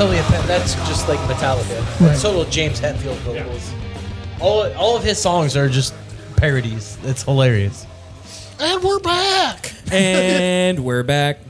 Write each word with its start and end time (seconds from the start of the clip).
totally 0.00 0.18
a 0.18 0.22
pe- 0.22 0.46
that's 0.46 0.74
just 0.88 1.08
like 1.10 1.18
Metallica. 1.20 1.98
That's 1.98 2.22
total 2.22 2.46
James 2.46 2.80
Hetfield 2.80 3.16
vocals. 3.16 3.70
All 4.40 4.72
all 4.72 4.96
of 4.96 5.04
his 5.04 5.20
songs 5.20 5.58
are 5.58 5.68
just 5.68 5.92
parodies. 6.36 6.96
It's 7.02 7.22
hilarious. 7.22 7.86
And 8.58 8.82
we're 8.82 9.00
back. 9.00 9.74
and 9.92 10.86
we're 10.86 11.02
back. 11.02 11.40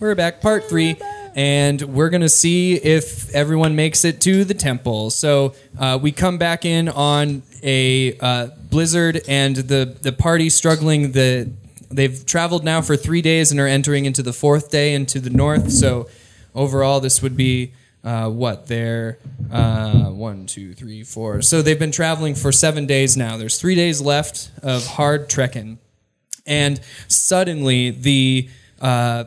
We're 0.00 0.16
back, 0.16 0.40
part 0.40 0.64
three. 0.68 0.96
And 1.36 1.80
we're 1.80 2.10
going 2.10 2.22
to 2.22 2.28
see 2.28 2.74
if 2.74 3.32
everyone 3.36 3.76
makes 3.76 4.04
it 4.04 4.20
to 4.22 4.42
the 4.44 4.54
temple. 4.54 5.10
So 5.10 5.54
uh, 5.78 5.96
we 6.02 6.10
come 6.10 6.38
back 6.38 6.64
in 6.64 6.88
on 6.88 7.44
a 7.62 8.18
uh, 8.18 8.48
blizzard, 8.68 9.22
and 9.28 9.54
the, 9.54 9.96
the 10.02 10.10
party 10.10 10.50
struggling. 10.50 11.12
The 11.12 11.52
They've 11.88 12.26
traveled 12.26 12.64
now 12.64 12.82
for 12.82 12.96
three 12.96 13.22
days 13.22 13.52
and 13.52 13.60
are 13.60 13.68
entering 13.68 14.06
into 14.06 14.24
the 14.24 14.32
fourth 14.32 14.72
day 14.72 14.92
into 14.92 15.20
the 15.20 15.30
north. 15.30 15.70
So 15.70 16.08
overall, 16.52 16.98
this 16.98 17.22
would 17.22 17.36
be 17.36 17.72
uh, 18.04 18.28
what? 18.28 18.66
They're 18.66 19.18
uh, 19.50 20.06
one, 20.06 20.46
two, 20.46 20.74
three, 20.74 21.04
four. 21.04 21.42
So 21.42 21.62
they've 21.62 21.78
been 21.78 21.92
traveling 21.92 22.34
for 22.34 22.52
seven 22.52 22.86
days 22.86 23.16
now. 23.16 23.36
There's 23.36 23.60
three 23.60 23.74
days 23.74 24.00
left 24.00 24.50
of 24.62 24.86
hard 24.86 25.28
trekking 25.28 25.78
and 26.46 26.80
suddenly 27.08 27.90
the 27.90 28.48
uh, 28.80 29.24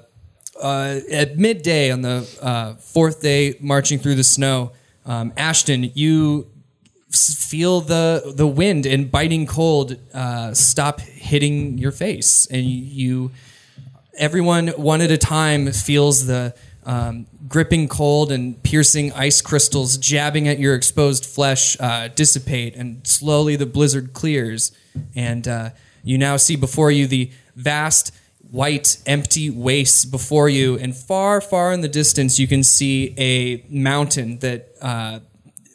uh, 0.61 0.99
at 1.11 1.37
midday 1.37 1.91
on 1.91 2.01
the 2.01 2.27
uh, 2.41 2.73
fourth 2.75 3.21
day 3.21 3.55
marching 3.59 3.99
through 3.99 4.15
the 4.15 4.23
snow 4.23 4.71
um, 5.05 5.33
ashton 5.37 5.91
you 5.93 6.49
feel 7.11 7.81
the 7.81 8.33
the 8.35 8.47
wind 8.47 8.85
and 8.85 9.11
biting 9.11 9.45
cold 9.45 9.97
uh, 10.13 10.53
stop 10.53 10.99
hitting 10.99 11.77
your 11.77 11.91
face 11.91 12.47
and 12.47 12.65
you 12.65 13.31
everyone 14.17 14.69
one 14.69 15.01
at 15.01 15.11
a 15.11 15.17
time 15.17 15.71
feels 15.71 16.25
the 16.25 16.53
um, 16.85 17.25
gripping 17.47 17.87
cold 17.87 18.31
and 18.31 18.61
piercing 18.61 19.11
ice 19.13 19.41
crystals 19.41 19.97
jabbing 19.97 20.47
at 20.47 20.59
your 20.59 20.75
exposed 20.75 21.25
flesh 21.25 21.75
uh, 21.79 22.09
dissipate, 22.09 22.75
and 22.75 23.05
slowly 23.05 23.55
the 23.55 23.65
blizzard 23.65 24.13
clears, 24.13 24.71
and 25.15 25.47
uh, 25.47 25.69
you 26.03 26.17
now 26.17 26.37
see 26.37 26.55
before 26.55 26.91
you 26.91 27.07
the 27.07 27.31
vast 27.55 28.13
white 28.51 28.97
empty 29.05 29.49
wastes 29.49 30.05
before 30.05 30.47
you, 30.47 30.77
and 30.77 30.95
far, 30.95 31.41
far 31.41 31.73
in 31.73 31.81
the 31.81 31.87
distance 31.87 32.37
you 32.37 32.47
can 32.47 32.63
see 32.63 33.15
a 33.17 33.65
mountain 33.69 34.39
that 34.39 34.69
uh, 34.81 35.19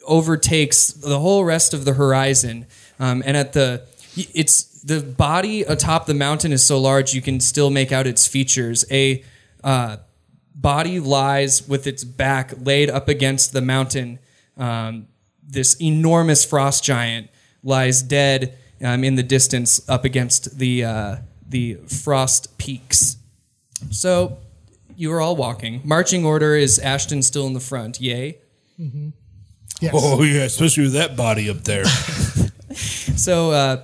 overtakes 0.07 0.87
the 0.87 1.19
whole 1.19 1.43
rest 1.43 1.73
of 1.73 1.85
the 1.85 1.93
horizon, 1.93 2.65
um, 2.99 3.21
and 3.25 3.35
at 3.35 3.53
the 3.53 3.85
it's 4.15 4.63
the 4.83 4.99
body 5.01 5.61
atop 5.61 6.05
the 6.05 6.13
mountain 6.13 6.51
is 6.51 6.63
so 6.63 6.79
large 6.79 7.13
you 7.13 7.21
can 7.21 7.39
still 7.39 7.69
make 7.69 7.91
out 7.91 8.07
its 8.07 8.25
features. 8.25 8.85
A 8.89 9.23
uh, 9.63 9.97
body 10.53 10.99
lies 10.99 11.67
with 11.67 11.87
its 11.87 12.03
back 12.03 12.53
laid 12.59 12.89
up 12.89 13.07
against 13.07 13.53
the 13.53 13.61
mountain. 13.61 14.19
Um, 14.57 15.07
this 15.43 15.79
enormous 15.81 16.45
frost 16.45 16.83
giant 16.83 17.29
lies 17.63 18.01
dead 18.01 18.57
um, 18.83 19.03
in 19.03 19.15
the 19.15 19.23
distance 19.23 19.87
up 19.89 20.05
against 20.05 20.57
the 20.57 20.83
uh, 20.83 21.15
the 21.47 21.75
frost 21.87 22.57
peaks. 22.57 23.17
So 23.89 24.37
you 24.95 25.11
are 25.13 25.21
all 25.21 25.35
walking. 25.35 25.81
Marching 25.83 26.25
order 26.25 26.55
is 26.55 26.79
Ashton 26.79 27.21
still 27.21 27.47
in 27.47 27.53
the 27.53 27.59
front. 27.59 27.99
Yay. 27.99 28.37
Yes. 29.79 29.93
Oh 29.95 30.21
yeah, 30.23 30.43
especially 30.43 30.83
with 30.83 30.93
that 30.93 31.15
body 31.15 31.49
up 31.49 31.63
there. 31.63 31.85
So, 32.73 33.51
uh, 33.51 33.83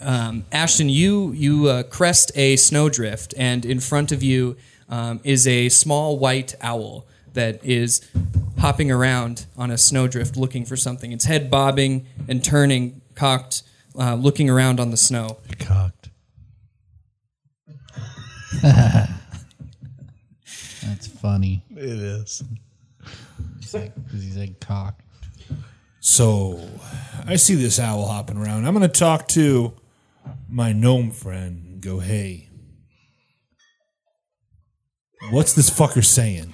um, 0.00 0.44
Ashton, 0.50 0.88
you 0.88 1.32
you 1.32 1.68
uh, 1.68 1.82
crest 1.84 2.32
a 2.34 2.56
snowdrift, 2.56 3.34
and 3.36 3.64
in 3.64 3.80
front 3.80 4.12
of 4.12 4.22
you 4.22 4.56
um, 4.88 5.20
is 5.24 5.46
a 5.46 5.68
small 5.68 6.18
white 6.18 6.54
owl 6.60 7.06
that 7.32 7.64
is 7.64 8.06
hopping 8.58 8.90
around 8.90 9.46
on 9.56 9.70
a 9.70 9.78
snowdrift 9.78 10.36
looking 10.36 10.64
for 10.64 10.76
something. 10.76 11.12
Its 11.12 11.24
head 11.24 11.50
bobbing 11.50 12.06
and 12.28 12.42
turning, 12.44 13.00
cocked, 13.14 13.62
uh, 13.98 14.14
looking 14.14 14.48
around 14.48 14.80
on 14.80 14.90
the 14.90 14.96
snow. 14.96 15.38
Cocked. 15.58 16.10
That's 18.62 19.08
funny. 21.20 21.64
It 21.70 21.82
is. 21.84 22.42
He's 23.58 23.74
like, 23.74 23.94
'cause 24.10 24.22
he's 24.22 24.36
like 24.36 24.60
cock. 24.60 25.00
so 26.00 26.68
I 27.26 27.36
see 27.36 27.54
this 27.54 27.80
owl 27.80 28.06
hopping 28.06 28.36
around. 28.36 28.66
I'm 28.66 28.74
gonna 28.74 28.88
talk 28.88 29.26
to 29.28 29.74
my 30.48 30.72
gnome 30.72 31.10
friend 31.10 31.64
and 31.66 31.80
go, 31.80 31.98
hey. 31.98 32.43
What's 35.30 35.52
this 35.54 35.70
fucker 35.70 36.04
saying? 36.04 36.52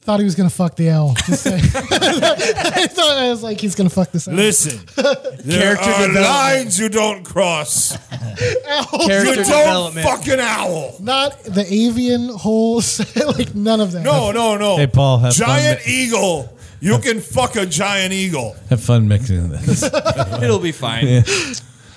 Thought 0.00 0.18
he 0.18 0.24
was 0.24 0.34
gonna 0.34 0.50
fuck 0.50 0.74
the 0.74 0.90
owl. 0.90 1.14
Just 1.26 1.44
saying. 1.44 1.62
I 1.74 2.88
thought 2.90 3.16
I 3.18 3.30
was 3.30 3.42
like, 3.44 3.60
he's 3.60 3.76
gonna 3.76 3.88
fuck 3.88 4.10
this 4.10 4.26
owl. 4.26 4.34
Listen, 4.34 4.80
there 5.44 5.76
Character 5.76 5.90
are 5.90 6.06
development. 6.08 6.24
lines 6.26 6.78
you 6.80 6.88
don't 6.88 7.22
cross. 7.24 7.96
Character 8.08 9.06
You 9.06 9.24
don't 9.24 9.36
development. 9.36 10.04
fucking 10.04 10.40
owl. 10.40 10.96
Not 10.98 11.44
the 11.44 11.64
avian 11.72 12.30
holes, 12.30 12.98
like 13.36 13.54
none 13.54 13.80
of 13.80 13.92
that. 13.92 14.02
No, 14.02 14.32
no, 14.32 14.56
no. 14.56 14.76
Hey, 14.76 14.88
Paul, 14.88 15.18
have 15.18 15.36
fun 15.36 15.46
giant 15.46 15.86
mi- 15.86 15.92
eagle. 15.92 16.58
You 16.80 16.98
can 16.98 17.20
fuck 17.20 17.54
a 17.54 17.64
giant 17.64 18.12
eagle, 18.12 18.56
Have 18.70 18.82
fun 18.82 19.06
mixing 19.06 19.50
this. 19.50 19.84
It'll 19.84 20.58
be 20.58 20.72
fine. 20.72 21.22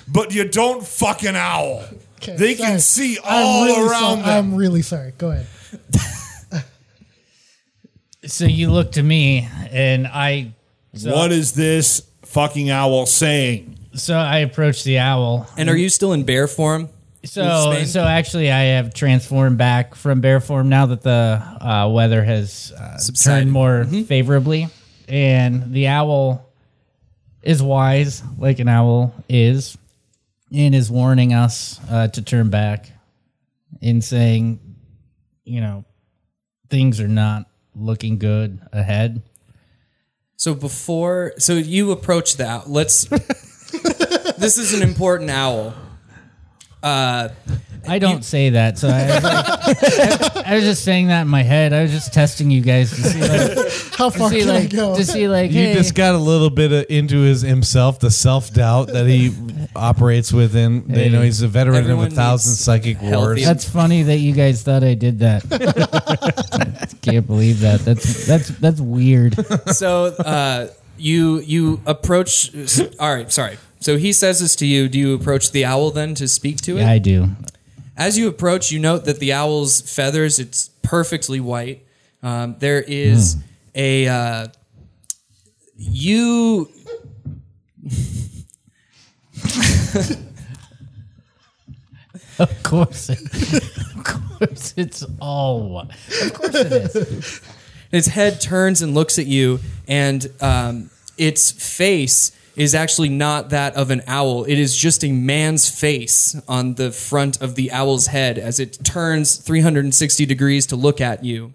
but 0.06 0.32
you 0.32 0.48
don't 0.48 0.86
fuck 0.86 1.24
an 1.24 1.34
owl. 1.34 1.82
Okay, 2.22 2.36
They 2.36 2.54
can 2.54 2.78
see 2.78 3.18
all 3.18 3.62
I'm 3.62 3.66
really 3.66 3.88
around 3.90 4.16
so- 4.20 4.22
them. 4.26 4.28
I'm 4.28 4.54
really 4.54 4.82
sorry. 4.82 5.12
Go 5.18 5.32
ahead. 5.32 5.46
So 8.26 8.44
you 8.44 8.70
look 8.70 8.92
to 8.92 9.02
me, 9.02 9.48
and 9.70 10.06
I. 10.06 10.52
So, 10.94 11.14
what 11.14 11.30
is 11.30 11.52
this 11.52 12.02
fucking 12.24 12.70
owl 12.70 13.06
saying? 13.06 13.78
So 13.94 14.16
I 14.16 14.38
approach 14.38 14.84
the 14.84 14.98
owl. 14.98 15.48
And 15.56 15.70
are 15.70 15.76
you 15.76 15.88
still 15.88 16.12
in 16.12 16.24
bear 16.24 16.48
form? 16.48 16.88
So, 17.24 17.82
so 17.84 18.04
actually, 18.04 18.50
I 18.50 18.62
have 18.74 18.94
transformed 18.94 19.58
back 19.58 19.94
from 19.94 20.20
bear 20.20 20.40
form 20.40 20.68
now 20.68 20.86
that 20.86 21.02
the 21.02 21.10
uh, 21.60 21.88
weather 21.90 22.22
has 22.22 22.72
uh, 22.78 22.98
turned 23.22 23.50
more 23.50 23.84
favorably, 23.84 24.68
and 25.08 25.72
the 25.72 25.88
owl 25.88 26.48
is 27.42 27.62
wise, 27.62 28.22
like 28.38 28.58
an 28.58 28.68
owl 28.68 29.14
is, 29.28 29.76
and 30.52 30.74
is 30.74 30.90
warning 30.90 31.32
us 31.32 31.80
uh, 31.90 32.08
to 32.08 32.22
turn 32.22 32.50
back, 32.50 32.90
in 33.80 34.02
saying, 34.02 34.60
you 35.46 35.60
know, 35.60 35.84
things 36.68 37.00
are 37.00 37.08
not 37.08 37.48
looking 37.74 38.18
good 38.18 38.60
ahead. 38.72 39.22
So 40.36 40.54
before, 40.54 41.32
so 41.38 41.54
you 41.54 41.92
approach 41.92 42.36
the 42.36 42.46
owl. 42.46 42.64
Let's. 42.66 43.04
this 44.38 44.58
is 44.58 44.74
an 44.74 44.82
important 44.82 45.30
owl. 45.30 45.74
Uh, 46.82 47.30
I 47.88 47.98
don't 47.98 48.24
say 48.24 48.50
that, 48.50 48.78
so 48.78 48.88
I 48.88 49.06
was, 49.06 49.24
like, 49.24 50.46
I, 50.46 50.54
was 50.56 50.64
just 50.64 50.84
saying 50.84 51.08
that 51.08 51.22
in 51.22 51.28
my 51.28 51.42
head. 51.42 51.72
I 51.72 51.82
was 51.82 51.90
just 51.92 52.12
testing 52.12 52.50
you 52.50 52.60
guys 52.60 52.90
to 52.90 52.96
see, 52.96 53.20
like, 53.20 53.94
How 53.96 54.10
far 54.10 54.30
to 54.30 54.34
see, 54.34 54.40
can 54.40 54.50
I 54.50 54.58
like, 54.60 54.70
go? 54.70 54.96
to 54.96 55.04
see, 55.04 55.28
like, 55.28 55.50
You 55.50 55.64
hey, 55.66 55.74
just 55.74 55.94
got 55.94 56.14
a 56.14 56.18
little 56.18 56.50
bit 56.50 56.72
of, 56.72 56.86
into 56.88 57.20
his 57.22 57.42
himself, 57.42 57.98
the 57.98 58.10
self 58.10 58.52
doubt 58.52 58.88
that 58.88 59.06
he 59.06 59.32
operates 59.74 60.32
within. 60.32 60.84
You 60.88 61.10
know, 61.10 61.22
he's 61.22 61.42
a 61.42 61.48
veteran 61.48 61.76
Everyone 61.78 62.06
of 62.06 62.12
a 62.12 62.16
thousand 62.16 62.50
needs 62.52 62.60
psychic 62.60 62.96
healthy- 62.98 63.16
wars. 63.16 63.44
That's 63.44 63.68
funny 63.68 64.02
that 64.04 64.16
you 64.18 64.32
guys 64.32 64.62
thought 64.62 64.84
I 64.84 64.94
did 64.94 65.20
that. 65.20 65.44
I 66.52 66.86
Can't 67.02 67.26
believe 67.26 67.60
that. 67.60 67.80
That's 67.80 68.26
that's 68.26 68.48
that's 68.48 68.80
weird. 68.80 69.34
so 69.74 70.06
uh, 70.06 70.68
you 70.98 71.40
you 71.40 71.80
approach. 71.86 72.50
All 72.98 73.14
right, 73.14 73.30
sorry. 73.32 73.58
So 73.78 73.96
he 73.98 74.12
says 74.12 74.40
this 74.40 74.56
to 74.56 74.66
you. 74.66 74.88
Do 74.88 74.98
you 74.98 75.14
approach 75.14 75.52
the 75.52 75.64
owl 75.64 75.90
then 75.90 76.14
to 76.16 76.26
speak 76.26 76.56
to 76.62 76.76
it? 76.78 76.80
Yeah, 76.80 76.90
I 76.90 76.98
do. 76.98 77.28
As 77.96 78.18
you 78.18 78.28
approach, 78.28 78.70
you 78.70 78.78
note 78.78 79.06
that 79.06 79.18
the 79.18 79.32
owl's 79.32 79.80
feathers 79.80 80.38
it's 80.38 80.68
perfectly 80.82 81.40
white. 81.40 81.86
Um, 82.22 82.56
there 82.58 82.82
is 82.82 83.36
a 83.74 84.06
uh, 84.08 84.46
you. 85.76 86.68
Of 92.38 92.62
course, 92.62 93.08
it, 93.08 93.18
of 93.96 94.04
course, 94.04 94.74
it's 94.76 95.02
all 95.20 95.68
white. 95.70 95.90
Of 96.22 96.34
course, 96.34 96.54
it 96.54 96.70
is. 96.72 97.40
Its 97.90 98.08
head 98.08 98.40
turns 98.42 98.82
and 98.82 98.94
looks 98.94 99.18
at 99.18 99.24
you, 99.26 99.60
and 99.88 100.30
um, 100.42 100.90
its 101.16 101.50
face 101.50 102.32
is 102.56 102.74
actually 102.74 103.10
not 103.10 103.50
that 103.50 103.74
of 103.74 103.90
an 103.90 104.02
owl. 104.06 104.44
It 104.44 104.58
is 104.58 104.74
just 104.74 105.04
a 105.04 105.12
man's 105.12 105.68
face 105.68 106.40
on 106.48 106.74
the 106.74 106.90
front 106.90 107.40
of 107.42 107.54
the 107.54 107.70
owl's 107.70 108.06
head 108.06 108.38
as 108.38 108.58
it 108.58 108.82
turns 108.82 109.36
360 109.36 110.24
degrees 110.26 110.66
to 110.66 110.76
look 110.76 111.00
at 111.00 111.22
you. 111.22 111.52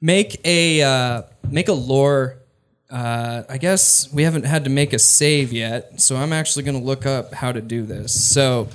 Make 0.00 0.40
a 0.44 0.82
uh, 0.82 1.22
make 1.50 1.68
a 1.68 1.72
lore. 1.72 2.38
Uh, 2.90 3.42
I 3.48 3.58
guess 3.58 4.12
we 4.12 4.22
haven't 4.22 4.44
had 4.44 4.64
to 4.64 4.70
make 4.70 4.92
a 4.92 4.98
save 4.98 5.52
yet, 5.52 6.00
so 6.00 6.16
I'm 6.16 6.32
actually 6.32 6.62
going 6.62 6.78
to 6.78 6.84
look 6.84 7.06
up 7.06 7.32
how 7.34 7.50
to 7.50 7.60
do 7.60 7.82
this. 7.84 8.12
So, 8.12 8.68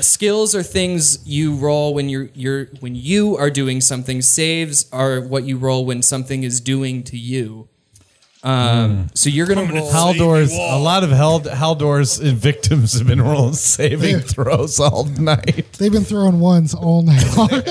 skills 0.00 0.54
are 0.54 0.62
things 0.62 1.26
you 1.26 1.54
roll 1.54 1.94
when 1.94 2.08
you're 2.08 2.28
you're 2.34 2.66
when 2.80 2.96
you 2.96 3.36
are 3.36 3.50
doing 3.50 3.80
something. 3.80 4.20
Saves 4.20 4.90
are 4.92 5.20
what 5.20 5.44
you 5.44 5.56
roll 5.56 5.86
when 5.86 6.02
something 6.02 6.42
is 6.42 6.60
doing 6.60 7.04
to 7.04 7.16
you. 7.16 7.68
Um, 8.44 9.08
so 9.14 9.30
you're 9.30 9.46
gonna 9.46 9.72
roll. 9.72 9.90
Haldor's 9.90 10.50
Save 10.50 10.58
you 10.58 10.64
all. 10.64 10.80
a 10.80 10.82
lot 10.82 11.04
of 11.04 11.10
Hal, 11.10 11.40
Haldor's 11.40 12.18
victims 12.18 12.98
have 12.98 13.06
been 13.06 13.20
rolling 13.22 13.54
saving 13.54 14.18
throws 14.20 14.80
all 14.80 15.04
night. 15.04 15.72
They've 15.78 15.92
been 15.92 16.02
throwing 16.04 16.40
ones 16.40 16.74
all 16.74 17.02
night 17.02 17.24
long. 17.36 17.50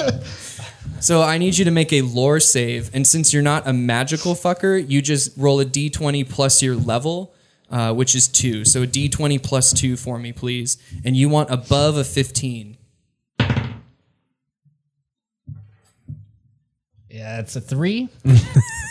So 1.00 1.24
I 1.24 1.40
need 1.40 1.58
you 1.58 1.66
to 1.66 1.72
make 1.72 1.92
a 1.94 2.02
lore 2.04 2.40
save, 2.40 2.94
and 2.94 3.08
since 3.08 3.34
you're 3.34 3.42
not 3.42 3.68
a 3.68 3.74
magical 3.74 4.36
fucker, 4.36 4.88
you 4.88 5.02
just 5.02 5.36
roll 5.36 5.60
a 5.60 5.66
d20 5.66 6.30
plus 6.30 6.62
your 6.62 6.76
level, 6.76 7.34
uh, 7.72 7.92
which 7.92 8.14
is 8.14 8.28
two. 8.28 8.66
So 8.66 8.84
a 8.84 8.88
d20 8.88 9.42
plus 9.42 9.74
two 9.74 9.98
for 9.98 10.20
me, 10.20 10.32
please. 10.32 10.78
And 11.04 11.18
you 11.18 11.28
want 11.28 11.50
above 11.50 11.98
a 11.98 12.04
15. 12.04 12.78
Yeah, 17.10 17.40
it's 17.40 17.56
a 17.56 17.62
three. 17.62 18.10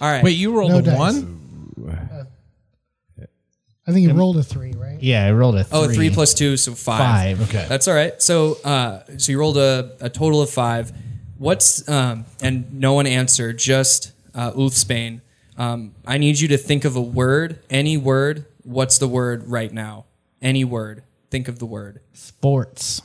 All 0.00 0.10
right. 0.10 0.24
Wait, 0.24 0.36
you 0.36 0.56
rolled 0.56 0.72
No 0.72 0.78
a 0.78 0.82
dice. 0.82 0.98
one? 0.98 1.34
I 3.86 3.92
think 3.92 4.08
you 4.08 4.14
rolled 4.14 4.38
a 4.38 4.42
three, 4.42 4.72
right? 4.72 5.00
Yeah, 5.02 5.26
I 5.26 5.32
rolled 5.32 5.56
a 5.56 5.64
three. 5.64 5.78
Oh, 5.78 5.88
three 5.88 6.10
plus 6.10 6.32
two, 6.32 6.56
so 6.56 6.74
five. 6.74 6.98
five. 7.38 7.48
Okay. 7.48 7.66
That's 7.68 7.86
all 7.86 7.94
right. 7.94 8.20
So, 8.22 8.56
uh, 8.64 9.02
so 9.18 9.30
you 9.30 9.38
rolled 9.38 9.58
a, 9.58 9.94
a 10.00 10.08
total 10.08 10.40
of 10.40 10.48
five. 10.48 10.90
What's 11.36 11.86
um, 11.88 12.24
and 12.40 12.72
no 12.72 12.94
one 12.94 13.06
answered. 13.06 13.58
Just 13.58 14.12
uh, 14.34 14.52
Ulfsbane. 14.52 15.20
Um, 15.58 15.94
I 16.06 16.16
need 16.18 16.40
you 16.40 16.48
to 16.48 16.56
think 16.56 16.84
of 16.84 16.96
a 16.96 17.00
word, 17.02 17.60
any 17.68 17.96
word. 17.96 18.46
What's 18.62 18.98
the 18.98 19.08
word 19.08 19.48
right 19.48 19.72
now? 19.72 20.06
Any 20.40 20.64
word. 20.64 21.02
Think 21.30 21.48
of 21.48 21.58
the 21.58 21.66
word. 21.66 22.00
Sports. 22.14 23.02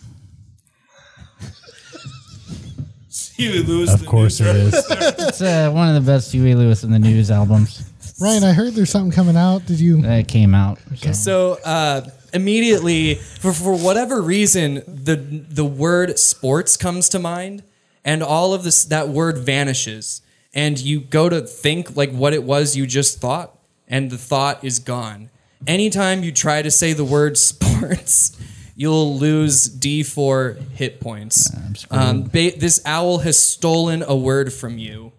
Huey 3.44 3.64
Lewis. 3.64 3.94
Of 3.94 4.06
course 4.06 4.40
it 4.42 4.56
is. 4.56 4.74
It's 5.30 5.42
uh, 5.42 5.72
one 5.72 5.88
of 5.88 5.96
the 5.96 6.12
best 6.12 6.32
Huey 6.32 6.56
Lewis 6.56 6.84
and 6.84 6.94
the 6.94 7.00
News 7.00 7.32
albums 7.32 7.90
Ryan, 8.20 8.44
I 8.44 8.52
heard 8.52 8.74
there's 8.74 8.90
something 8.90 9.12
coming 9.12 9.38
out. 9.38 9.66
Did 9.66 9.80
you? 9.80 10.02
that 10.02 10.28
came 10.28 10.54
out. 10.54 10.80
So 11.14 11.58
uh, 11.64 12.10
immediately, 12.34 13.16
for, 13.16 13.54
for 13.54 13.78
whatever 13.78 14.22
reason, 14.22 14.84
the 14.88 15.16
the 15.16 15.64
word 15.64 16.20
sports 16.20 16.76
comes 16.76 17.08
to 17.10 17.20
mind, 17.20 17.64
and 18.04 18.22
all 18.22 18.54
of 18.54 18.64
this 18.64 18.84
that 18.86 19.08
word 19.08 19.38
vanishes, 19.38 20.22
and 20.54 20.78
you 20.78 21.00
go 21.00 21.30
to 21.30 21.42
think 21.42 21.96
like 21.96 22.12
what 22.12 22.34
it 22.34 22.44
was 22.44 22.76
you 22.76 22.86
just 22.86 23.22
thought, 23.22 23.58
and 23.88 24.12
the 24.12 24.18
thought 24.18 24.64
is 24.66 24.80
gone. 24.80 25.30
Anytime 25.66 26.24
you 26.24 26.34
try 26.34 26.62
to 26.62 26.72
say 26.72 26.92
the 26.92 27.06
word 27.06 27.38
sports, 27.50 28.38
you'll 28.80 29.18
lose 29.18 29.66
D 29.68 30.04
four 30.04 30.56
hit 30.74 31.02
points. 31.02 31.52
Um, 31.92 32.24
ba- 32.24 32.58
this 32.58 32.82
owl 32.86 33.18
has 33.20 33.38
stolen 33.38 34.02
a 34.02 34.16
word 34.16 34.54
from 34.54 34.78
you 34.78 35.12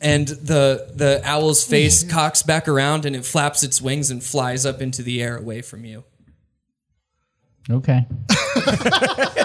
and 0.00 0.26
the 0.26 0.90
the 0.92 1.22
owl's 1.24 1.64
face 1.64 2.02
cocks 2.10 2.42
back 2.42 2.66
around 2.66 3.06
and 3.06 3.14
it 3.14 3.24
flaps 3.24 3.62
its 3.62 3.80
wings 3.80 4.10
and 4.10 4.20
flies 4.22 4.66
up 4.66 4.82
into 4.82 5.00
the 5.04 5.22
air 5.22 5.36
away 5.36 5.62
from 5.62 5.84
you. 5.84 6.02
Okay. 7.70 8.04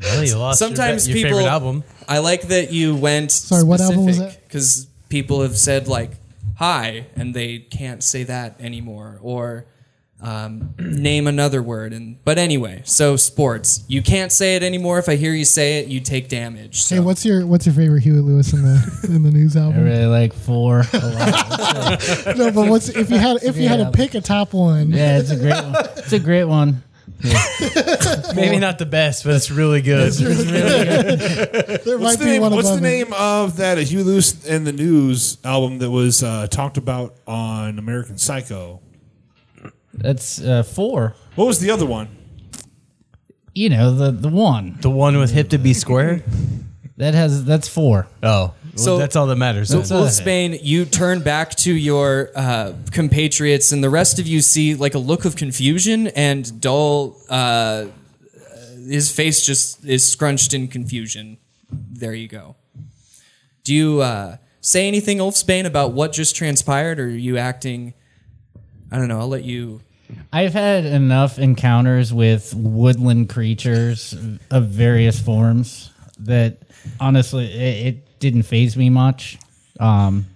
Well, 0.00 0.22
you 0.24 0.36
lost 0.36 0.60
your 0.60 0.68
Sometimes 0.68 1.06
be- 1.08 1.12
your, 1.14 1.16
people 1.24 1.38
favorite 1.38 1.50
album. 1.50 1.82
I 2.06 2.18
like 2.18 2.42
that 2.48 2.70
you 2.70 2.94
went 2.94 3.32
Sorry, 3.32 3.64
what 3.64 3.80
album 3.80 4.06
was 4.06 4.18
that? 4.18 4.40
Because 4.44 4.86
people 5.08 5.42
have 5.42 5.58
said 5.58 5.88
like 5.88 6.12
hi 6.56 7.06
and 7.16 7.34
they 7.34 7.58
can't 7.58 8.02
say 8.02 8.22
that 8.22 8.60
anymore 8.60 9.18
or 9.22 9.66
um, 10.20 10.74
name 10.78 11.28
another 11.28 11.62
word 11.62 11.92
and 11.92 12.22
but 12.24 12.38
anyway 12.38 12.82
so 12.84 13.14
sports 13.16 13.84
you 13.86 14.02
can't 14.02 14.32
say 14.32 14.56
it 14.56 14.64
anymore 14.64 14.98
if 14.98 15.08
I 15.08 15.14
hear 15.14 15.32
you 15.32 15.44
say 15.44 15.78
it 15.78 15.86
you 15.86 16.00
take 16.00 16.28
damage 16.28 16.82
so. 16.82 16.96
Hey, 16.96 17.00
what's 17.00 17.24
your 17.24 17.46
what's 17.46 17.66
your 17.66 17.74
favorite 17.76 18.02
Huey 18.02 18.18
Lewis 18.20 18.52
in 18.52 18.62
the 18.62 19.00
in 19.14 19.22
the 19.22 19.30
news 19.30 19.56
album? 19.56 19.74
I 19.74 19.76
album? 19.78 19.84
really 19.92 20.06
like 20.06 20.32
four 20.32 20.80
a 20.92 20.98
lot. 20.98 22.36
No, 22.36 22.50
but 22.50 22.68
what's 22.68 22.88
if 22.88 23.10
you 23.10 23.18
had 23.18 23.42
if 23.44 23.56
you 23.56 23.68
had 23.68 23.76
to 23.78 23.90
pick 23.92 24.14
a 24.14 24.20
top 24.20 24.54
one? 24.54 24.90
Yeah, 24.90 25.18
it's 25.18 25.30
a 25.30 25.36
great 25.36 25.54
one. 25.54 25.74
It's 25.98 26.12
a 26.12 26.18
great 26.18 26.44
one. 26.44 26.82
Maybe 28.34 28.58
not 28.58 28.78
the 28.78 28.86
best, 28.86 29.24
but 29.24 29.34
it's 29.34 29.50
really 29.50 29.82
good. 29.82 30.12
There 30.12 31.98
What's 31.98 31.98
might 31.98 32.18
the 32.18 32.24
be 32.24 32.30
name? 32.32 32.42
one 32.42 32.54
What's 32.54 32.68
the 32.68 32.74
above 32.74 32.84
it. 32.84 32.88
name 32.88 33.12
of 33.12 33.56
that 33.56 33.78
Huey 33.78 34.02
Lewis 34.04 34.46
and 34.46 34.66
the 34.66 34.72
News 34.72 35.38
album 35.44 35.78
that 35.78 35.90
was 35.90 36.22
uh, 36.22 36.46
talked 36.48 36.76
about 36.76 37.16
on 37.26 37.78
American 37.78 38.18
Psycho? 38.18 38.80
That's 39.98 40.40
uh, 40.40 40.62
four. 40.62 41.14
What 41.34 41.46
was 41.46 41.58
the 41.60 41.70
other 41.70 41.86
one? 41.86 42.08
You 43.54 43.68
know 43.70 43.92
the 43.94 44.10
the 44.12 44.28
one 44.28 44.78
the 44.80 44.90
one 44.90 45.18
with 45.18 45.32
hip 45.32 45.48
to 45.50 45.58
be 45.58 45.74
square. 45.74 46.22
that 46.96 47.14
has 47.14 47.44
that's 47.44 47.68
four. 47.68 48.06
Oh, 48.22 48.54
So- 48.76 48.84
so 48.84 48.98
that's 48.98 49.16
all 49.16 49.26
that 49.26 49.36
matters. 49.36 49.68
So, 49.70 49.80
then. 49.80 49.98
Wolf 49.98 50.10
Spain, 50.12 50.58
you 50.62 50.84
turn 50.84 51.20
back 51.22 51.54
to 51.56 51.72
your 51.74 52.30
uh, 52.36 52.74
compatriots, 52.92 53.72
and 53.72 53.82
the 53.82 53.90
rest 53.90 54.20
of 54.20 54.26
you 54.28 54.40
see 54.40 54.74
like 54.76 54.94
a 54.94 54.98
look 55.00 55.24
of 55.24 55.34
confusion 55.34 56.06
and 56.08 56.60
dull. 56.60 57.16
Uh, 57.28 57.86
his 58.88 59.10
face 59.10 59.44
just 59.44 59.84
is 59.84 60.06
scrunched 60.08 60.54
in 60.54 60.68
confusion. 60.68 61.38
There 61.70 62.14
you 62.14 62.28
go. 62.28 62.54
Do 63.64 63.74
you 63.74 64.00
uh, 64.00 64.36
say 64.60 64.86
anything, 64.88 65.18
Ulfsbane, 65.18 65.66
about 65.66 65.92
what 65.92 66.12
just 66.12 66.36
transpired, 66.36 66.98
or 67.00 67.04
are 67.06 67.08
you 67.08 67.36
acting? 67.36 67.92
I 68.92 68.96
don't 68.96 69.08
know. 69.08 69.18
I'll 69.18 69.28
let 69.28 69.44
you. 69.44 69.80
I've 70.32 70.52
had 70.52 70.84
enough 70.84 71.38
encounters 71.38 72.12
with 72.12 72.54
woodland 72.54 73.28
creatures 73.28 74.14
of 74.50 74.68
various 74.68 75.20
forms 75.20 75.90
that 76.20 76.58
honestly 77.00 77.46
it, 77.46 77.86
it 77.86 78.18
didn't 78.20 78.42
phase 78.44 78.76
me 78.76 78.90
much. 78.90 79.38
Um, 79.80 80.26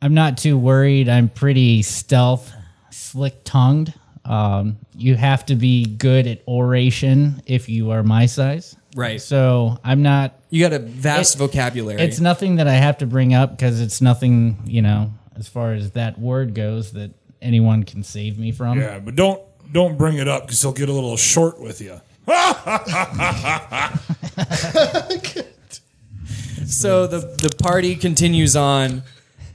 I'm 0.00 0.14
not 0.14 0.38
too 0.38 0.56
worried. 0.58 1.08
I'm 1.08 1.28
pretty 1.28 1.82
stealth, 1.82 2.52
slick 2.90 3.42
tongued. 3.44 3.92
Um, 4.24 4.76
you 4.94 5.14
have 5.16 5.46
to 5.46 5.54
be 5.54 5.84
good 5.86 6.26
at 6.26 6.42
oration 6.46 7.42
if 7.46 7.68
you 7.68 7.90
are 7.92 8.02
my 8.02 8.26
size. 8.26 8.76
Right. 8.94 9.20
So 9.20 9.78
I'm 9.84 10.02
not. 10.02 10.34
You 10.50 10.62
got 10.62 10.72
a 10.72 10.78
vast 10.78 11.34
It- 11.36 11.38
vocabulary. 11.38 12.00
It's 12.00 12.20
nothing 12.20 12.56
that 12.56 12.68
I 12.68 12.74
have 12.74 12.98
to 12.98 13.06
bring 13.06 13.34
up 13.34 13.50
because 13.56 13.80
it's 13.80 14.00
nothing, 14.00 14.58
you 14.66 14.82
know, 14.82 15.12
as 15.36 15.48
far 15.48 15.72
as 15.72 15.92
that 15.92 16.18
word 16.18 16.54
goes 16.54 16.92
that 16.92 17.10
anyone 17.42 17.84
can 17.84 18.02
save 18.02 18.38
me 18.38 18.52
from. 18.52 18.80
Yeah, 18.80 18.98
but 18.98 19.16
don't 19.16 19.42
don't 19.72 19.98
bring 19.98 20.18
it 20.18 20.28
up 20.28 20.46
because 20.46 20.62
he'll 20.62 20.72
get 20.72 20.88
a 20.88 20.92
little 20.92 21.16
short 21.16 21.60
with 21.60 21.80
you. 21.80 22.00
So 26.68 27.06
the 27.06 27.20
the 27.20 27.54
party 27.62 27.96
continues 27.96 28.54
on, 28.54 29.02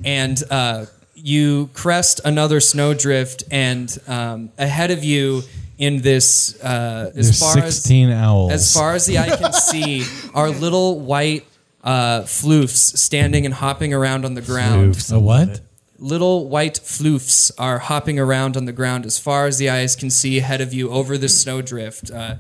and 0.04 0.42
uh, 0.50 0.88
you 1.14 1.70
crest 1.74 2.22
another 2.26 2.60
snowdrift, 2.60 3.44
and 3.52 3.96
um, 4.08 4.52
ahead 4.58 4.90
of 4.90 5.04
you 5.04 5.44
in 5.78 6.02
this, 6.02 6.60
uh, 6.64 7.12
as 7.14 7.14
There's 7.14 7.40
far 7.40 7.62
16 7.62 8.10
owls. 8.10 8.52
as 8.52 8.62
as 8.62 8.74
far 8.74 8.96
as 8.96 9.06
the 9.06 9.20
eye 9.20 9.38
can 9.38 9.54
see, 9.72 10.06
are 10.34 10.50
little 10.50 11.02
white 11.02 11.46
uh, 11.84 12.22
floofs 12.22 12.98
standing 12.98 13.46
and 13.46 13.54
hopping 13.54 13.94
around 13.94 14.26
on 14.26 14.34
the 14.34 14.42
ground. 14.42 14.98
A 15.12 15.20
what? 15.20 15.62
Little 16.04 16.50
white 16.50 16.76
floofs 16.76 17.50
are 17.58 17.80
hopping 17.80 18.20
around 18.20 18.58
on 18.58 18.66
the 18.66 18.74
ground 18.74 19.06
as 19.06 19.18
far 19.18 19.48
as 19.48 19.58
the 19.58 19.70
eyes 19.70 19.96
can 19.96 20.10
see 20.10 20.38
ahead 20.38 20.60
of 20.60 20.74
you 20.74 20.90
over 20.90 21.18
the 21.18 21.30
snowdrift. 21.30 22.12
Uh, 22.12 22.36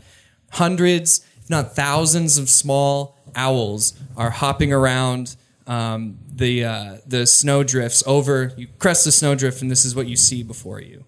hundreds, 0.51 1.25
if 1.41 1.49
not 1.49 1.73
thousands, 1.73 2.37
of 2.37 2.49
small 2.49 3.17
owls 3.35 3.93
are 4.17 4.31
hopping 4.31 4.73
around 4.73 5.37
um, 5.65 6.17
the 6.29 6.65
uh, 6.65 6.97
the 7.07 7.25
snowdrifts 7.25 8.03
over. 8.05 8.51
You 8.57 8.67
crest 8.79 9.05
the 9.05 9.13
snowdrift, 9.13 9.61
and 9.61 9.71
this 9.71 9.85
is 9.85 9.95
what 9.95 10.07
you 10.07 10.17
see 10.17 10.43
before 10.43 10.81
you, 10.81 11.05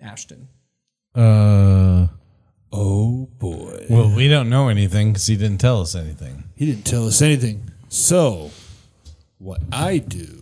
Ashton. 0.00 0.48
Uh, 1.14 2.06
Oh 2.72 3.28
boy, 3.38 3.84
well, 3.90 4.16
we 4.16 4.28
don't 4.28 4.48
know 4.48 4.68
anything 4.68 5.12
because 5.12 5.26
he 5.26 5.36
didn't 5.36 5.58
tell 5.58 5.82
us 5.82 5.94
anything. 5.94 6.44
he 6.56 6.64
didn't 6.64 6.86
tell 6.86 7.06
us 7.06 7.20
anything. 7.20 7.70
So, 7.90 8.50
what 9.38 9.60
I 9.72 9.98
do 9.98 10.39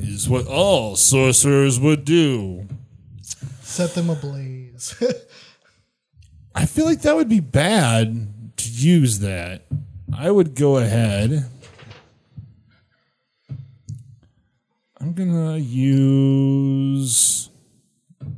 is 0.00 0.28
what 0.28 0.46
all 0.46 0.96
sorcerers 0.96 1.78
would 1.80 2.04
do. 2.04 2.66
Set 3.62 3.94
them 3.94 4.10
ablaze. 4.10 4.94
I 6.54 6.66
feel 6.66 6.84
like 6.84 7.02
that 7.02 7.16
would 7.16 7.28
be 7.28 7.40
bad 7.40 8.56
to 8.56 8.68
use 8.70 9.18
that. 9.20 9.64
I 10.16 10.30
would 10.30 10.54
go 10.54 10.76
ahead. 10.76 11.46
I'm 15.00 15.12
gonna 15.12 15.56
use 15.58 17.50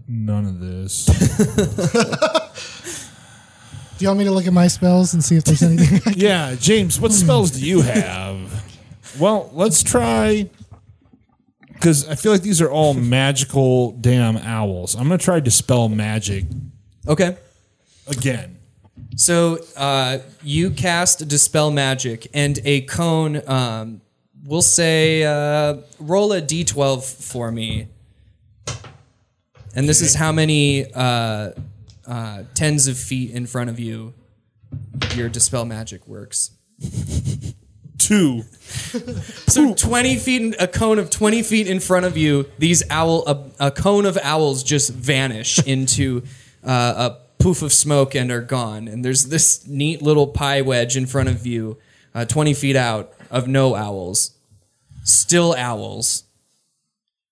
none 0.09 0.47
of 0.47 0.59
this. 0.61 1.07
Do 3.99 4.05
you 4.05 4.09
want 4.09 4.19
me 4.19 4.25
to 4.25 4.31
look 4.31 4.47
at 4.47 4.53
my 4.53 4.67
spells 4.69 5.15
and 5.15 5.25
see 5.25 5.37
if 5.37 5.45
there's 5.45 5.63
anything? 5.63 6.15
yeah, 6.17 6.55
James, 6.57 7.01
what 7.01 7.13
spells 7.13 7.51
do 7.53 7.67
you 7.67 7.83
have? 7.83 8.65
Well, 9.19 9.49
let's 9.55 9.83
try 9.83 10.51
because 11.77 12.09
I 12.09 12.15
feel 12.15 12.33
like 12.33 12.43
these 12.43 12.61
are 12.61 12.71
all 12.71 12.95
magical 12.95 13.93
damn 13.93 14.37
owls. 14.37 14.95
I'm 14.95 15.05
gonna 15.05 15.19
try 15.19 15.41
dispel 15.41 15.89
magic. 15.89 16.45
Okay. 17.07 17.37
again. 18.09 18.59
So 19.17 19.59
uh, 19.77 20.19
you 20.43 20.71
cast 20.71 21.27
dispel 21.29 21.71
magic, 21.71 22.29
and 22.35 22.59
a 22.65 22.83
cone. 22.83 23.41
Um, 23.49 24.01
we'll 24.45 24.63
say 24.63 25.25
uh, 25.25 25.77
roll 25.99 26.33
a 26.33 26.43
d12 26.43 27.23
for 27.23 27.51
me, 27.51 27.89
and 29.75 29.89
this 29.89 30.01
is 30.01 30.15
how 30.15 30.33
many 30.33 30.93
uh, 30.93 31.53
uh, 32.07 32.43
tens 32.55 32.89
of 32.89 32.99
feet 32.99 33.31
in 33.31 33.47
front 33.47 33.71
of 33.71 33.79
you 33.79 34.15
your 35.15 35.29
dispel 35.29 35.65
magic 35.65 36.07
works. 36.07 36.51
Two. 37.99 38.45
So 39.47 39.75
twenty 39.75 40.17
feet, 40.17 40.43
in, 40.43 40.55
a 40.59 40.67
cone 40.67 40.99
of 40.99 41.09
twenty 41.09 41.43
feet 41.43 41.69
in 41.69 41.81
front 41.81 42.05
of 42.05 42.17
you, 42.17 42.47
these 42.59 42.83
owl, 42.91 43.25
a, 43.27 43.67
a 43.69 43.71
cone 43.71 44.05
of 44.05 44.19
owls 44.23 44.63
just 44.65 44.93
vanish 44.93 45.63
into 45.67 46.25
uh, 46.65 47.11
a 47.11 47.43
poof 47.43 47.63
of 47.63 47.73
smoke 47.73 48.15
and 48.15 48.31
are 48.31 48.41
gone. 48.43 48.89
And 48.89 49.05
there's 49.05 49.27
this 49.27 49.67
neat 49.67 50.03
little 50.03 50.27
pie 50.27 50.63
wedge 50.63 50.97
in 50.97 51.07
front 51.07 51.29
of 51.29 51.47
you, 51.47 51.79
uh, 52.15 52.25
twenty 52.25 52.55
feet 52.55 52.77
out 52.77 53.13
of 53.31 53.47
no 53.47 53.75
owls, 53.75 54.33
still 55.05 55.55
owls. 55.55 56.25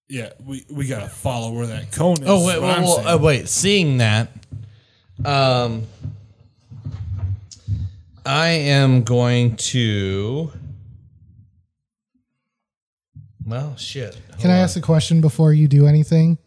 Yeah, 0.09 0.30
we, 0.44 0.64
we 0.71 0.87
gotta 0.87 1.09
follow 1.09 1.52
where 1.52 1.66
that 1.66 1.90
cone 1.90 2.23
is. 2.23 2.28
Oh 2.28 2.47
wait, 2.47 2.61
well, 2.61 2.83
well, 2.83 3.09
uh, 3.09 3.18
wait. 3.18 3.49
Seeing 3.49 3.99
that, 3.99 4.30
um, 5.25 5.87
I 8.26 8.48
am 8.48 9.02
going 9.02 9.56
to. 9.56 10.50
Well, 13.46 13.76
shit. 13.76 14.18
Can 14.38 14.50
I 14.50 14.56
ask 14.56 14.76
a 14.76 14.80
question 14.80 15.20
before 15.20 15.52
you 15.52 15.68
do 15.68 15.86
anything? 15.86 16.38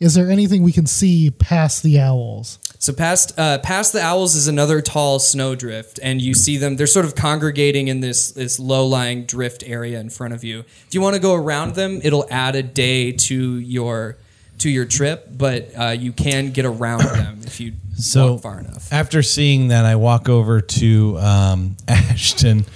Is 0.00 0.14
there 0.14 0.30
anything 0.30 0.62
we 0.62 0.72
can 0.72 0.86
see 0.86 1.30
past 1.30 1.82
the 1.82 2.00
owls? 2.00 2.58
So 2.78 2.92
past 2.92 3.38
uh, 3.38 3.58
past 3.58 3.92
the 3.92 4.02
owls 4.02 4.34
is 4.34 4.46
another 4.46 4.80
tall 4.82 5.18
snowdrift, 5.18 5.98
and 6.02 6.20
you 6.20 6.34
see 6.34 6.56
them. 6.56 6.76
They're 6.76 6.86
sort 6.86 7.06
of 7.06 7.14
congregating 7.14 7.88
in 7.88 8.00
this 8.00 8.30
this 8.30 8.58
low 8.58 8.86
lying 8.86 9.24
drift 9.24 9.62
area 9.66 9.98
in 10.00 10.10
front 10.10 10.34
of 10.34 10.44
you. 10.44 10.60
If 10.86 10.88
you 10.92 11.00
want 11.00 11.14
to 11.14 11.20
go 11.20 11.34
around 11.34 11.74
them, 11.74 12.00
it'll 12.02 12.26
add 12.30 12.56
a 12.56 12.62
day 12.62 13.12
to 13.12 13.58
your 13.58 14.18
to 14.58 14.70
your 14.70 14.84
trip, 14.84 15.28
but 15.30 15.70
uh, 15.78 15.88
you 15.90 16.12
can 16.12 16.50
get 16.50 16.64
around 16.64 17.02
them 17.02 17.40
if 17.44 17.60
you 17.60 17.72
So 17.96 18.32
walk 18.34 18.42
far 18.42 18.60
enough. 18.60 18.92
after 18.92 19.22
seeing 19.22 19.68
that, 19.68 19.84
I 19.86 19.96
walk 19.96 20.28
over 20.28 20.60
to 20.60 21.18
um, 21.18 21.76
Ashton 21.88 22.66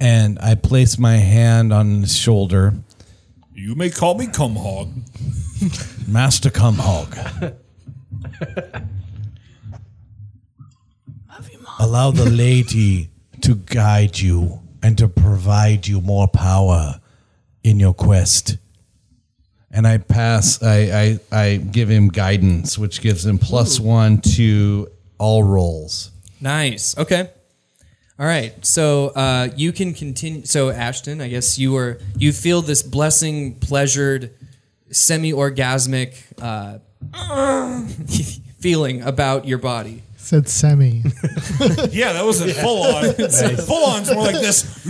and 0.00 0.38
I 0.40 0.54
place 0.54 0.98
my 0.98 1.16
hand 1.16 1.72
on 1.72 2.02
his 2.02 2.16
shoulder. 2.16 2.74
You 3.54 3.74
may 3.74 3.90
call 3.90 4.16
me 4.16 4.26
Cumhog. 4.26 4.88
Master 6.08 6.48
Cumhog. 6.50 7.54
Allow 11.80 12.10
the 12.10 12.28
lady 12.28 13.10
to 13.42 13.54
guide 13.54 14.18
you 14.18 14.60
and 14.82 14.96
to 14.98 15.08
provide 15.08 15.86
you 15.86 16.00
more 16.00 16.26
power 16.28 17.00
in 17.62 17.78
your 17.78 17.94
quest. 17.94 18.56
And 19.70 19.86
I 19.86 19.98
pass, 19.98 20.62
I, 20.62 21.18
I, 21.32 21.36
I 21.44 21.56
give 21.56 21.90
him 21.90 22.08
guidance, 22.08 22.78
which 22.78 23.00
gives 23.02 23.26
him 23.26 23.38
plus 23.38 23.78
one 23.78 24.20
to 24.36 24.88
all 25.18 25.42
rolls. 25.42 26.10
Nice. 26.40 26.96
Okay. 26.96 27.30
All 28.18 28.26
right. 28.26 28.64
So 28.64 29.08
uh, 29.08 29.48
you 29.56 29.72
can 29.72 29.94
continue. 29.94 30.44
So 30.44 30.70
Ashton, 30.70 31.20
I 31.20 31.28
guess 31.28 31.58
you 31.58 31.76
are 31.76 31.98
you 32.16 32.32
feel 32.32 32.62
this 32.62 32.82
blessing, 32.82 33.56
pleasured, 33.60 34.34
semi-orgasmic 34.90 36.16
uh, 36.42 36.78
feeling 38.58 39.02
about 39.02 39.46
your 39.46 39.58
body. 39.58 40.02
Said 40.16 40.48
semi. 40.48 41.02
Yeah, 41.90 42.12
that 42.12 42.24
wasn't 42.24 42.52
full 42.52 42.82
on. 42.82 43.14
Full 43.56 43.84
on's 43.86 44.12
more 44.12 44.24
like 44.24 44.34
this. 44.34 44.84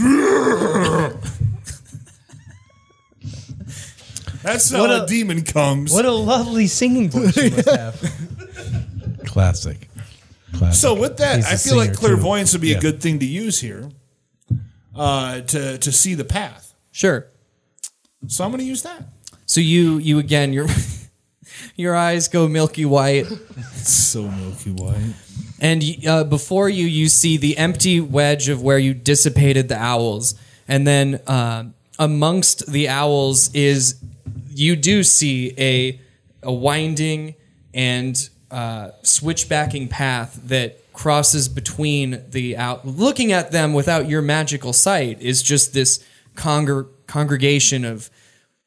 That's 4.42 4.70
how 4.70 4.80
What 4.80 4.90
a, 4.90 5.04
a- 5.04 5.06
demon 5.06 5.42
comes. 5.42 5.92
What 5.92 6.04
a 6.04 6.10
lovely 6.12 6.66
singing 6.66 7.10
voice 7.10 7.36
you 7.36 7.50
must 7.50 7.68
have. 7.70 8.00
Classic. 9.26 9.88
Classic. 10.54 10.80
So 10.80 10.94
with 10.98 11.18
that, 11.18 11.36
He's 11.36 11.46
a 11.46 11.50
I 11.52 11.56
feel 11.56 11.76
like 11.76 11.86
singer, 11.86 11.94
too. 11.94 12.00
clairvoyance 12.00 12.52
would 12.52 12.62
be 12.62 12.68
Yeah. 12.68 12.78
a 12.78 12.80
good 12.80 13.00
thing 13.02 13.18
to 13.18 13.26
use 13.26 13.60
here, 13.60 13.90
uh, 14.96 15.40
to 15.42 15.78
to 15.78 15.92
see 15.92 16.14
the 16.14 16.24
path. 16.24 16.74
Sure. 16.90 17.26
So 18.26 18.44
I'm 18.44 18.50
going 18.50 18.60
to 18.60 18.64
use 18.66 18.82
that. 18.82 19.04
So 19.46 19.60
you 19.60 19.98
you 19.98 20.18
again 20.18 20.52
your 20.52 20.66
your 21.76 21.94
eyes 21.94 22.28
go 22.28 22.48
milky 22.48 22.84
white, 22.84 23.26
So 23.74 24.22
milky 24.28 24.70
white. 24.72 25.14
and 25.60 25.84
uh, 26.06 26.24
before 26.24 26.68
you 26.68 26.86
you 26.86 27.08
see 27.08 27.36
the 27.36 27.58
empty 27.58 28.00
wedge 28.00 28.48
of 28.48 28.62
where 28.62 28.78
you 28.78 28.94
dissipated 28.94 29.68
the 29.68 29.78
owls, 29.80 30.34
and 30.66 30.86
then 30.86 31.20
uh, 31.26 31.64
amongst 31.98 32.66
the 32.72 32.88
owls 32.88 33.52
is 33.54 33.96
you 34.58 34.76
do 34.76 35.02
see 35.02 35.54
a 35.58 36.00
a 36.42 36.52
winding 36.52 37.34
and 37.74 38.28
uh, 38.50 38.90
switchbacking 39.02 39.88
path 39.88 40.40
that 40.44 40.92
crosses 40.92 41.48
between 41.48 42.24
the 42.30 42.56
out. 42.56 42.86
Looking 42.86 43.32
at 43.32 43.52
them 43.52 43.72
without 43.72 44.08
your 44.08 44.22
magical 44.22 44.72
sight 44.72 45.20
is 45.20 45.42
just 45.42 45.74
this 45.74 46.04
congr- 46.34 46.88
congregation 47.06 47.84
of 47.84 48.10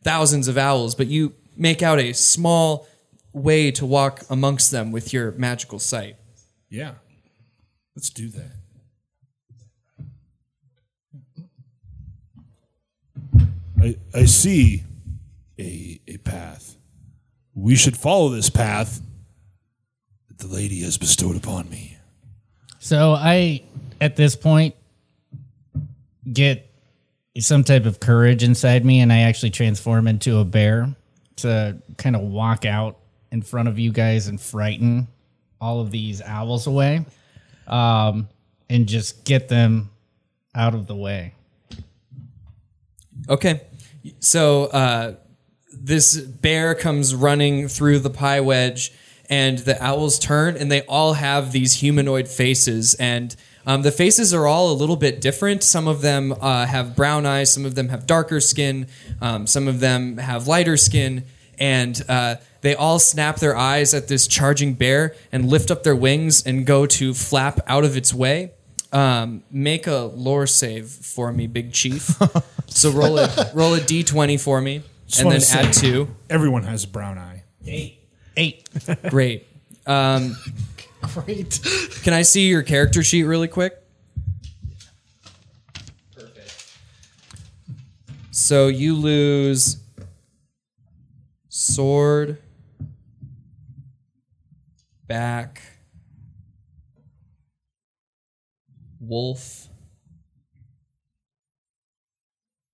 thousands 0.04 0.48
of 0.48 0.58
owls, 0.58 0.96
but 0.96 1.08
you 1.08 1.34
make 1.58 1.82
out 1.82 2.00
a 2.00 2.14
small 2.14 2.88
way 3.34 3.72
to 3.72 3.86
walk 3.86 4.22
amongst 4.30 4.72
them 4.72 4.92
with 4.92 5.14
your 5.14 5.32
magical 5.34 5.80
sight. 5.80 6.16
Yeah. 6.70 6.94
Let's 7.96 8.10
do 8.10 8.30
that. 8.30 8.52
I, 13.82 13.98
I 14.14 14.26
see 14.26 14.84
a, 15.62 16.02
a 16.08 16.18
path. 16.18 16.76
We 17.54 17.76
should 17.76 17.96
follow 17.96 18.30
this 18.30 18.50
path 18.50 19.02
that 20.28 20.40
the 20.40 20.48
lady 20.48 20.82
has 20.82 20.98
bestowed 20.98 21.38
upon 21.38 21.70
me. 21.70 21.98
So 22.80 23.14
I, 23.14 23.64
at 24.00 24.16
this 24.16 24.36
point, 24.36 24.76
get 26.32 26.68
some 27.38 27.64
type 27.64 27.86
of 27.86 28.00
courage 28.00 28.44
inside 28.44 28.84
me, 28.84 29.00
and 29.00 29.14
I 29.14 29.22
actually 29.22 29.52
transform 29.52 30.08
into 30.08 30.40
a 30.40 30.46
bear 30.46 30.96
to 31.38 31.78
kind 31.98 32.16
of 32.16 32.24
walk 32.24 32.66
out 32.66 32.98
in 33.32 33.42
front 33.42 33.68
of 33.68 33.80
you 33.80 33.92
guys 33.92 34.28
and 34.28 34.40
frighten 34.40 35.08
all 35.60 35.80
of 35.80 35.92
these 35.92 36.22
owls 36.22 36.68
away, 36.68 37.06
um, 37.68 38.28
and 38.70 38.88
just 38.88 39.24
get 39.26 39.48
them 39.48 39.92
out 40.56 40.74
of 40.74 40.88
the 40.88 40.96
way. 40.96 41.34
Okay. 43.30 43.62
So 44.20 44.66
uh, 44.66 45.16
this 45.72 46.18
bear 46.18 46.76
comes 46.76 47.16
running 47.16 47.68
through 47.68 48.00
the 48.00 48.10
pie 48.10 48.40
wedge, 48.40 48.92
and 49.30 49.60
the 49.60 49.82
owls 49.84 50.20
turn, 50.20 50.58
and 50.58 50.72
they 50.72 50.82
all 50.84 51.14
have 51.14 51.52
these 51.52 51.76
humanoid 51.76 52.28
faces. 52.28 52.94
And 52.96 53.36
um, 53.66 53.82
the 53.84 53.92
faces 53.92 54.34
are 54.34 54.48
all 54.48 54.72
a 54.72 54.74
little 54.76 54.96
bit 54.96 55.22
different. 55.22 55.64
Some 55.64 55.88
of 55.88 56.02
them 56.02 56.34
uh, 56.42 56.66
have 56.66 56.96
brown 56.96 57.26
eyes, 57.26 57.54
some 57.54 57.66
of 57.66 57.76
them 57.76 57.90
have 57.90 58.06
darker 58.06 58.40
skin, 58.40 58.88
um, 59.22 59.48
some 59.48 59.68
of 59.68 59.80
them 59.80 60.18
have 60.18 60.48
lighter 60.48 60.78
skin. 60.78 61.26
And 61.60 62.02
uh, 62.10 62.38
they 62.62 62.76
all 62.76 62.98
snap 62.98 63.38
their 63.38 63.56
eyes 63.56 63.94
at 63.94 64.08
this 64.08 64.28
charging 64.28 64.74
bear 64.74 65.16
and 65.32 65.48
lift 65.48 65.70
up 65.70 65.84
their 65.84 65.96
wings 65.96 66.46
and 66.46 66.66
go 66.66 66.86
to 66.88 67.14
flap 67.14 67.60
out 67.68 67.84
of 67.84 67.96
its 67.96 68.14
way. 68.14 68.52
Um, 68.92 69.44
make 69.50 69.88
a 69.88 70.12
lore 70.16 70.48
save 70.48 70.90
for 70.90 71.32
me, 71.32 71.48
Big 71.48 71.72
Chief. 71.72 72.12
so 72.68 72.92
roll 72.92 73.18
a 73.20 73.52
roll 73.54 73.74
a 73.74 73.80
d20 73.80 74.42
for 74.42 74.60
me, 74.60 74.84
and 75.20 75.26
wanna 75.28 75.40
then 75.40 75.66
add 75.66 75.76
say- 75.76 75.82
two. 75.82 76.16
Everyone 76.30 76.64
has 76.64 76.84
a 76.84 76.88
brown 76.88 77.18
eye. 77.18 77.44
Eight. 78.38 78.68
Great. 79.10 79.46
Um, 79.86 80.36
Great. 81.14 81.60
can 82.04 82.14
I 82.14 82.22
see 82.22 82.48
your 82.48 82.64
character 82.64 83.04
sheet 83.04 83.24
really 83.24 83.48
quick? 83.48 83.74
Perfect. 86.16 86.76
So 88.32 88.68
you 88.68 88.96
lose 88.96 89.78
sword, 91.50 92.38
back, 95.08 95.62
wolf, 99.00 99.61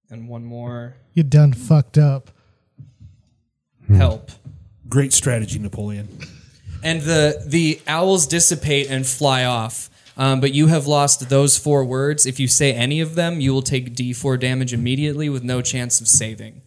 and 0.09 0.27
one 0.27 0.43
more 0.45 0.95
You 1.13 1.23
done 1.23 1.53
fucked 1.53 1.97
up. 1.97 2.31
help. 3.87 4.31
Great 4.89 5.13
strategy, 5.13 5.59
Napoleon. 5.59 6.07
and 6.83 7.01
the 7.01 7.43
the 7.45 7.79
owls 7.87 8.25
dissipate 8.27 8.89
and 8.89 9.05
fly 9.05 9.43
off. 9.43 9.89
Um, 10.19 10.41
but 10.41 10.51
you 10.53 10.65
have 10.67 10.87
lost 10.87 11.29
those 11.29 11.57
four 11.59 11.85
words. 11.85 12.25
If 12.25 12.39
you 12.39 12.47
say 12.47 12.73
any 12.73 13.01
of 13.01 13.13
them, 13.13 13.39
you 13.39 13.53
will 13.53 13.61
take 13.61 13.93
D4 13.93 14.39
damage 14.39 14.73
immediately 14.73 15.29
with 15.29 15.43
no 15.43 15.61
chance 15.61 16.01
of 16.01 16.07
saving. 16.07 16.63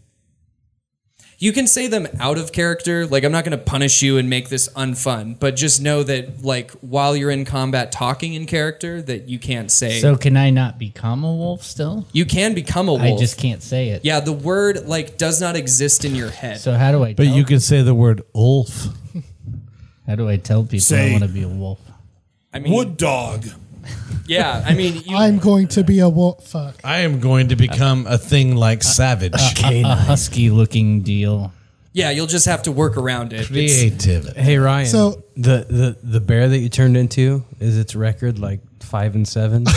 You 1.42 1.54
can 1.54 1.66
say 1.66 1.86
them 1.86 2.06
out 2.20 2.36
of 2.36 2.52
character. 2.52 3.06
Like, 3.06 3.24
I'm 3.24 3.32
not 3.32 3.44
going 3.44 3.58
to 3.58 3.64
punish 3.64 4.02
you 4.02 4.18
and 4.18 4.28
make 4.28 4.50
this 4.50 4.68
unfun, 4.74 5.38
but 5.40 5.56
just 5.56 5.80
know 5.80 6.02
that, 6.02 6.44
like, 6.44 6.70
while 6.82 7.16
you're 7.16 7.30
in 7.30 7.46
combat 7.46 7.90
talking 7.90 8.34
in 8.34 8.44
character, 8.44 9.00
that 9.00 9.26
you 9.26 9.38
can't 9.38 9.72
say. 9.72 10.00
So 10.00 10.16
can 10.16 10.36
I 10.36 10.50
not 10.50 10.78
become 10.78 11.24
a 11.24 11.34
wolf 11.34 11.62
still? 11.62 12.06
you 12.12 12.26
can 12.26 12.52
become 12.52 12.88
a 12.88 12.92
wolf. 12.92 13.02
I 13.02 13.16
just 13.16 13.38
can't 13.38 13.62
say 13.62 13.88
it. 13.88 14.04
Yeah, 14.04 14.20
the 14.20 14.34
word, 14.34 14.86
like, 14.86 15.16
does 15.16 15.40
not 15.40 15.56
exist 15.56 16.04
in 16.04 16.14
your 16.14 16.28
head. 16.28 16.60
So 16.60 16.74
how 16.74 16.92
do 16.92 17.02
I? 17.02 17.14
But 17.14 17.24
tell, 17.24 17.34
you 17.34 17.44
can 17.44 17.60
say 17.60 17.80
the 17.80 17.94
word 17.94 18.20
Ulf. 18.34 18.88
How 20.06 20.16
do 20.16 20.28
I 20.28 20.36
tell 20.36 20.64
people 20.64 20.80
Say- 20.80 21.08
I 21.08 21.12
want 21.12 21.24
to 21.24 21.30
be 21.30 21.42
a 21.42 21.48
wolf? 21.48 21.80
I 22.52 22.58
mean, 22.58 22.74
Wood 22.74 22.96
dog. 22.96 23.46
yeah, 24.26 24.62
I 24.66 24.74
mean, 24.74 25.02
you, 25.06 25.16
I'm 25.16 25.38
going 25.38 25.68
to 25.68 25.84
be 25.84 26.00
a 26.00 26.08
wolf. 26.08 26.46
Fuck. 26.46 26.76
I 26.84 26.98
am 27.00 27.20
going 27.20 27.48
to 27.48 27.56
become 27.56 28.06
a 28.06 28.18
thing 28.18 28.56
like 28.56 28.82
Savage. 28.82 29.32
A 29.64 29.82
husky 29.82 30.50
looking 30.50 31.02
deal. 31.02 31.52
yeah, 31.92 32.10
you'll 32.10 32.26
just 32.26 32.46
have 32.46 32.62
to 32.64 32.72
work 32.72 32.96
around 32.96 33.32
it. 33.32 33.50
It's- 33.50 33.50
Creativity. 33.50 34.40
Hey 34.40 34.58
Ryan. 34.58 34.86
So- 34.86 35.22
the, 35.36 35.64
the 35.68 35.96
the 36.02 36.20
bear 36.20 36.48
that 36.48 36.58
you 36.58 36.68
turned 36.68 36.96
into 36.96 37.44
is 37.60 37.78
its 37.78 37.94
record 37.94 38.38
like 38.38 38.60
five 38.80 39.14
and 39.14 39.26
seven. 39.26 39.64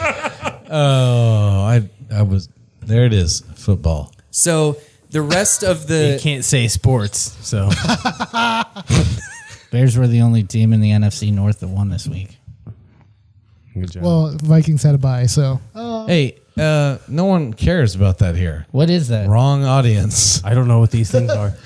Oh, 0.00 0.60
oh, 0.70 1.64
I 1.64 1.88
I 2.12 2.22
was 2.22 2.48
there. 2.80 3.04
It 3.04 3.12
is 3.12 3.42
football. 3.54 4.12
So 4.30 4.76
the 5.10 5.22
rest 5.22 5.62
of 5.62 5.82
you 5.82 5.86
the 6.14 6.18
can't 6.20 6.44
say 6.44 6.66
sports, 6.68 7.36
so 7.46 7.68
Bears 9.74 9.98
were 9.98 10.06
the 10.06 10.20
only 10.20 10.44
team 10.44 10.72
in 10.72 10.80
the 10.80 10.90
NFC 10.90 11.32
North 11.32 11.58
that 11.58 11.66
won 11.66 11.88
this 11.88 12.06
week. 12.06 12.38
good 13.74 13.90
job. 13.90 14.04
Well, 14.04 14.36
Vikings 14.40 14.84
had 14.84 14.94
a 14.94 14.98
bye, 14.98 15.26
so 15.26 15.58
Hey, 16.06 16.38
uh, 16.56 16.98
no 17.08 17.24
one 17.24 17.52
cares 17.52 17.96
about 17.96 18.18
that 18.18 18.36
here. 18.36 18.66
What 18.70 18.88
is 18.88 19.08
that? 19.08 19.28
Wrong 19.28 19.64
audience. 19.64 20.44
I 20.44 20.54
don't 20.54 20.68
know 20.68 20.78
what 20.78 20.92
these 20.92 21.10
things 21.10 21.30
are. 21.30 21.54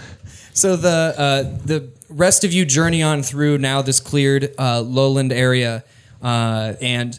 So 0.55 0.75
the 0.75 1.15
uh, 1.17 1.43
the 1.67 1.89
rest 2.09 2.43
of 2.43 2.53
you 2.53 2.65
journey 2.65 3.01
on 3.01 3.23
through 3.23 3.59
now 3.59 3.81
this 3.81 4.01
cleared 4.01 4.55
uh, 4.59 4.81
lowland 4.81 5.33
area, 5.33 5.85
uh, 6.21 6.73
and 6.81 7.17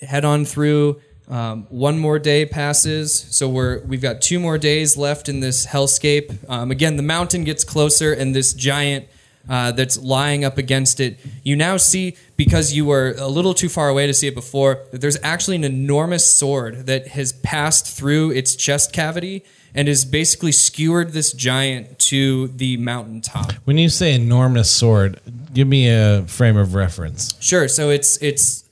head 0.00 0.24
on 0.24 0.44
through. 0.44 1.00
Um, 1.28 1.68
one 1.68 1.96
more 1.96 2.18
day 2.18 2.44
passes, 2.44 3.14
so 3.14 3.48
we're 3.48 3.84
we've 3.84 4.02
got 4.02 4.20
two 4.20 4.40
more 4.40 4.58
days 4.58 4.96
left 4.96 5.28
in 5.28 5.38
this 5.38 5.64
hellscape. 5.64 6.36
Um, 6.50 6.72
again, 6.72 6.96
the 6.96 7.04
mountain 7.04 7.44
gets 7.44 7.62
closer, 7.62 8.12
and 8.12 8.34
this 8.34 8.52
giant 8.52 9.06
uh, 9.48 9.72
that's 9.72 9.98
lying 9.98 10.44
up 10.44 10.58
against 10.58 11.00
it. 11.00 11.18
You 11.42 11.56
now 11.56 11.76
see 11.76 12.16
because 12.36 12.72
you 12.72 12.84
were 12.84 13.14
a 13.18 13.28
little 13.28 13.54
too 13.54 13.68
far 13.68 13.88
away 13.88 14.06
to 14.06 14.14
see 14.14 14.26
it 14.26 14.34
before 14.34 14.82
that 14.90 15.00
there's 15.00 15.18
actually 15.22 15.56
an 15.56 15.64
enormous 15.64 16.30
sword 16.30 16.86
that 16.86 17.08
has 17.08 17.32
passed 17.32 17.86
through 17.86 18.30
its 18.32 18.56
chest 18.56 18.92
cavity 18.92 19.44
and 19.74 19.88
has 19.88 20.04
basically 20.04 20.52
skewered 20.52 21.12
this 21.12 21.32
giant 21.32 21.98
to 21.98 22.48
the 22.48 22.78
mountaintop. 22.78 23.52
When 23.64 23.76
you 23.76 23.90
say 23.90 24.14
enormous 24.14 24.70
sword, 24.70 25.20
give 25.52 25.68
me 25.68 25.88
a 25.88 26.24
frame 26.26 26.56
of 26.56 26.74
reference. 26.74 27.34
Sure. 27.40 27.68
So 27.68 27.90
it's 27.90 28.16
it's 28.22 28.64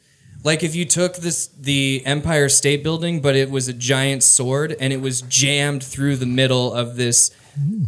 like 0.43 0.63
if 0.63 0.75
you 0.75 0.87
took 0.87 1.17
this 1.17 1.49
the 1.49 2.03
Empire 2.07 2.49
State 2.49 2.83
Building, 2.83 3.21
but 3.21 3.37
it 3.37 3.51
was 3.51 3.69
a 3.69 3.73
giant 3.73 4.23
sword 4.23 4.75
and 4.81 4.93
it 4.93 5.01
was 5.01 5.23
jammed 5.23 5.85
through 5.85 6.17
the 6.17 6.27
middle 6.27 6.73
of 6.73 6.97
this 6.97 7.31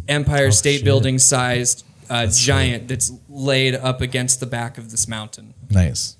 Empire 0.07 0.51
State 0.51 0.77
shit. 0.77 0.85
Building 0.85 1.17
sized 1.19 1.83
uh, 2.09 2.27
giant 2.27 2.87
that's 2.87 3.11
laid 3.29 3.75
up 3.75 4.01
against 4.01 4.39
the 4.39 4.45
back 4.45 4.77
of 4.77 4.91
this 4.91 5.07
mountain. 5.07 5.53
Nice. 5.69 6.17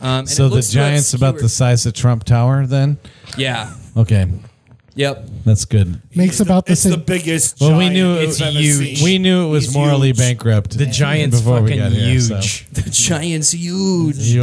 Um, 0.00 0.26
So 0.26 0.48
the 0.48 0.56
looks 0.56 0.70
to 0.70 0.78
have 0.78 0.88
giant's 0.90 1.14
about 1.14 1.38
the 1.38 1.48
size 1.48 1.84
of 1.86 1.92
Trump 1.94 2.24
Tower. 2.24 2.66
Then 2.66 2.98
yeah. 3.36 3.72
okay, 3.96 4.26
Yep. 4.94 5.26
that's 5.44 5.64
good. 5.64 6.00
makes 6.14 6.40
about 6.40 6.66
the 6.66 6.72
It's 6.72 6.82
the 6.84 6.96
biggest. 6.96 7.60
Well, 7.60 7.76
we 7.78 7.88
knew 7.88 8.14
it's 8.14 8.40
it's 8.40 8.40
ever 8.40 8.50
huge. 8.58 9.02
We 9.02 9.18
knew 9.18 9.46
it 9.46 9.50
was 9.50 9.64
He's 9.66 9.74
morally 9.74 10.08
huge. 10.08 10.18
bankrupt. 10.18 10.76
The 10.78 10.86
giant's 10.86 11.38
before 11.40 11.62
we 11.62 11.70
fucking 11.70 11.78
got 11.82 11.92
here, 11.92 12.20
so. 12.20 12.34
huge. 12.36 12.66
The 12.72 12.90
giant's 12.90 13.52
huge. 13.52 14.16
It's 14.18 14.34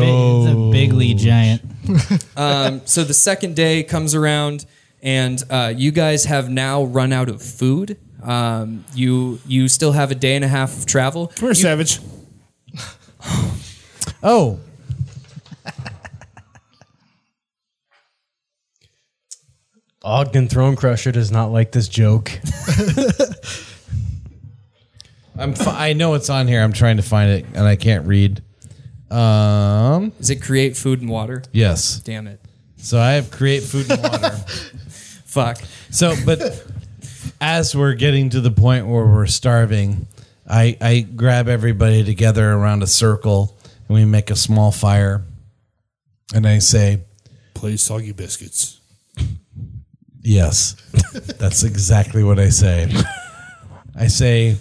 a 0.52 0.70
bigly 0.72 1.14
giant. 1.14 1.62
Um, 2.36 2.82
so 2.86 3.04
the 3.04 3.14
second 3.14 3.56
day 3.56 3.84
comes 3.84 4.14
around, 4.16 4.66
and 5.04 5.42
uh, 5.50 5.72
you 5.76 5.92
guys 5.92 6.26
have 6.26 6.50
now 6.50 6.84
run 6.84 7.14
out 7.14 7.30
of 7.30 7.42
food. 7.42 7.98
Um, 8.26 8.84
you 8.94 9.40
you 9.46 9.68
still 9.68 9.92
have 9.92 10.12
a 10.12 10.16
day 10.16 10.36
and 10.36 10.44
a 10.44 10.48
half 10.48 10.78
of 10.78 10.86
travel. 10.86 11.32
We're 11.42 11.54
savage. 11.54 12.00
Oh, 14.24 14.60
Ogden 20.04 20.48
Throne 20.48 20.76
Crusher 20.76 21.12
does 21.12 21.32
not 21.32 21.52
like 21.52 21.72
this 21.72 21.88
joke. 21.88 22.32
I'm. 25.38 25.54
Fi- 25.54 25.90
I 25.90 25.94
know 25.94 26.14
it's 26.14 26.30
on 26.30 26.48
here. 26.48 26.62
I'm 26.62 26.74
trying 26.74 26.98
to 26.98 27.04
find 27.04 27.32
it, 27.32 27.46
and 27.56 27.66
I 27.66 27.76
can't 27.76 28.06
read. 28.06 28.44
Um. 29.10 30.12
Does 30.18 30.30
it 30.30 30.42
create 30.42 30.78
food 30.78 31.02
and 31.02 31.10
water? 31.10 31.44
Yes. 31.52 32.00
Damn 32.00 32.28
it! 32.28 32.40
So 32.78 33.00
I 33.00 33.14
have 33.14 33.32
create 33.32 33.64
food 33.64 33.90
and 33.90 34.02
water. 34.02 34.30
Fuck. 35.26 35.58
So, 35.90 36.14
but 36.26 36.40
as 37.42 37.76
we're 37.76 37.94
getting 37.94 38.30
to 38.32 38.42
the 38.42 38.52
point 38.52 38.88
where 38.88 39.06
we're 39.06 39.28
starving, 39.28 40.08
I, 40.48 40.78
I 40.82 41.02
grab 41.02 41.48
everybody 41.48 42.04
together 42.04 42.52
around 42.52 42.84
a 42.84 42.88
circle 42.88 43.58
and 43.88 43.96
we 43.96 44.06
make 44.06 44.30
a 44.30 44.36
small 44.36 44.72
fire. 44.72 45.24
And 46.34 46.48
I 46.48 46.60
say, 46.60 47.02
Play 47.54 47.78
soggy 47.78 48.12
biscuits. 48.12 48.82
Yes, 50.22 50.76
that's 51.38 51.64
exactly 51.64 52.24
what 52.24 52.40
I 52.40 52.50
say. 52.50 52.92
I 53.96 54.08
say, 54.08 54.58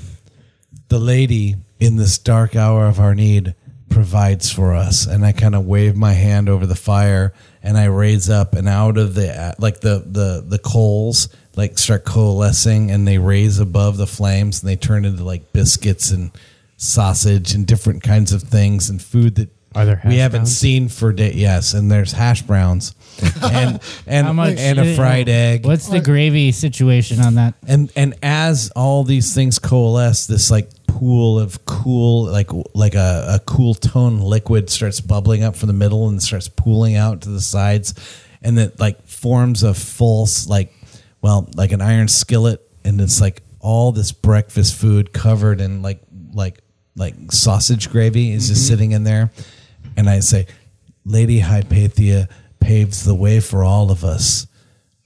the 0.89 0.99
lady 0.99 1.57
in 1.81 1.97
this 1.97 2.19
dark 2.19 2.55
hour 2.55 2.87
of 2.87 3.01
our 3.01 3.15
need 3.15 3.55
provides 3.89 4.51
for 4.51 4.75
us. 4.75 5.07
And 5.07 5.25
I 5.25 5.33
kind 5.33 5.55
of 5.55 5.65
wave 5.65 5.97
my 5.97 6.13
hand 6.13 6.49
over 6.49 6.67
the 6.67 6.75
fire 6.75 7.33
and 7.65 7.77
I 7.77 7.87
raise 7.87 8.31
up 8.31 8.55
and 8.55 8.69
out 8.69 8.97
of 8.99 9.15
the, 9.17 9.55
like 9.59 9.81
the, 9.81 10.05
the, 10.07 10.45
the 10.47 10.59
coals, 10.59 11.29
like 11.57 11.79
start 11.79 12.05
coalescing 12.05 12.91
and 12.93 13.09
they 13.09 13.19
raise 13.19 13.59
above 13.59 13.97
the 13.97 14.07
flames 14.07 14.63
and 14.63 14.69
they 14.71 14.77
turn 14.77 15.05
into 15.05 15.25
like 15.25 15.53
biscuits 15.53 16.11
and 16.13 16.31
sausage 16.77 17.55
and 17.55 17.67
different 17.67 18.03
kinds 18.03 18.33
of 18.33 18.43
things 18.43 18.91
and 18.91 19.01
food 19.01 19.37
that 19.37 19.49
Are 19.75 19.85
there 19.87 20.01
we 20.05 20.19
haven't 20.19 20.41
browns? 20.43 20.57
seen 20.59 20.89
for 20.89 21.13
days. 21.13 21.35
Yes. 21.37 21.73
And 21.73 21.91
there's 21.91 22.13
hash 22.13 22.43
browns 22.43 22.95
and, 23.43 23.81
and, 24.07 24.27
How 24.27 24.33
much? 24.33 24.59
and 24.59 24.79
a 24.79 24.95
fried 24.97 25.29
egg 25.29 25.65
What's 25.65 25.89
the 25.89 26.01
gravy 26.01 26.53
situation 26.53 27.21
on 27.21 27.37
that? 27.37 27.55
and 27.67 27.91
and 27.95 28.15
as 28.23 28.71
all 28.75 29.05
these 29.05 29.35
things 29.35 29.59
coalesce 29.61 30.27
this 30.27 30.51
like 30.51 30.69
pool 30.99 31.41
of 31.41 31.65
cool 31.65 32.25
like 32.25 32.51
like 32.73 32.95
a, 32.95 33.35
a 33.35 33.41
cool 33.45 33.75
tone 33.75 34.21
liquid 34.21 34.71
starts 34.71 35.01
bubbling 35.01 35.43
up 35.43 35.57
from 35.57 35.67
the 35.67 35.73
middle 35.73 36.09
and 36.09 36.23
starts 36.23 36.49
pooling 36.49 36.95
out 36.97 37.23
to 37.23 37.31
the 37.31 37.41
sides. 37.41 37.95
And 38.43 38.59
that 38.59 38.79
like 38.79 39.07
forms 39.07 39.63
a 39.63 39.75
false 39.75 40.47
like 40.47 40.73
well 41.21 41.49
like 41.57 41.73
an 41.73 41.81
iron 41.81 42.09
skillet. 42.09 42.61
And 42.85 43.01
it's 43.01 43.21
like 43.21 43.43
all 43.61 43.93
this 43.93 44.13
breakfast 44.13 44.75
food 44.75 45.13
covered 45.13 45.61
in 45.61 45.83
like 45.83 46.01
like 46.33 46.61
like 46.95 47.15
sausage 47.33 47.91
gravy 47.91 48.33
is 48.33 48.49
just 48.49 48.63
mm-hmm. 48.63 48.69
sitting 48.69 48.93
in 48.93 49.05
there. 49.05 49.33
And 49.97 50.09
i 50.09 50.21
say 50.21 50.47
lady 51.05 51.41
hypatia 51.41 52.29
paves 52.61 53.05
the 53.05 53.15
way 53.15 53.41
for 53.41 53.65
all 53.65 53.91
of 53.91 54.05
us. 54.05 54.47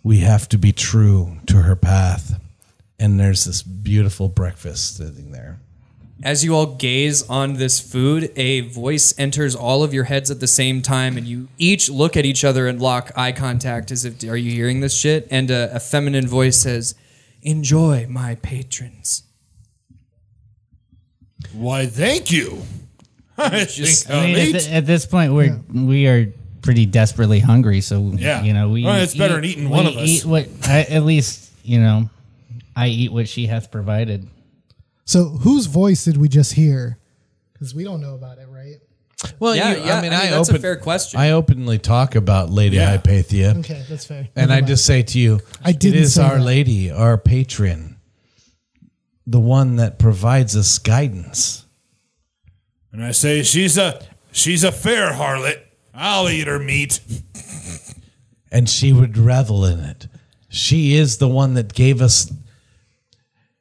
We 0.02 0.18
have 0.18 0.48
to 0.50 0.58
be 0.58 0.72
true 0.72 1.38
to 1.46 1.62
her 1.62 1.76
path. 1.76 2.40
And 3.00 3.18
there's 3.18 3.44
this 3.44 3.62
beautiful 3.62 4.28
breakfast 4.28 4.96
sitting 4.96 5.32
there. 5.32 5.60
As 6.22 6.42
you 6.44 6.54
all 6.56 6.66
gaze 6.74 7.22
on 7.28 7.54
this 7.54 7.78
food, 7.78 8.32
a 8.34 8.62
voice 8.62 9.14
enters 9.18 9.54
all 9.54 9.84
of 9.84 9.94
your 9.94 10.04
heads 10.04 10.32
at 10.32 10.40
the 10.40 10.48
same 10.48 10.82
time, 10.82 11.16
and 11.16 11.26
you 11.26 11.46
each 11.58 11.88
look 11.88 12.16
at 12.16 12.26
each 12.26 12.44
other 12.44 12.66
and 12.66 12.82
lock 12.82 13.12
eye 13.14 13.30
contact 13.30 13.92
as 13.92 14.04
if, 14.04 14.24
are 14.28 14.36
you 14.36 14.50
hearing 14.50 14.80
this 14.80 14.96
shit? 14.98 15.28
And 15.30 15.48
a, 15.50 15.76
a 15.76 15.80
feminine 15.80 16.26
voice 16.26 16.60
says, 16.60 16.96
Enjoy, 17.42 18.06
my 18.08 18.34
patrons. 18.36 19.22
Why, 21.52 21.86
thank 21.86 22.32
you. 22.32 22.62
I 23.36 23.60
Just- 23.64 24.06
think 24.08 24.10
I 24.10 24.18
I'll 24.20 24.26
mean, 24.26 24.36
at, 24.36 24.48
eat. 24.48 24.52
th- 24.52 24.70
at 24.72 24.86
this 24.86 25.06
point, 25.06 25.32
we're 25.32 25.60
we 25.72 26.08
are 26.08 26.32
pretty 26.62 26.84
desperately 26.86 27.38
hungry. 27.38 27.80
So 27.80 28.10
Yeah. 28.16 28.42
you 28.42 28.52
know, 28.52 28.68
we 28.70 28.82
Well, 28.84 29.00
it's 29.00 29.14
better 29.14 29.36
than 29.36 29.44
eating 29.44 29.68
one 29.68 29.86
of 29.86 29.96
us. 29.96 30.08
Eat 30.08 30.24
what 30.24 30.48
I, 30.64 30.80
at 30.80 31.04
least 31.04 31.52
you 31.62 31.78
know, 31.80 32.10
I 32.74 32.88
eat 32.88 33.12
what 33.12 33.28
she 33.28 33.46
hath 33.46 33.70
provided. 33.70 34.28
So 35.08 35.24
whose 35.24 35.64
voice 35.64 36.04
did 36.04 36.18
we 36.18 36.28
just 36.28 36.52
hear? 36.52 36.98
Because 37.54 37.74
we 37.74 37.82
don't 37.82 38.02
know 38.02 38.14
about 38.14 38.36
it, 38.36 38.46
right? 38.50 38.74
Well, 39.40 39.56
Yeah, 39.56 39.74
you- 39.74 39.84
yeah, 39.86 39.96
I 39.98 40.02
mean, 40.02 40.12
I 40.12 40.16
I, 40.16 40.22
mean, 40.24 40.30
that's 40.32 40.50
a 40.50 40.52
open, 40.52 40.60
fair 40.60 40.76
question. 40.76 41.18
I 41.18 41.30
openly 41.30 41.78
talk 41.78 42.14
about 42.14 42.50
Lady 42.50 42.76
Yeah. 42.76 42.90
Hypatia, 42.90 43.54
Okay, 43.60 43.82
that's 43.88 44.04
fair. 44.04 44.28
and 44.36 44.48
Never 44.48 44.52
I 44.52 44.56
mind. 44.56 44.66
just 44.66 44.84
say 44.84 45.02
to 45.02 45.18
you, 45.18 45.40
I 45.64 45.70
it 45.70 45.80
didn't 45.80 46.02
is 46.02 46.12
say 46.14 46.22
Our 46.22 46.36
that. 46.36 46.44
Lady, 46.44 46.90
our 46.90 47.16
patron, 47.16 47.96
the 49.26 49.40
one 49.40 49.76
that 49.76 49.98
provides 49.98 50.54
us 50.54 50.78
guidance. 50.78 51.64
And 52.92 53.02
I 53.02 53.12
say 53.12 53.42
she's 53.42 53.78
a 53.78 54.02
she's 54.30 54.62
a 54.62 54.70
fair 54.72 55.12
harlot. 55.12 55.58
I'll 55.94 56.28
eat 56.28 56.46
her 56.48 56.58
meat. 56.58 57.00
and 58.52 58.68
she 58.68 58.92
would 58.92 59.16
revel 59.16 59.64
in 59.64 59.80
it. 59.80 60.06
She 60.50 60.94
is 60.96 61.16
the 61.16 61.28
one 61.28 61.54
that 61.54 61.72
gave 61.72 62.02
us. 62.02 62.30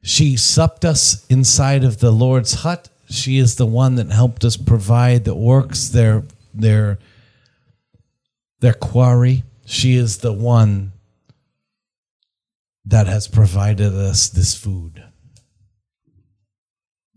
She 0.07 0.37
supped 0.37 0.85
us 0.85 1.25
inside 1.27 1.83
of 1.83 1.99
the 1.99 2.11
Lord's 2.11 2.53
hut. 2.63 2.87
She 3.09 3.39
is 3.39 3.55
the 3.55 3.65
one 3.65 3.95
that 3.95 4.09
helped 4.09 4.45
us 4.45 4.55
provide 4.55 5.25
the 5.25 5.35
orcs 5.35 5.91
their 5.91 6.23
their 6.53 6.97
their 8.61 8.73
quarry. 8.73 9.43
She 9.65 9.95
is 9.95 10.19
the 10.19 10.31
one 10.31 10.93
that 12.85 13.07
has 13.07 13.27
provided 13.27 13.93
us 13.93 14.29
this 14.29 14.55
food. 14.55 15.03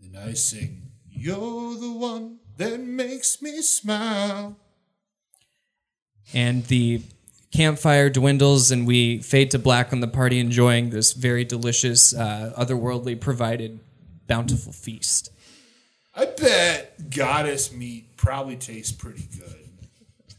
And 0.03 0.17
I 0.17 0.33
sing, 0.33 0.91
You're 1.09 1.75
the 1.75 1.93
one 1.93 2.39
that 2.57 2.77
makes 2.81 3.41
me 3.41 3.61
smile. 3.61 4.57
and 6.33 6.65
the 6.67 7.01
campfire 7.51 8.09
dwindles 8.09 8.71
and 8.71 8.87
we 8.87 9.19
fade 9.19 9.51
to 9.51 9.59
black 9.59 9.91
on 9.91 9.99
the 9.99 10.07
party 10.07 10.39
enjoying 10.39 10.89
this 10.89 11.13
very 11.13 11.43
delicious 11.43 12.13
uh, 12.13 12.53
otherworldly 12.57 13.19
provided 13.19 13.79
bountiful 14.27 14.71
feast 14.71 15.31
I 16.13 16.25
bet 16.25 17.09
goddess 17.09 17.71
meat 17.71 18.17
probably 18.17 18.57
tastes 18.57 18.91
pretty 18.91 19.27
good. 19.37 19.55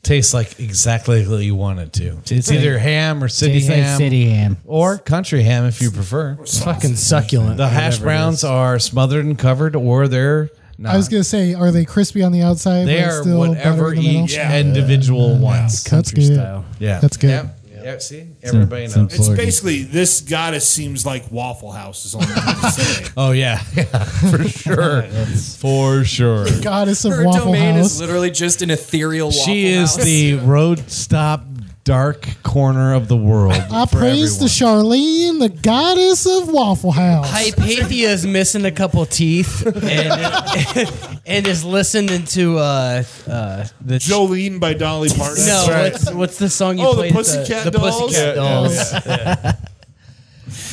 Tastes 0.03 0.35
like 0.35 0.59
exactly 0.59 1.27
what 1.27 1.39
you 1.39 1.55
want 1.55 1.79
it 1.79 1.93
to. 1.95 2.19
It's 2.27 2.51
either 2.51 2.77
ham 2.77 3.23
or 3.23 3.29
city 3.29 3.55
Tastes 3.55 3.69
like 3.69 3.79
ham 3.79 3.99
city 3.99 4.29
ham. 4.29 4.57
or 4.65 4.99
country 4.99 5.45
ham 5.45 5.65
if 5.65 5.81
you 5.81 5.91
prefer. 5.93 6.37
Fucking 6.45 6.97
succulent. 6.97 7.57
The 7.57 7.69
hash 7.69 8.01
browns 8.01 8.43
are 8.43 8.79
smothered 8.81 9.25
and 9.25 9.39
covered, 9.39 9.77
or 9.77 10.09
they're 10.09 10.51
not. 10.79 10.95
I 10.95 10.97
was 10.97 11.09
gonna 11.09 11.25
say, 11.25 11.55
are 11.55 11.71
they 11.71 11.85
crispy 11.85 12.23
on 12.23 12.33
the 12.33 12.43
outside? 12.43 12.85
they 12.87 13.01
but 13.01 13.09
are 13.09 13.23
still 13.23 13.39
whatever 13.39 13.83
butter 13.91 13.95
in 13.95 14.03
the 14.03 14.09
each 14.25 14.35
Yeah. 14.35 14.59
individual 14.59 15.37
wants. 15.39 15.83
That's 15.85 16.11
country 16.11 16.27
good. 16.29 16.35
style. 16.35 16.65
Yeah, 16.79 16.99
That's 17.01 17.17
good. 17.17 17.31
Yeah, 17.31 17.47
yeah, 17.85 17.99
see, 17.99 18.27
everybody 18.45 18.87
Some- 18.89 19.03
knows. 19.09 19.15
It's 19.15 19.29
basically 19.29 19.83
this 19.83 20.21
goddess 20.21 20.69
seems 20.69 21.05
like 21.05 21.31
Waffle 21.33 21.73
House 21.73 22.05
is 22.05 22.15
all 22.15 22.23
I 22.23 22.27
have 22.27 22.73
say. 22.73 23.07
Oh 23.17 23.33
yeah, 23.33 23.61
yeah, 23.75 23.85
for 24.31 24.45
sure, 24.49 25.03
for 25.59 26.05
sure. 26.05 26.45
The 26.45 26.61
Goddess 26.63 27.05
of 27.05 27.13
her 27.13 27.25
Waffle 27.25 27.47
domain 27.47 27.75
House. 27.77 27.93
is 27.95 28.01
literally 28.01 28.31
just 28.31 28.63
an 28.63 28.71
ethereal 28.71 29.29
waffle 29.29 29.45
She 29.45 29.67
is 29.67 29.97
house. 29.97 30.05
the 30.05 30.35
road 30.37 30.89
stop 30.91 31.45
dark 31.85 32.29
corner 32.43 32.95
of 32.95 33.09
the 33.09 33.17
world. 33.17 33.53
I 33.55 33.87
for 33.87 33.99
praise 33.99 34.39
the. 34.39 34.47
Charlene, 34.47 35.41
the 35.41 35.49
goddess 35.49 36.27
of 36.27 36.49
Waffle 36.49 36.93
House. 36.93 37.29
Hypatia 37.31 38.09
is 38.11 38.27
missing 38.27 38.65
a 38.65 38.71
couple 38.71 39.05
teeth 39.07 39.67
and, 39.67 41.21
and 41.27 41.47
is 41.47 41.65
listening 41.65 42.25
to 42.27 42.59
uh, 42.59 43.03
uh, 43.27 43.67
the 43.81 43.95
Jolene 43.97 44.61
by 44.61 44.75
Dolly 44.75 45.09
Parton. 45.09 45.45
No, 45.47 45.67
what's, 45.69 46.11
what's 46.13 46.39
the 46.39 46.49
song 46.49 46.79
you 46.79 46.87
Oh, 46.87 46.91
the 46.95 46.97
played? 46.99 47.11
at 47.11 47.17
Pussycat 47.17 47.65
the, 47.65 47.71
Dolls? 47.73 48.01
Pussycat 48.01 48.37
Yeah, 48.37 49.55
Dolls. 49.55 49.72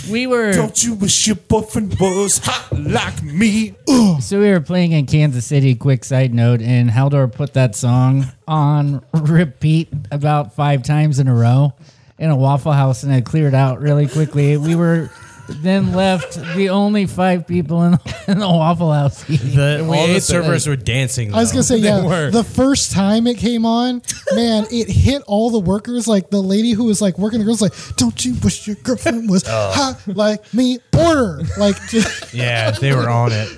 We 0.09 0.27
were 0.27 0.51
Don't 0.53 0.83
you 0.83 0.93
wish 0.95 1.27
your 1.27 1.35
boyfriend 1.35 1.99
was 1.99 2.39
hot 2.39 2.77
like 2.77 3.21
me? 3.23 3.75
so 4.21 4.39
we 4.39 4.49
were 4.49 4.61
playing 4.61 4.91
in 4.93 5.05
Kansas 5.05 5.45
City. 5.45 5.75
Quick 5.75 6.03
side 6.03 6.33
note, 6.33 6.61
and 6.61 6.89
Haldor 6.89 7.31
put 7.31 7.53
that 7.53 7.75
song 7.75 8.27
on 8.47 9.03
repeat 9.13 9.89
about 10.11 10.55
five 10.55 10.83
times 10.83 11.19
in 11.19 11.27
a 11.27 11.33
row 11.33 11.73
in 12.17 12.29
a 12.29 12.35
Waffle 12.35 12.73
House, 12.73 13.03
and 13.03 13.13
it 13.13 13.25
cleared 13.25 13.55
out 13.55 13.79
really 13.81 14.07
quickly. 14.07 14.57
We 14.57 14.75
were 14.75 15.09
then 15.49 15.93
left 15.93 16.35
the 16.55 16.69
only 16.69 17.05
five 17.05 17.47
people 17.47 17.83
in, 17.83 17.93
in 18.27 18.39
the 18.39 18.47
Waffle 18.47 18.91
House. 18.91 19.29
eating. 19.29 19.55
The, 19.55 19.85
we 19.89 19.97
all 19.97 20.07
the 20.07 20.21
servers 20.21 20.67
were 20.67 20.75
dancing. 20.75 21.33
I 21.33 21.39
was 21.39 21.49
though. 21.49 21.55
gonna 21.55 21.63
say, 21.63 21.77
yeah. 21.79 22.05
were. 22.05 22.31
The 22.31 22.43
first 22.43 22.91
time 22.91 23.27
it 23.27 23.37
came 23.37 23.65
on, 23.65 24.01
man, 24.33 24.65
it 24.71 24.89
hit 24.89 25.21
all 25.27 25.49
the 25.49 25.59
workers. 25.59 26.07
Like 26.07 26.29
the 26.29 26.41
lady 26.41 26.71
who 26.71 26.85
was 26.85 27.01
like 27.01 27.17
working 27.17 27.39
the 27.39 27.45
girls, 27.45 27.61
like, 27.61 27.73
"Don't 27.95 28.23
you 28.23 28.35
wish 28.43 28.67
your 28.67 28.75
girlfriend 28.77 29.29
was 29.29 29.43
oh. 29.47 29.71
hot 29.71 30.01
like 30.07 30.53
me?" 30.53 30.79
Order, 30.97 31.41
like, 31.57 31.75
just, 31.87 32.33
Yeah, 32.33 32.71
they 32.71 32.93
were 32.93 33.09
on 33.09 33.31
it. 33.31 33.57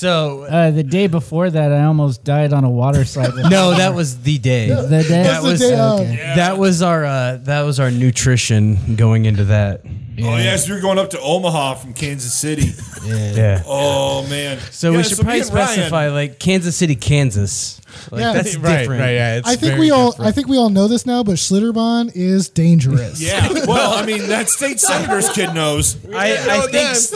So 0.00 0.44
Uh, 0.44 0.70
the 0.70 0.82
day 0.82 1.06
before 1.08 1.50
that, 1.50 1.72
I 1.72 1.84
almost 1.84 2.24
died 2.24 2.52
on 2.52 2.64
a 2.64 2.70
water 2.70 3.04
slide. 3.04 3.34
no, 3.50 3.74
that 3.76 3.94
was 3.94 4.22
the 4.22 4.38
day. 4.38 4.68
the 4.68 5.02
day 5.06 5.22
That 5.24 5.42
was 5.42 5.60
day 5.60 5.74
of. 5.78 6.00
okay. 6.00 6.32
that 6.36 6.56
was 6.58 6.80
our 6.82 7.04
uh, 7.04 7.38
that 7.42 7.62
was 7.62 7.78
our 7.78 7.90
nutrition 7.90 8.96
going 8.96 9.26
into 9.26 9.44
that. 9.44 9.82
Oh 10.22 10.36
yes, 10.36 10.68
we 10.68 10.74
were 10.74 10.80
going 10.82 10.98
up 10.98 11.10
to 11.10 11.20
Omaha 11.20 11.74
from 11.74 11.92
Kansas 11.94 12.34
City. 12.34 12.72
Yeah. 13.02 13.62
Oh 13.66 14.26
man. 14.28 14.58
So 14.70 14.90
Yeah, 14.90 14.98
we 14.98 15.02
should 15.04 15.18
me 15.18 15.24
probably 15.24 15.40
and 15.40 15.50
Ryan- 15.54 15.68
specify 15.68 16.08
like 16.10 16.38
Kansas 16.38 16.76
City, 16.76 16.94
Kansas. 16.94 17.80
Like 18.10 18.20
Yeah. 18.20 18.32
that's 18.34 18.56
Right, 18.56 18.78
different. 18.80 19.00
right, 19.00 19.12
yeah. 19.14 19.36
It's 19.38 19.48
I 19.48 19.56
think 19.56 19.78
we 19.80 19.90
all, 19.90 20.10
different. 20.10 20.28
I 20.28 20.32
think 20.32 20.48
we 20.48 20.58
all 20.58 20.68
know 20.68 20.86
this 20.86 21.06
now, 21.06 21.22
but 21.24 21.36
Schlitterbahn 21.36 22.12
is 22.14 22.50
dangerous. 22.50 23.18
Yeah. 23.30 23.48
Well, 23.66 23.94
I 23.94 24.04
mean 24.04 24.28
that 24.28 24.50
state 24.50 24.80
senator's 24.80 25.30
kid 25.30 25.54
knows. 25.54 25.96
I, 26.14 26.32
I 26.56 26.60
think 26.68 26.90
s- 26.90 27.14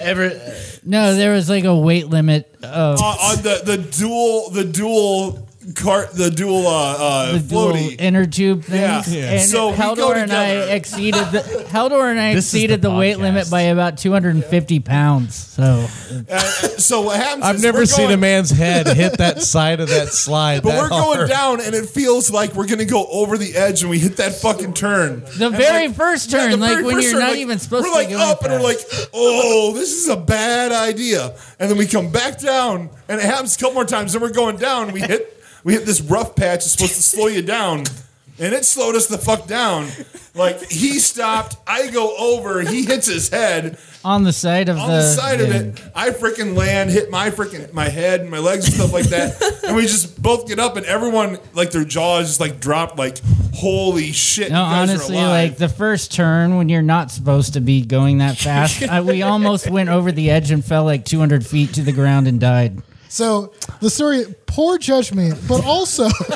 ever 0.00 0.30
No, 0.84 1.14
there 1.14 1.32
was 1.32 1.48
like 1.48 1.64
a 1.64 1.76
weight 1.76 2.06
limit 2.08 2.54
of 2.62 2.98
on, 3.00 3.16
on 3.18 3.36
the 3.42 3.62
the 3.64 3.76
dual 3.76 4.50
the 4.50 4.64
dual 4.64 5.46
cart 5.74 6.12
the 6.12 6.30
dual 6.30 6.66
uh, 6.66 6.96
uh 6.98 7.32
the 7.32 7.38
dual 7.40 7.76
inner 7.98 8.26
tube 8.26 8.64
thing. 8.64 8.80
Yeah. 8.80 9.02
Yeah. 9.06 9.30
And 9.32 9.48
So 9.48 9.70
we 9.70 9.76
go 9.76 9.82
Haldor 9.82 10.16
and 10.16 10.32
I 10.32 10.46
exceeded 10.74 11.26
the 11.32 11.38
Haldor 11.70 12.10
and 12.10 12.18
I 12.20 12.34
This 12.34 12.46
is 12.48 12.54
exceeded 12.54 12.82
the 12.82 12.90
the, 12.90 12.94
weight 12.96 13.16
podcast. 13.16 13.20
limit 13.20 13.50
by 13.50 13.60
about 13.62 13.98
250 13.98 14.80
pounds. 14.80 15.34
So 15.34 15.86
Uh, 16.30 16.38
so 16.78 17.02
what 17.02 17.16
happens? 17.20 17.44
I've 17.44 17.56
is 17.56 17.62
never 17.62 17.78
we're 17.80 17.86
seen 17.86 18.06
going- 18.06 18.14
a 18.14 18.18
man's 18.18 18.50
head 18.50 18.86
hit 18.88 19.18
that 19.18 19.42
side 19.42 19.80
of 19.80 19.88
that 19.90 20.08
slide. 20.12 20.62
But 20.62 20.70
that 20.72 20.82
we're 20.82 20.88
going 20.88 21.16
hard. 21.18 21.28
down, 21.28 21.60
and 21.60 21.74
it 21.74 21.86
feels 21.88 22.30
like 22.30 22.54
we're 22.54 22.66
gonna 22.66 22.84
go 22.84 23.06
over 23.06 23.36
the 23.38 23.54
edge, 23.56 23.82
and 23.82 23.90
we 23.90 23.98
hit 23.98 24.16
that 24.18 24.34
fucking 24.34 24.74
turn. 24.74 25.22
The 25.38 25.46
And 25.46 25.56
very 25.56 25.88
like- 25.88 25.96
first 25.96 26.30
yeah, 26.32 26.38
turn, 26.40 26.50
the 26.52 26.56
like 26.58 26.70
very 26.70 26.84
when 26.84 26.94
first 26.96 27.04
you're 27.04 27.12
turn, 27.12 27.20
not 27.20 27.30
like, 27.30 27.38
even 27.38 27.58
supposed 27.58 27.84
we're 27.84 27.90
to 27.90 27.96
like 27.96 28.08
be 28.08 28.14
up, 28.14 28.42
and 28.44 28.52
we're 28.52 28.60
like, 28.62 28.80
oh, 29.14 29.72
this 29.74 29.92
is 29.92 30.08
a 30.08 30.16
bad 30.16 30.72
idea. 30.72 31.34
And 31.58 31.70
then 31.70 31.76
we 31.78 31.86
come 31.86 32.10
back 32.10 32.38
down, 32.38 32.90
and 33.08 33.20
it 33.20 33.24
happens 33.24 33.54
a 33.56 33.58
couple 33.58 33.74
more 33.74 33.84
times. 33.84 34.12
Then 34.12 34.22
we're 34.22 34.30
going 34.32 34.56
down. 34.56 34.84
and 34.84 34.92
We 34.92 35.00
hit, 35.00 35.39
we 35.64 35.74
hit 35.74 35.86
this 35.86 36.00
rough 36.00 36.36
patch. 36.36 36.60
It's 36.60 36.72
supposed 36.72 36.94
to 36.94 37.02
slow 37.02 37.26
you 37.26 37.42
down, 37.42 37.84
and 38.38 38.54
it 38.54 38.64
slowed 38.64 38.94
us 38.94 39.06
the 39.06 39.18
fuck 39.18 39.46
down. 39.46 39.88
Like 40.34 40.70
he 40.70 40.98
stopped, 40.98 41.56
I 41.66 41.90
go 41.90 42.16
over, 42.16 42.60
he 42.62 42.84
hits 42.84 43.06
his 43.06 43.28
head 43.28 43.78
on 44.04 44.22
the 44.22 44.32
side 44.32 44.68
of 44.68 44.78
on 44.78 44.88
the, 44.88 44.96
the 44.96 45.02
side 45.14 45.40
of 45.40 45.50
it. 45.50 45.82
I 45.94 46.10
freaking 46.10 46.56
land, 46.56 46.90
hit 46.90 47.10
my 47.10 47.30
freaking 47.30 47.72
my 47.72 47.88
head 47.88 48.20
and 48.20 48.30
my 48.30 48.38
legs 48.38 48.66
and 48.66 48.74
stuff 48.74 48.92
like 48.92 49.06
that, 49.06 49.60
and 49.64 49.74
we 49.76 49.82
just 49.82 50.22
both 50.22 50.46
get 50.46 50.58
up, 50.58 50.76
and 50.76 50.86
everyone 50.86 51.38
like 51.52 51.72
their 51.72 51.84
jaws 51.84 52.28
just 52.28 52.40
like 52.40 52.60
drop, 52.60 52.96
like 52.96 53.18
holy 53.54 54.12
shit! 54.12 54.50
No, 54.52 54.62
honestly, 54.62 55.16
like 55.16 55.56
the 55.56 55.68
first 55.68 56.12
turn 56.12 56.56
when 56.56 56.68
you're 56.68 56.80
not 56.80 57.10
supposed 57.10 57.54
to 57.54 57.60
be 57.60 57.84
going 57.84 58.18
that 58.18 58.36
fast, 58.38 58.82
I, 58.88 59.00
we 59.00 59.22
almost 59.22 59.68
went 59.68 59.88
over 59.90 60.12
the 60.12 60.30
edge 60.30 60.50
and 60.52 60.64
fell 60.64 60.84
like 60.84 61.04
200 61.04 61.44
feet 61.44 61.74
to 61.74 61.82
the 61.82 61.92
ground 61.92 62.28
and 62.28 62.38
died. 62.40 62.80
So 63.10 63.52
the 63.80 63.90
story, 63.90 64.24
poor 64.46 64.78
judgment, 64.78 65.36
but 65.48 65.64
also, 65.64 66.04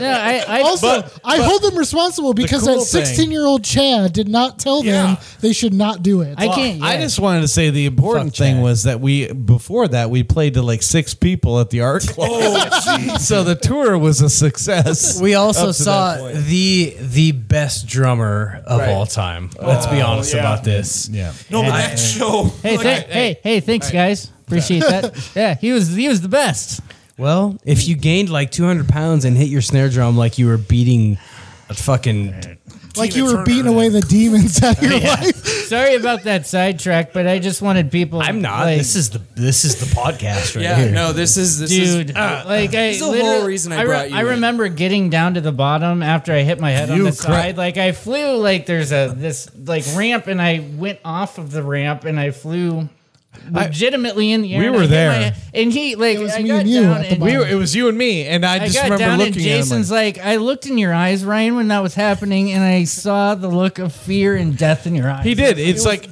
Yeah, 0.00 0.16
I, 0.20 0.44
I 0.46 0.60
also, 0.62 1.02
I 1.24 1.38
hold 1.38 1.62
them 1.62 1.76
responsible 1.76 2.34
because 2.34 2.62
cool 2.62 2.78
that 2.78 2.84
thing- 2.86 3.04
16 3.04 3.30
year 3.32 3.44
old 3.44 3.64
Chad 3.64 4.12
did 4.12 4.28
not 4.28 4.60
tell 4.60 4.84
Yeah. 4.84 5.02
them 5.14 5.16
they 5.40 5.52
should 5.52 5.74
not 5.74 6.02
do 6.04 6.20
it. 6.20 6.36
I 6.38 6.46
can't. 6.46 6.82
I 6.82 6.98
just 6.98 7.18
wanted 7.18 7.40
to 7.40 7.48
say 7.48 7.70
the 7.70 7.86
important 7.86 8.30
Fuck 8.30 8.38
thing 8.38 8.54
Chad. 8.56 8.62
was 8.62 8.84
that 8.84 9.00
we 9.00 9.32
before 9.32 9.88
that 9.88 10.08
we 10.08 10.22
played 10.22 10.54
to 10.54 10.62
like 10.62 10.82
six 10.82 11.14
people 11.14 11.58
at 11.58 11.70
the 11.70 11.80
art 11.80 12.06
club. 12.06 12.30
oh 12.32 13.16
so 13.18 13.42
the 13.42 13.56
tour 13.56 13.98
was 13.98 14.20
a 14.20 14.30
success. 14.30 15.20
we 15.20 15.34
also 15.34 15.72
saw 15.72 16.16
the 16.16 16.94
the 17.00 17.32
best 17.32 17.88
drummer 17.88 18.62
of 18.66 18.80
all 18.82 19.04
time. 19.06 19.50
Let's 19.60 19.86
be 19.86 20.00
oh, 20.00 20.06
honest 20.06 20.32
yeah. 20.32 20.40
about 20.40 20.62
this. 20.62 21.08
yeah. 21.08 21.32
No, 21.50 21.62
but 21.62 21.70
that 21.70 21.98
show. 21.98 22.44
Hey, 22.62 22.76
like, 22.76 22.82
th- 22.82 23.06
hey, 23.08 23.40
hey, 23.42 23.60
thanks, 23.60 23.90
guys. 23.90 24.30
Appreciate 24.52 24.80
that. 24.80 25.30
Yeah, 25.34 25.54
he 25.54 25.72
was 25.72 25.94
he 25.94 26.08
was 26.08 26.20
the 26.20 26.28
best. 26.28 26.80
Well, 27.18 27.58
if 27.64 27.86
you 27.88 27.94
gained 27.96 28.30
like 28.30 28.50
200 28.50 28.88
pounds 28.88 29.24
and 29.24 29.36
hit 29.36 29.48
your 29.48 29.60
snare 29.62 29.88
drum 29.88 30.16
like 30.16 30.38
you 30.38 30.46
were 30.46 30.58
beating 30.58 31.18
a 31.68 31.74
fucking 31.74 32.58
like 32.96 33.14
you 33.16 33.24
were 33.24 33.44
beating 33.44 33.66
away 33.68 33.88
the 33.88 34.00
demons 34.02 34.62
out 34.62 34.76
of 34.76 34.82
your 34.82 35.00
life. 35.00 35.36
Sorry 35.72 35.94
about 35.94 36.24
that 36.24 36.46
sidetrack, 36.46 37.12
but 37.14 37.26
I 37.26 37.38
just 37.38 37.62
wanted 37.62 37.90
people. 37.90 38.20
I'm 38.20 38.42
not. 38.42 38.66
like, 38.66 38.78
this 38.78 38.96
is 38.96 39.10
the 39.10 39.20
this 39.34 39.64
is 39.64 39.76
the 39.76 39.86
podcast 39.94 40.54
right 40.56 40.62
yeah 40.64 40.76
here. 40.76 40.90
no 40.90 41.12
this 41.14 41.36
is 41.38 41.58
this 41.58 41.70
dude. 41.70 42.14
Uh, 42.16 42.40
is 42.40 42.46
like 42.46 42.74
I, 42.74 42.88
is 42.88 42.98
the 42.98 43.04
whole 43.06 43.14
literally- 43.14 43.46
reason 43.46 43.72
I 43.72 43.80
re- 43.82 43.86
brought 43.86 44.10
you 44.10 44.16
I 44.16 44.20
in. 44.20 44.26
remember 44.26 44.68
getting 44.68 45.08
down 45.08 45.34
to 45.34 45.40
the 45.40 45.52
bottom 45.52 46.02
after 46.02 46.32
I 46.34 46.40
hit 46.42 46.60
my 46.60 46.70
head 46.72 46.90
on 46.90 46.96
You 46.98 47.04
the 47.04 47.10
cra- 47.10 47.16
side. 47.34 47.56
Like 47.56 47.78
I 47.78 47.92
flew 47.92 48.36
like 48.36 48.66
there's 48.66 48.92
a 48.92 49.14
this 49.16 49.48
like 49.56 49.84
ramp, 49.96 50.26
and 50.26 50.40
I 50.42 50.58
went 50.76 50.98
off 51.04 51.38
of 51.38 51.50
the 51.52 51.62
ramp, 51.62 52.04
and 52.04 52.18
I 52.20 52.30
flew. 52.32 52.88
Legitimately 53.50 54.30
in 54.32 54.42
the 54.42 54.54
air. 54.54 54.60
We 54.60 54.70
were 54.70 54.86
there. 54.86 55.30
my 55.32 55.36
and 55.54 55.72
he 55.72 55.94
like 55.96 56.18
was 56.18 56.32
I 56.32 56.42
me 56.42 56.50
and 56.50 56.68
you 56.68 56.84
at 56.84 57.08
the 57.08 57.14
and 57.14 57.22
We 57.22 57.36
were, 57.36 57.46
it 57.46 57.54
was 57.54 57.74
you 57.74 57.88
and 57.88 57.96
me, 57.96 58.26
and 58.26 58.44
I 58.44 58.56
I 58.56 58.58
just 58.60 58.74
got 58.74 58.84
remember 58.84 59.04
down 59.04 59.18
looking 59.18 59.34
and 59.34 59.42
Jason's 59.42 59.90
at 59.90 59.96
him. 59.96 60.04
like, 60.04 60.18
I 60.18 60.36
looked 60.36 60.66
in 60.66 60.78
your 60.78 60.92
eyes, 60.92 61.24
Ryan, 61.24 61.56
when 61.56 61.68
that 61.68 61.80
was 61.80 61.94
happening, 61.94 62.52
and 62.52 62.62
I 62.62 62.84
saw 62.84 63.34
the 63.34 63.48
look 63.48 63.78
of 63.78 63.92
fear 63.92 64.36
and 64.36 64.56
death 64.56 64.86
in 64.86 64.94
your 64.94 65.10
eyes. 65.10 65.24
He 65.24 65.34
did. 65.34 65.58
It's 65.58 65.84
like 65.84 66.08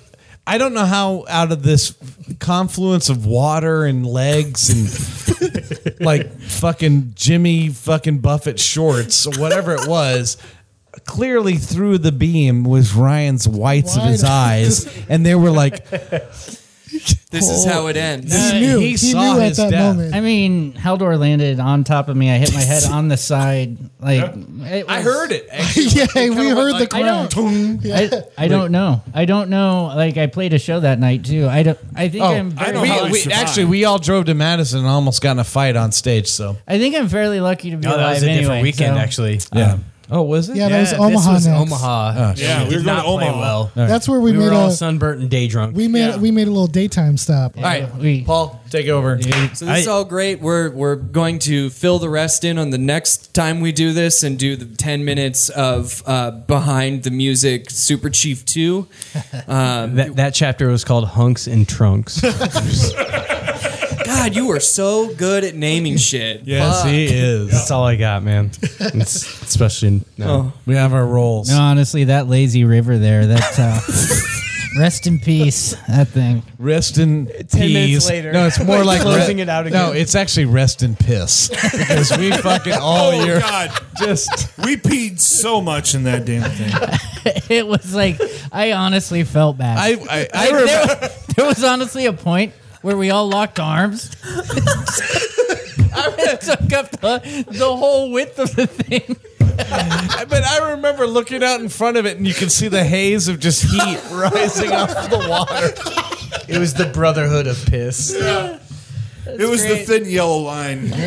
I 0.47 0.59
don't 0.59 0.75
know 0.75 0.87
how 0.87 1.25
out 1.29 1.53
of 1.53 1.63
this 1.63 1.95
confluence 2.41 3.09
of 3.09 3.27
water 3.27 3.85
and 3.85 4.05
legs 4.07 4.71
and 4.71 6.01
like 6.01 6.33
fucking 6.41 7.13
Jimmy 7.15 7.69
fucking 7.69 8.19
Buffett 8.19 8.59
shorts 8.59 9.27
or 9.27 9.41
whatever 9.41 9.75
it 9.75 9.87
was 9.87 10.37
clearly 11.05 11.57
through 11.57 11.99
the 11.99 12.13
beam 12.13 12.65
was 12.65 12.95
Ryan's 12.95 13.47
whites 13.47 13.97
of 13.97 14.05
his 14.05 14.25
eyes, 14.25 14.87
and 15.09 15.25
they 15.25 15.35
were 15.35 15.51
like, 15.51 15.87
This 17.31 17.49
is 17.49 17.65
how 17.65 17.87
it 17.87 17.97
ends. 17.97 18.35
He 18.51 18.59
knew. 18.59 18.79
he 18.81 18.89
He, 18.91 18.97
saw 18.97 19.35
knew 19.35 19.41
at 19.41 19.49
his 19.51 19.57
that 19.59 19.71
death. 19.71 19.95
moment. 19.95 20.17
I 20.17 20.21
mean, 20.21 20.73
Haldor 20.73 21.17
landed 21.17 21.61
on 21.61 21.85
top 21.85 22.09
of 22.09 22.17
me. 22.17 22.29
I 22.29 22.39
hit 22.39 22.53
my 22.53 22.61
head 22.61 22.83
on 22.91 23.07
the 23.07 23.17
side. 23.17 23.79
Like 24.01 24.35
it 24.35 24.87
I 24.89 24.97
was- 24.97 25.05
heard 25.05 25.31
it. 25.31 25.47
yeah, 25.77 26.31
we 26.31 26.49
heard 26.49 26.73
the 26.75 26.85
I 26.85 26.87
crack. 27.03 27.31
don't- 27.31 27.83
Yeah. 27.85 28.09
I, 28.39 28.45
I 28.45 28.49
don't 28.49 28.73
know. 28.73 29.03
I 29.15 29.27
don't 29.27 29.51
know. 29.51 29.93
Like 29.95 30.17
I 30.17 30.27
played 30.27 30.55
a 30.55 30.59
show 30.59 30.81
that 30.81 30.99
night 30.99 31.25
too. 31.27 31.47
I 31.47 31.63
don't. 31.63 31.79
I 31.95 32.09
think 32.09 32.25
Oh, 32.25 32.29
I'm. 32.29 32.55
I 32.59 32.73
Very, 32.73 32.73
know 32.73 32.83
We, 32.83 32.89
he 32.89 33.13
we- 33.13 33.19
survived. 33.21 33.41
actually, 33.43 33.65
we 33.67 33.85
all 33.85 33.99
drove 33.99 34.25
to 34.25 34.35
Madison 34.35 34.81
and 34.81 34.89
almost 34.89 35.21
got 35.23 35.33
in 35.33 35.39
a 35.39 35.45
fight 35.45 35.77
on 35.77 35.93
stage. 35.93 36.29
So 36.29 36.57
I 36.67 36.79
think 36.79 36.97
I'm 36.97 37.09
fairly 37.11 37.41
lucky 37.41 37.71
to 37.71 37.77
be 37.77 37.87
No, 37.87 37.91
that 37.97 38.01
alive 38.01 38.15
was 38.15 38.23
a 38.23 38.27
different 38.27 38.47
anyway. 38.47 38.63
weekend, 38.63 38.97
so- 38.97 39.01
actually. 39.01 39.41
yeah. 39.55 39.73
Um, 39.75 39.85
oh, 40.11 40.23
was 40.23 40.49
it? 40.49 40.57
Yeah, 40.57 40.69
that 40.69 40.81
was 40.81 40.91
this 40.91 40.99
Omaha 41.01 41.33
was 41.33 41.47
next. 41.47 41.61
Omaha. 41.61 42.33
Yeah, 42.37 42.59
we 42.61 42.65
were 42.65 42.71
Did 42.71 42.85
going 42.85 42.87
not 42.87 42.97
to 43.03 43.09
play 43.19 43.29
Omaha. 43.29 43.41
well. 43.41 43.73
That's 43.75 44.09
where 44.09 44.21
we, 44.21 44.33
We 44.33 44.39
made 44.39 44.47
were 44.47 44.53
all 44.55 44.69
a 44.69 44.73
sunburnt 44.73 45.21
and 45.21 45.31
day 45.31 45.47
drunk. 45.49 45.77
we 45.77 45.89
made 45.89 46.01
Yeah. 46.09 46.17
we 46.19 46.31
made 46.31 46.47
a 46.49 46.51
little 46.51 46.67
daytime 46.67 47.17
stop. 47.17 47.57
All 47.57 47.63
right, 47.63 47.95
We- 47.97 48.25
Paul, 48.25 48.61
take 48.71 48.89
over. 48.89 49.21
So 49.55 49.65
this 49.67 49.81
is 49.81 49.89
all 49.89 50.05
great. 50.05 50.41
We're 50.41 50.71
we're 50.71 50.97
going 50.97 51.39
to 51.41 51.71
fill 51.71 51.99
the 51.99 52.09
rest 52.11 52.45
in 52.45 52.59
on 52.59 52.71
the 52.71 52.79
next 52.79 53.35
time 53.35 53.61
we 53.61 53.73
do 53.73 53.93
this 53.93 54.23
and 54.23 54.39
do 54.39 54.57
the 54.57 54.67
ten 54.77 55.05
minutes 55.05 55.49
of 55.49 56.03
uh, 56.07 56.31
behind 56.31 57.03
the 57.05 57.11
music 57.11 57.71
Super 57.71 58.11
Chief 58.11 58.45
Two. 58.45 58.87
Um, 59.49 59.97
that, 59.97 60.17
that 60.17 60.35
chapter 60.35 60.69
was 60.69 60.85
called 60.85 61.07
Hunks 61.09 61.47
and 61.47 61.69
Trunks. 61.69 62.21
God, 64.11 64.35
you 64.35 64.51
are 64.51 64.61
so 64.61 65.15
good 65.15 65.45
at 65.45 65.55
naming 65.55 65.97
shit. 65.97 66.43
Yes, 66.45 66.83
Fuck. 66.83 66.91
he 66.91 67.05
is. 67.07 67.51
That's 67.53 67.71
all 67.71 67.85
I 67.85 67.95
got, 67.97 68.23
man. 68.25 68.51
It's, 68.63 69.43
especially 69.45 69.89
in, 69.89 70.05
no. 70.19 70.53
We 70.67 70.75
have 70.75 70.93
our 70.95 71.07
roles. 71.07 71.49
No, 71.49 71.59
honestly, 71.61 72.05
that 72.05 72.27
lazy 72.27 72.65
river 72.65 72.99
there. 72.99 73.27
That 73.27 73.59
uh, 73.59 73.81
rest 74.81 75.07
in 75.07 75.19
peace. 75.21 75.77
That 75.87 76.09
thing. 76.09 76.43
Rest 76.59 76.99
in 76.99 77.27
Ten 77.27 77.73
minutes 77.73 78.05
peace. 78.07 78.09
later. 78.11 78.33
No, 78.33 78.47
it's 78.47 78.63
more 78.63 78.85
like 78.85 79.03
Closing 79.03 79.37
re- 79.37 79.43
it 79.45 79.49
out 79.49 79.67
No, 79.67 79.91
again. 79.91 80.01
it's 80.03 80.15
actually 80.17 80.47
rest 80.47 80.83
in 80.83 80.97
piss 80.97 81.49
because 81.73 82.17
we 82.19 82.33
fucking 82.33 82.73
all 82.75 83.13
Oh, 83.13 83.25
year 83.25 83.39
God. 83.41 83.71
just 83.99 84.29
We 84.59 84.77
peed 84.77 85.21
so 85.21 85.61
much 85.61 85.95
in 85.95 86.03
that 86.05 86.25
damn 86.25 86.51
thing. 86.51 86.99
It 87.49 87.67
was 87.67 87.95
like 87.95 88.21
I 88.51 88.73
honestly 88.73 89.23
felt 89.25 89.57
bad. 89.59 89.79
I 89.79 89.91
I, 90.11 90.29
I 90.35 90.51
Like, 90.51 90.53
remember. 90.53 90.95
there, 91.01 91.11
there 91.37 91.47
was 91.47 91.63
honestly 91.65 92.07
a 92.07 92.13
point 92.13 92.53
where 92.83 92.97
we 92.97 93.11
all 93.11 93.29
locked 93.29 93.61
arms. 93.61 94.11
I 95.93 96.37
took 96.41 96.73
up 96.73 96.91
the, 96.93 97.45
the 97.49 97.77
whole 97.77 98.11
width 98.13 98.39
of 98.39 98.55
the 98.57 98.67
thing. 98.67 99.17
But 100.29 100.45
I 100.45 100.71
remember 100.71 101.07
looking 101.07 101.43
out 101.43 101.61
in 101.61 101.69
front 101.69 101.97
of 101.97 102.07
it, 102.07 102.17
and 102.17 102.27
you 102.27 102.35
can 102.35 102.49
see 102.49 102.69
the 102.69 102.85
haze 102.85 103.29
of 103.29 103.41
just 103.41 103.65
heat 103.65 103.99
rising 104.11 104.73
off 104.73 105.11
the 105.11 105.27
water. 105.29 105.73
It 106.49 106.59
was 106.59 106.75
the 106.75 106.87
Brotherhood 106.87 107.47
of 107.47 107.65
Piss. 107.67 108.15
it 108.15 108.61
was 109.49 109.63
the 109.67 109.85
thin 109.85 110.07
yellow 110.07 110.39
line. 110.39 110.91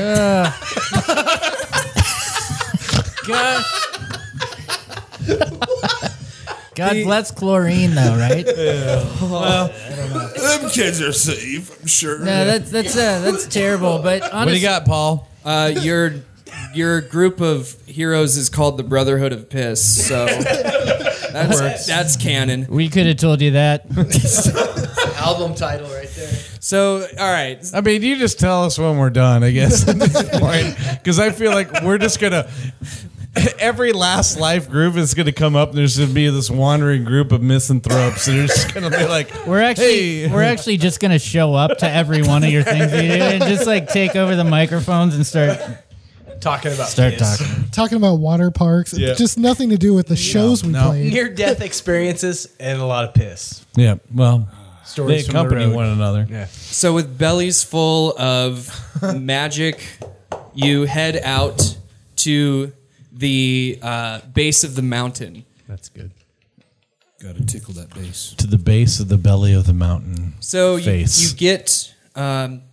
God. 3.26 3.64
God 6.76 7.04
bless 7.04 7.32
chlorine, 7.32 7.94
though, 7.96 8.16
right? 8.18 8.46
Well, 9.22 9.68
Them 9.70 10.70
kids 10.70 11.02
are 11.02 11.14
safe, 11.14 11.80
I'm 11.82 11.88
sure. 11.88 12.20
No, 12.20 12.46
that's 12.46 12.70
that's 12.72 12.96
uh, 12.96 13.20
that's 13.22 13.48
terrible. 13.48 14.00
But 14.00 14.22
honestly, 14.24 14.38
What 14.40 14.48
do 14.50 14.56
you 14.56 14.62
got, 14.62 14.86
Paul? 14.86 15.28
Uh, 15.46 15.74
your 15.82 16.16
your 16.74 17.02
group 17.02 17.42
of 17.42 17.76
heroes 17.86 18.38
is 18.38 18.50
called 18.50 18.78
the 18.78 18.84
Brotherhood 18.84 19.34
of 19.34 19.50
Piss. 19.50 20.08
So 20.08 20.26
that's 21.32 21.88
that's 21.88 22.18
canon. 22.18 22.68
we 22.70 22.90
could 22.90 23.06
have 23.08 23.18
told 23.18 23.42
you 23.42 23.52
that. 23.52 23.86
Album 25.18 25.56
title 25.56 25.90
right 25.90 26.10
there. 26.16 26.34
So 26.60 27.06
all 27.20 27.32
right, 27.32 27.64
I 27.74 27.82
mean, 27.82 28.02
you 28.02 28.18
just 28.18 28.40
tell 28.40 28.66
us 28.66 28.78
when 28.78 28.98
we're 28.98 29.10
done, 29.10 29.44
I 29.44 29.52
guess, 29.52 29.88
at 29.88 29.98
this 29.98 30.40
point. 30.40 30.76
Because 31.00 31.20
I 31.20 31.32
feel 31.32 31.52
like 31.52 31.82
we're 31.84 31.98
just 31.98 32.20
going 32.20 32.34
to. 32.34 32.50
Every 33.60 33.94
last 33.94 34.38
life 34.40 34.70
group 34.70 34.96
is 34.96 35.14
going 35.16 35.26
to 35.26 35.32
come 35.32 35.56
up. 35.56 35.70
And 35.70 35.78
there's 35.78 35.98
going 35.98 36.10
to 36.10 36.14
be 36.16 36.30
this 36.30 36.50
wandering 36.52 37.04
group 37.04 37.32
of 37.32 37.42
misanthropes. 37.42 38.28
And 38.28 38.38
they're 38.40 38.48
just 38.48 38.74
going 38.74 38.90
to 38.92 38.96
be 38.98 39.06
like, 39.06 39.32
We're 39.48 39.62
actually 39.62 40.22
Hey. 40.24 40.28
we're 40.32 40.44
actually 40.44 40.78
just 40.78 41.00
gonna 41.00 41.18
show 41.20 41.54
up 41.56 41.78
to 41.80 41.90
every 41.90 42.22
one 42.22 42.44
of 42.44 42.50
your 42.52 42.64
things 42.64 42.92
you 42.94 43.02
do 43.02 43.08
and 43.24 43.44
just 43.44 43.66
like 43.66 43.88
take 43.90 44.16
over 44.16 44.36
the 44.36 44.44
microphones 44.44 45.16
and 45.16 45.26
start 45.26 45.58
Talking 46.42 46.74
about 46.74 46.90
start 46.90 47.14
piss. 47.16 47.38
talking. 47.40 47.70
Talking 47.72 47.98
about 47.98 48.16
water 48.16 48.52
parks, 48.52 48.94
Yeah. 48.98 49.14
just 49.14 49.38
nothing 49.38 49.70
to 49.70 49.78
do 49.78 49.94
with 49.94 50.08
the 50.08 50.16
shows 50.18 50.64
we 50.64 50.72
no. 50.74 50.90
played. 50.90 51.14
Near 51.14 51.30
death 51.30 51.62
experiences 51.70 52.54
and 52.60 52.80
a 52.82 52.86
lot 52.86 53.06
of 53.06 53.14
piss. 53.14 53.66
yeah, 53.76 53.96
well, 54.14 54.40
they 54.40 54.86
Stories 54.86 55.26
from 55.26 55.34
the 55.34 55.40
accompany 55.40 55.66
road. 55.66 55.76
one 55.76 55.86
another. 55.88 56.28
Yeah. 56.30 56.46
So 56.48 56.94
with 56.94 57.18
bellies 57.18 57.64
full 57.64 58.14
of 58.20 58.70
magic, 59.16 59.82
you 60.54 60.84
head 60.84 61.16
out 61.24 61.78
to 62.18 62.74
the 63.14 63.80
uh, 63.82 64.22
base 64.34 64.64
of 64.64 64.76
the 64.76 64.82
mountain. 64.82 65.46
That's 65.68 65.90
good. 65.90 66.12
Got 67.22 67.38
to 67.38 67.46
tickle 67.46 67.74
that 67.76 67.94
base. 67.94 68.34
To 68.38 68.48
the 68.48 68.58
base 68.58 69.00
of 69.00 69.08
the 69.08 69.18
belly 69.18 69.54
of 69.54 69.66
the 69.66 69.74
mountain. 69.74 70.34
So 70.42 70.76
you, 70.76 70.84
Face. 70.84 71.32
you 71.32 71.38
get, 71.38 71.94
um, 72.16 72.64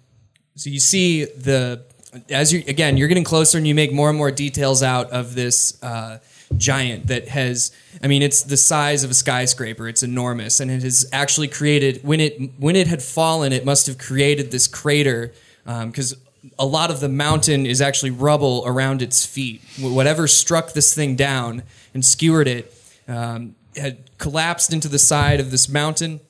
so 0.57 0.71
you 0.71 0.81
see 0.81 1.25
the 1.25 1.85
as 2.29 2.53
you 2.53 2.65
again 2.67 2.97
you're 2.97 3.07
getting 3.07 3.23
closer 3.23 3.59
and 3.59 3.67
you 3.67 3.75
make 3.77 3.93
more 3.93 4.09
and 4.09 4.19
more 4.19 4.33
details 4.33 4.83
out 4.83 5.11
of 5.11 5.37
this 5.37 5.81
uh, 5.85 6.19
giant 6.57 7.07
that 7.07 7.29
has. 7.29 7.71
I 8.03 8.09
mean, 8.09 8.23
it's 8.23 8.43
the 8.43 8.57
size 8.57 9.05
of 9.05 9.11
a 9.13 9.15
skyscraper. 9.15 9.87
It's 9.87 10.03
enormous, 10.03 10.59
and 10.59 10.69
it 10.69 10.83
has 10.83 11.09
actually 11.13 11.49
created 11.49 12.03
when 12.03 12.19
it 12.19 12.59
when 12.59 12.75
it 12.75 12.89
had 12.89 13.03
fallen, 13.03 13.53
it 13.53 13.65
must 13.65 13.87
have 13.87 13.99
created 13.99 14.51
this 14.51 14.67
crater 14.67 15.33
because. 15.65 16.17
A 16.59 16.67
lot 16.67 16.91
of 16.91 17.01
the 17.01 17.09
mountain 17.09 17.67
is 17.67 17.81
actually 17.81 18.11
rubble 18.11 18.63
around 18.67 19.03
its 19.03 19.25
feet. 19.27 19.63
Whatever 19.79 20.27
struck 20.27 20.73
this 20.73 20.95
thing 20.95 21.17
down 21.17 21.63
and 21.95 22.05
skewered 22.05 22.49
it 22.49 22.75
um, 23.09 23.55
had 23.77 24.17
collapsed 24.19 24.73
into 24.73 24.89
the 24.89 24.99
side 24.99 25.41
of 25.41 25.51
this 25.51 25.69
mountain, 25.69 26.21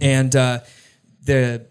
and 0.00 0.34
uh, 0.34 0.60
the 1.24 1.66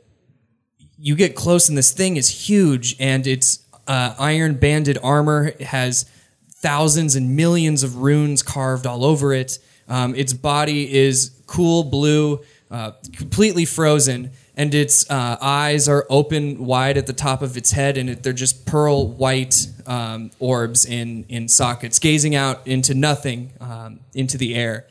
you 0.97 1.15
get 1.15 1.35
close 1.35 1.69
and 1.69 1.77
this 1.77 1.91
thing 1.91 2.17
is 2.17 2.47
huge 2.47 2.95
and 2.99 3.25
its 3.25 3.65
uh, 3.87 4.15
iron 4.19 4.55
banded 4.55 4.97
armor. 5.01 5.53
Has 5.61 6.09
thousands 6.51 7.15
and 7.15 7.35
millions 7.35 7.83
of 7.83 7.97
runes 7.97 8.43
carved 8.43 8.85
all 8.85 9.05
over 9.05 9.33
it. 9.33 9.59
Um, 9.87 10.13
its 10.15 10.33
body 10.33 10.93
is 10.93 11.41
cool 11.47 11.83
blue 11.83 12.41
uh, 12.69 12.91
completely 13.15 13.65
frozen 13.65 14.31
and 14.59 14.75
its 14.75 15.09
uh, 15.09 15.37
eyes 15.41 15.87
are 15.87 16.05
open 16.09 16.65
wide 16.65 16.97
at 16.97 17.07
the 17.07 17.13
top 17.13 17.41
of 17.41 17.57
its 17.57 17.71
head 17.71 17.97
and 17.97 18.09
it, 18.09 18.23
they're 18.23 18.33
just 18.33 18.65
pearl 18.65 19.07
white 19.07 19.67
um, 19.87 20.31
orbs 20.39 20.85
in, 20.85 21.25
in 21.29 21.47
sockets 21.47 21.97
gazing 21.97 22.35
out 22.35 22.65
into 22.67 22.93
nothing 22.93 23.51
um, 23.61 23.99
into 24.13 24.37
the 24.37 24.55
air 24.55 24.85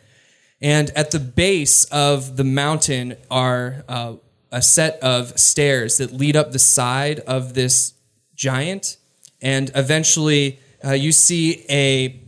and 0.61 0.91
at 0.97 1.11
the 1.11 1.21
base 1.21 1.85
of 1.85 2.37
the 2.37 2.45
mountain 2.45 3.17
are 3.31 3.85
uh, 3.89 4.15
a 4.51 4.63
set 4.63 4.99
of 5.03 5.39
stairs 5.39 5.99
that 5.99 6.13
lead 6.13 6.37
up 6.37 6.53
the 6.53 6.59
side 6.59 7.21
of 7.21 7.55
this 7.55 7.95
giant. 8.35 8.97
And 9.41 9.71
eventually, 9.75 10.59
uh, 10.85 10.93
you 10.93 11.13
see 11.13 11.65
a, 11.69 12.21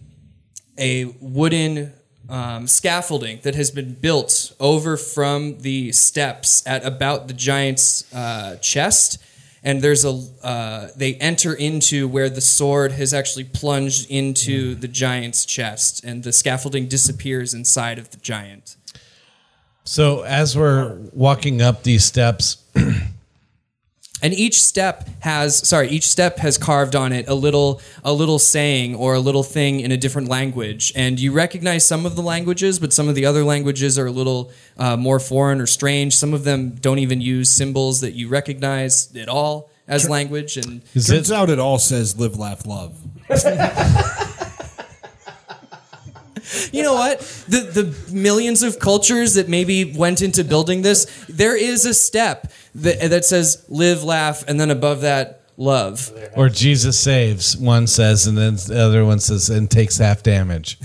a 0.79 1.07
wooden 1.20 1.92
um, 2.31 2.66
scaffolding 2.66 3.40
that 3.43 3.55
has 3.55 3.71
been 3.71 3.95
built 3.95 4.53
over 4.61 4.97
from 4.97 5.59
the 5.59 5.93
steps 5.93 6.66
at 6.66 6.85
about 6.85 7.29
the 7.29 7.35
giant's 7.35 8.12
uh, 8.14 8.57
chest. 8.57 9.19
And 9.62 9.83
there's 9.83 10.07
a 10.07 10.25
uh, 10.43 10.88
they 10.97 11.16
enter 11.16 11.53
into 11.53 12.09
where 12.09 12.31
the 12.31 12.40
sword 12.40 12.93
has 12.93 13.12
actually 13.12 13.45
plunged 13.45 14.11
into 14.11 14.75
the 14.75 14.88
giant's 14.88 15.45
chest, 15.45 16.03
and 16.03 16.25
the 16.25 16.33
scaffolding 16.33 16.88
disappears 16.88 17.53
inside 17.53 17.99
of 17.99 18.11
the 18.11 18.16
giant. 18.16 18.77
So 19.85 20.23
as 20.23 20.57
we're 20.57 20.97
walking 21.12 21.61
up 21.61 21.83
these 21.83 22.05
steps, 22.05 22.64
and 24.22 24.35
each 24.35 24.62
step 24.62 25.09
has 25.20 25.66
sorry 25.66 25.88
each 25.88 26.06
step 26.06 26.38
has 26.38 26.59
carved 26.59 26.94
on 26.94 27.12
it 27.12 27.28
a 27.28 27.35
little 27.35 27.80
a 28.04 28.12
little 28.12 28.38
saying 28.38 28.94
or 28.94 29.14
a 29.14 29.20
little 29.20 29.42
thing 29.42 29.80
in 29.80 29.92
a 29.92 29.96
different 29.96 30.28
language. 30.28 30.92
And 30.94 31.18
you 31.18 31.33
recognize 31.33 31.87
some 31.87 32.06
of 32.06 32.16
the 32.16 32.22
languages 32.22 32.78
but 32.78 32.92
some 32.92 33.09
of 33.09 33.14
the 33.14 33.26
other 33.26 33.44
languages 33.44 33.98
are 33.98 34.06
a 34.06 34.12
little 34.12 34.50
uh, 34.78 34.96
more 34.96 35.20
foreign 35.20 35.61
or 35.61 35.66
strange. 35.66 36.16
Some 36.16 36.35
of 36.35 36.44
them 36.44 36.70
don't 36.70 36.98
even 36.98 37.20
use 37.20 37.50
symbols 37.50 38.00
that 38.00 38.12
you 38.12 38.28
recognize 38.28 39.14
at 39.16 39.28
all 39.28 39.70
as 39.88 40.09
language. 40.09 40.56
And 40.56 40.83
is 40.94 41.09
Turns 41.09 41.30
it 41.30 41.37
out 41.37 41.50
it 41.50 41.59
all 41.59 41.78
says 41.78 42.18
live, 42.18 42.37
laugh, 42.37 42.64
love. 42.64 42.96
you 46.72 46.83
know 46.83 46.94
what? 46.94 47.20
The 47.48 47.61
the 47.61 48.12
millions 48.12 48.62
of 48.62 48.78
cultures 48.78 49.35
that 49.35 49.48
maybe 49.48 49.85
went 49.85 50.22
into 50.22 50.44
building 50.44 50.83
this 50.83 51.06
there 51.28 51.56
is 51.56 51.85
a 51.85 51.94
step 51.94 52.50
that, 52.74 53.11
that 53.11 53.24
says 53.24 53.64
live 53.68 54.04
laugh 54.04 54.44
and 54.46 54.61
then 54.61 54.70
above 54.70 55.02
that 55.02 55.42
love. 55.56 56.11
Or 56.35 56.48
Jesus 56.48 56.98
saves, 56.98 57.56
one 57.56 57.87
says, 57.87 58.26
and 58.26 58.37
then 58.37 58.56
the 58.56 58.80
other 58.80 59.04
one 59.04 59.20
says, 59.20 59.50
and 59.50 59.70
takes 59.70 59.98
half 59.98 60.22
damage. 60.22 60.78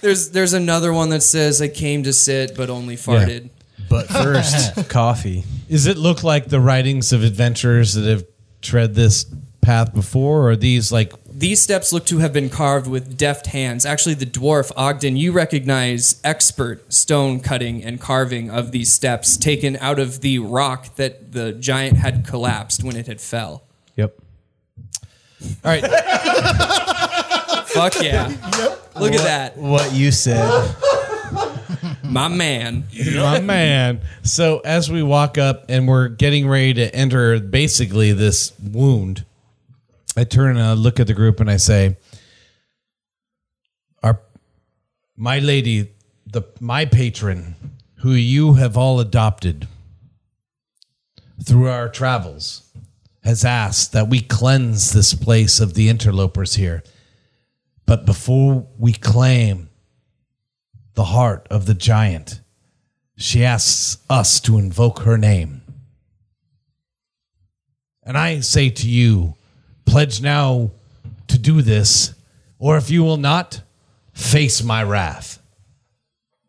There's 0.00 0.30
there's 0.30 0.52
another 0.52 0.92
one 0.92 1.10
that 1.10 1.22
says 1.22 1.62
I 1.62 1.68
came 1.68 2.02
to 2.04 2.12
sit 2.12 2.56
but 2.56 2.70
only 2.70 2.96
farted. 2.96 3.50
But 3.88 4.08
first, 4.08 4.88
coffee. 4.88 5.44
Does 5.68 5.86
it 5.86 5.98
look 5.98 6.22
like 6.22 6.48
the 6.48 6.60
writings 6.60 7.12
of 7.12 7.22
adventurers 7.22 7.94
that 7.94 8.08
have 8.08 8.24
tread 8.62 8.94
this 8.94 9.26
path 9.60 9.94
before, 9.94 10.42
or 10.42 10.50
are 10.50 10.56
these 10.56 10.90
like 10.90 11.12
These 11.34 11.62
steps 11.62 11.92
look 11.92 12.04
to 12.06 12.18
have 12.18 12.32
been 12.32 12.50
carved 12.50 12.86
with 12.86 13.16
deft 13.16 13.46
hands. 13.46 13.86
Actually, 13.86 14.14
the 14.14 14.26
dwarf 14.26 14.70
Ogden, 14.76 15.16
you 15.16 15.32
recognize 15.32 16.20
expert 16.22 16.92
stone 16.92 17.40
cutting 17.40 17.82
and 17.82 18.00
carving 18.00 18.50
of 18.50 18.70
these 18.70 18.92
steps 18.92 19.36
taken 19.36 19.76
out 19.76 19.98
of 19.98 20.20
the 20.20 20.38
rock 20.38 20.96
that 20.96 21.32
the 21.32 21.52
giant 21.52 21.96
had 21.96 22.26
collapsed 22.26 22.84
when 22.84 22.96
it 22.96 23.06
had 23.06 23.20
fell. 23.20 23.64
Yep. 23.96 24.14
all 25.42 25.48
right? 25.64 25.82
Fuck 27.66 28.02
yeah. 28.02 28.28
Look 29.00 29.14
at 29.14 29.22
that. 29.22 29.56
What 29.56 29.92
you 29.94 30.12
said. 30.12 30.74
My 32.04 32.28
man. 32.28 32.84
My 33.14 33.40
man. 33.40 34.02
So 34.22 34.60
as 34.60 34.90
we 34.90 35.02
walk 35.02 35.38
up 35.38 35.64
and 35.70 35.88
we're 35.88 36.08
getting 36.08 36.46
ready 36.46 36.74
to 36.74 36.94
enter 36.94 37.40
basically 37.40 38.12
this 38.12 38.52
wound, 38.60 39.24
I 40.16 40.24
turn 40.24 40.56
and 40.56 40.66
I 40.66 40.72
look 40.74 41.00
at 41.00 41.06
the 41.06 41.14
group 41.14 41.40
and 41.40 41.50
I 41.50 41.56
say, 41.56 41.96
"Our, 44.02 44.20
my 45.16 45.38
lady, 45.38 45.92
the 46.26 46.42
my 46.60 46.84
patron, 46.84 47.56
who 47.96 48.12
you 48.12 48.54
have 48.54 48.76
all 48.76 49.00
adopted 49.00 49.68
through 51.42 51.68
our 51.68 51.88
travels, 51.88 52.62
has 53.22 53.44
asked 53.44 53.92
that 53.92 54.08
we 54.08 54.20
cleanse 54.20 54.92
this 54.92 55.14
place 55.14 55.60
of 55.60 55.74
the 55.74 55.88
interlopers 55.88 56.56
here. 56.56 56.82
But 57.86 58.04
before 58.04 58.66
we 58.78 58.92
claim 58.92 59.70
the 60.94 61.04
heart 61.04 61.46
of 61.50 61.66
the 61.66 61.74
giant, 61.74 62.40
she 63.16 63.44
asks 63.44 63.98
us 64.10 64.40
to 64.40 64.58
invoke 64.58 65.00
her 65.00 65.16
name. 65.16 65.62
And 68.02 68.18
I 68.18 68.40
say 68.40 68.68
to 68.70 68.88
you, 68.88 69.34
pledge 69.84 70.20
now 70.20 70.70
to 71.28 71.38
do 71.38 71.62
this, 71.62 72.14
or 72.58 72.76
if 72.76 72.90
you 72.90 73.02
will 73.02 73.16
not, 73.16 73.62
face 74.12 74.62
my 74.62 74.82
wrath. 74.82 75.38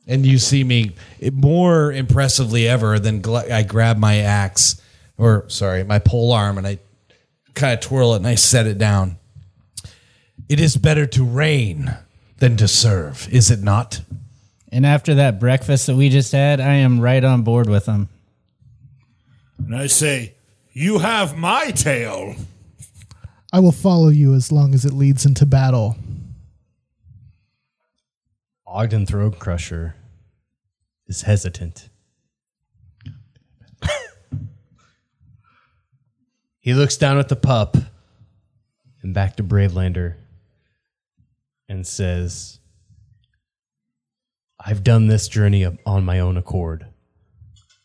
And 0.05 0.25
you 0.25 0.37
see 0.37 0.63
me 0.63 0.91
more 1.31 1.91
impressively 1.91 2.67
ever 2.67 2.99
than 2.99 3.21
gl- 3.21 3.49
I 3.49 3.63
grab 3.63 3.97
my 3.97 4.17
axe, 4.17 4.81
or 5.17 5.45
sorry, 5.47 5.83
my 5.83 5.99
pole 5.99 6.33
arm, 6.33 6.57
and 6.57 6.67
I 6.67 6.79
kind 7.53 7.73
of 7.73 7.79
twirl 7.79 8.13
it 8.13 8.17
and 8.17 8.27
I 8.27 8.35
set 8.35 8.67
it 8.67 8.77
down. 8.77 9.17
It 10.49 10.59
is 10.59 10.75
better 10.75 11.05
to 11.07 11.23
reign 11.23 11.95
than 12.37 12.57
to 12.57 12.67
serve, 12.67 13.29
is 13.31 13.49
it 13.49 13.61
not? 13.61 14.01
And 14.71 14.85
after 14.85 15.15
that 15.15 15.39
breakfast 15.39 15.87
that 15.87 15.95
we 15.95 16.09
just 16.09 16.31
had, 16.31 16.59
I 16.59 16.73
am 16.75 16.99
right 16.99 17.23
on 17.23 17.43
board 17.43 17.69
with 17.69 17.85
them. 17.85 18.09
And 19.59 19.75
I 19.75 19.87
say, 19.87 20.33
You 20.73 20.99
have 20.99 21.37
my 21.37 21.71
tail. 21.71 22.35
I 23.53 23.59
will 23.59 23.71
follow 23.71 24.09
you 24.09 24.33
as 24.33 24.51
long 24.51 24.73
as 24.73 24.83
it 24.83 24.93
leads 24.93 25.27
into 25.27 25.45
battle. 25.45 25.95
Ogden 28.65 29.05
Throat 29.05 29.37
Crusher 29.37 29.93
is 31.05 31.21
hesitant. 31.21 31.87
he 36.59 36.73
looks 36.73 36.97
down 36.97 37.19
at 37.19 37.29
the 37.29 37.35
pup 37.35 37.77
and 39.03 39.13
back 39.13 39.35
to 39.35 39.43
Bravelander 39.43 40.17
and 41.69 41.85
says, 41.85 42.57
I've 44.59 44.83
done 44.83 45.05
this 45.05 45.27
journey 45.27 45.67
on 45.85 46.03
my 46.03 46.19
own 46.19 46.37
accord. 46.37 46.87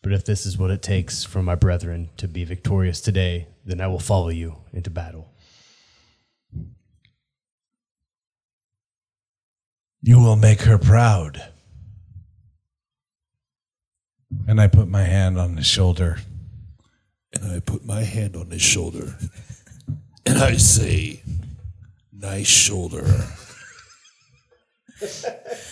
But 0.01 0.13
if 0.13 0.25
this 0.25 0.47
is 0.47 0.57
what 0.57 0.71
it 0.71 0.81
takes 0.81 1.23
for 1.23 1.43
my 1.43 1.53
brethren 1.53 2.09
to 2.17 2.27
be 2.27 2.43
victorious 2.43 3.01
today, 3.01 3.49
then 3.63 3.79
I 3.79 3.85
will 3.85 3.99
follow 3.99 4.29
you 4.29 4.55
into 4.73 4.89
battle. 4.89 5.28
You 10.01 10.19
will 10.19 10.35
make 10.35 10.61
her 10.61 10.77
proud. 10.77 11.51
And 14.47 14.61
I 14.61 14.67
put 14.67 14.87
my 14.87 15.03
hand 15.03 15.37
on 15.37 15.57
his 15.57 15.65
shoulder. 15.65 16.19
And 17.33 17.51
I 17.51 17.59
put 17.59 17.85
my 17.85 18.01
hand 18.03 18.35
on 18.35 18.49
his 18.49 18.61
shoulder. 18.61 19.17
And 20.25 20.37
I 20.37 20.57
say, 20.57 21.21
Nice 22.11 22.47
shoulder. 22.47 23.05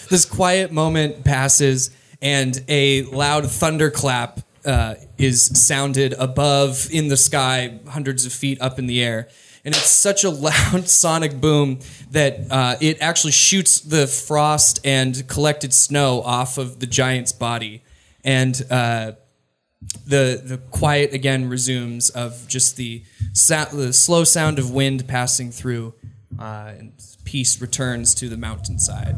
This 0.10 0.24
quiet 0.24 0.72
moment 0.72 1.26
passes, 1.26 1.92
and 2.22 2.64
a 2.70 3.04
loud 3.04 3.52
thunderclap 3.52 4.40
uh, 4.66 4.96
is 5.18 5.44
sounded 5.44 6.14
above 6.14 6.88
in 6.92 7.10
the 7.10 7.18
sky, 7.18 7.80
hundreds 7.88 8.26
of 8.26 8.32
feet 8.32 8.62
up 8.62 8.80
in 8.80 8.88
the 8.88 9.04
air. 9.04 9.28
And 9.68 9.76
it's 9.76 9.90
such 9.90 10.24
a 10.24 10.30
loud 10.30 10.88
sonic 10.88 11.42
boom 11.42 11.80
that 12.12 12.40
uh, 12.50 12.78
it 12.80 13.02
actually 13.02 13.34
shoots 13.34 13.82
the 13.82 14.08
frost 14.08 14.80
and 14.86 15.28
collected 15.28 15.74
snow 15.74 16.22
off 16.22 16.58
of 16.58 16.80
the 16.80 16.88
giant's 16.88 17.34
body. 17.34 17.84
And 18.24 18.66
uh, 18.72 19.12
the 20.06 20.42
the 20.42 20.62
quiet 20.72 21.14
again 21.14 21.50
resumes 21.50 22.10
of 22.10 22.48
just 22.48 22.78
the 22.78 23.04
sa- 23.34 23.66
the 23.66 23.92
slow 23.92 24.24
sound 24.24 24.58
of 24.58 24.72
wind 24.72 25.06
passing 25.06 25.52
through, 25.52 25.96
uh, 26.40 26.72
and 26.78 26.94
peace 27.26 27.60
returns 27.60 28.16
to 28.16 28.30
the 28.30 28.38
mountainside. 28.38 29.16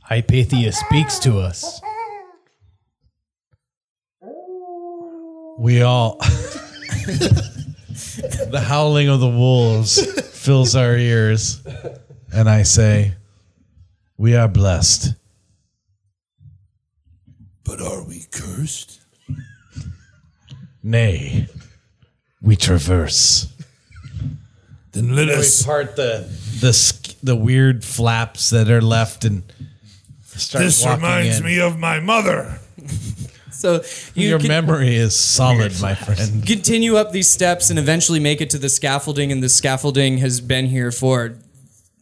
Hypatia 0.00 0.72
speaks 0.72 1.20
to 1.20 1.38
us. 1.38 1.80
We 5.60 5.82
all. 5.82 6.20
the 8.50 8.64
howling 8.66 9.08
of 9.08 9.20
the 9.20 9.28
wolves 9.28 10.00
fills 10.44 10.74
our 10.76 10.96
ears. 10.96 11.60
And 12.32 12.48
I 12.48 12.62
say, 12.62 13.12
We 14.16 14.34
are 14.36 14.48
blessed. 14.48 15.14
But 17.64 17.80
are 17.80 18.02
we 18.04 18.24
cursed? 18.30 19.00
Nay, 20.82 21.46
we 22.40 22.56
traverse. 22.56 23.46
Then 24.92 25.14
let 25.14 25.28
We 25.28 25.34
us. 25.34 25.62
part 25.62 25.96
the 25.96 26.28
the 26.60 27.16
the 27.22 27.36
weird 27.36 27.84
flaps 27.84 28.50
that 28.50 28.68
are 28.70 28.82
left 28.82 29.24
and 29.24 29.42
start 30.26 30.64
This 30.64 30.84
reminds 30.84 31.38
in. 31.38 31.44
me 31.44 31.60
of 31.60 31.78
my 31.78 32.00
mother. 32.00 32.58
So 33.62 33.82
you 34.14 34.28
Your 34.30 34.40
con- 34.40 34.48
memory 34.48 34.96
is 34.96 35.14
solid, 35.14 35.72
my 35.80 35.94
friend. 36.06 36.44
continue 36.44 36.96
up 36.96 37.12
these 37.12 37.28
steps 37.30 37.70
and 37.70 37.78
eventually 37.78 38.18
make 38.18 38.40
it 38.40 38.50
to 38.50 38.58
the 38.58 38.68
scaffolding, 38.68 39.30
and 39.30 39.40
the 39.40 39.48
scaffolding 39.48 40.18
has 40.18 40.40
been 40.40 40.66
here 40.66 40.90
for 40.90 41.38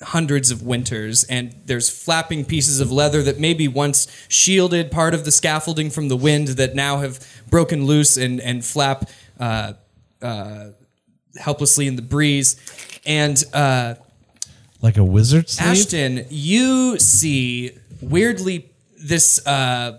hundreds 0.03 0.51
of 0.51 0.63
winters 0.63 1.25
and 1.25 1.55
there's 1.67 1.91
flapping 1.91 2.43
pieces 2.47 2.81
of 2.81 2.91
leather 2.91 3.23
that 3.23 3.39
maybe 3.39 3.69
once 3.69 4.07
shielded 4.29 4.91
part 4.91 5.13
of 5.13 5.27
the 5.27 5.31
scaffolding 5.31 5.91
from 5.91 6.09
the 6.09 6.17
wind 6.17 6.49
that 6.49 6.75
now 6.75 7.01
have 7.01 7.21
broken 7.51 7.85
loose 7.85 8.17
and, 8.17 8.41
and 8.41 8.65
flap 8.65 9.11
uh, 9.39 9.75
uh, 10.23 10.69
helplessly 11.37 11.87
in 11.87 11.97
the 11.97 12.03
breeze 12.03 12.57
and 13.05 13.45
uh, 13.53 13.95
Like 14.81 14.97
a 14.97 15.05
wizard 15.05 15.51
sleeve? 15.51 15.69
Ashton, 15.69 16.25
you 16.31 16.99
see 16.99 17.73
weirdly 18.01 18.71
this. 18.99 19.47
Uh, 19.47 19.99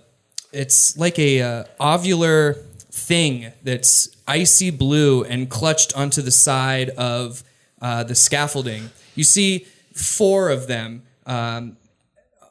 it's 0.52 0.98
like 0.98 1.18
a 1.20 1.42
uh, 1.42 1.64
ovular 1.80 2.62
thing 2.92 3.52
that's 3.64 4.10
icy 4.28 4.70
blue 4.70 5.24
and 5.24 5.50
clutched 5.50 5.96
onto 5.96 6.22
the 6.22 6.32
side 6.32 6.90
of 6.92 7.44
uh, 7.82 8.04
the 8.04 8.16
scaffolding. 8.16 8.90
You 9.16 9.24
see 9.24 9.66
four 9.94 10.50
of 10.50 10.68
them 10.68 11.04
um, 11.26 11.78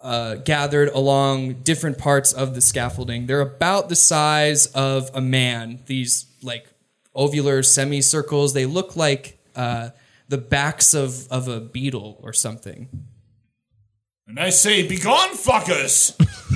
uh, 0.02 0.36
gathered 0.36 0.88
along 0.88 1.54
different 1.62 1.98
parts 1.98 2.32
of 2.32 2.54
the 2.54 2.60
scaffolding. 2.60 3.26
They're 3.26 3.40
about 3.40 3.88
the 3.88 3.96
size 3.96 4.66
of 4.66 5.10
a 5.14 5.20
man. 5.20 5.80
These 5.86 6.26
like 6.42 6.66
ovular 7.14 7.64
semicircles. 7.64 8.54
They 8.54 8.66
look 8.66 8.96
like 8.96 9.38
uh, 9.54 9.90
the 10.28 10.38
backs 10.38 10.94
of, 10.94 11.30
of 11.30 11.48
a 11.48 11.60
beetle 11.60 12.18
or 12.22 12.32
something. 12.32 12.88
And 14.26 14.38
I 14.38 14.50
say, 14.50 14.86
Begone, 14.86 15.30
fuckers! 15.30 16.16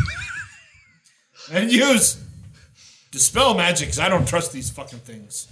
and 1.53 1.73
use 1.73 2.23
dispel 3.11 3.55
magic 3.55 3.89
because 3.89 3.99
I 3.99 4.09
don't 4.09 4.27
trust 4.27 4.53
these 4.53 4.71
fucking 4.71 5.01
things. 5.01 5.49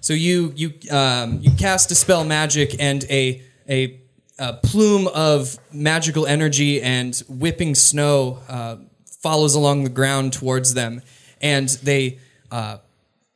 So 0.00 0.14
you 0.14 0.52
you 0.56 0.72
um, 0.90 1.38
you 1.40 1.50
cast 1.52 1.88
dispel 1.88 2.24
magic, 2.24 2.76
and 2.80 3.04
a, 3.04 3.42
a 3.68 4.00
a 4.38 4.54
plume 4.54 5.08
of 5.08 5.58
magical 5.72 6.26
energy 6.26 6.82
and 6.82 7.16
whipping 7.28 7.74
snow 7.74 8.38
uh, 8.48 8.76
follows 9.20 9.54
along 9.54 9.84
the 9.84 9.90
ground 9.90 10.32
towards 10.32 10.74
them, 10.74 11.02
and 11.40 11.68
they 11.68 12.18
uh, 12.50 12.78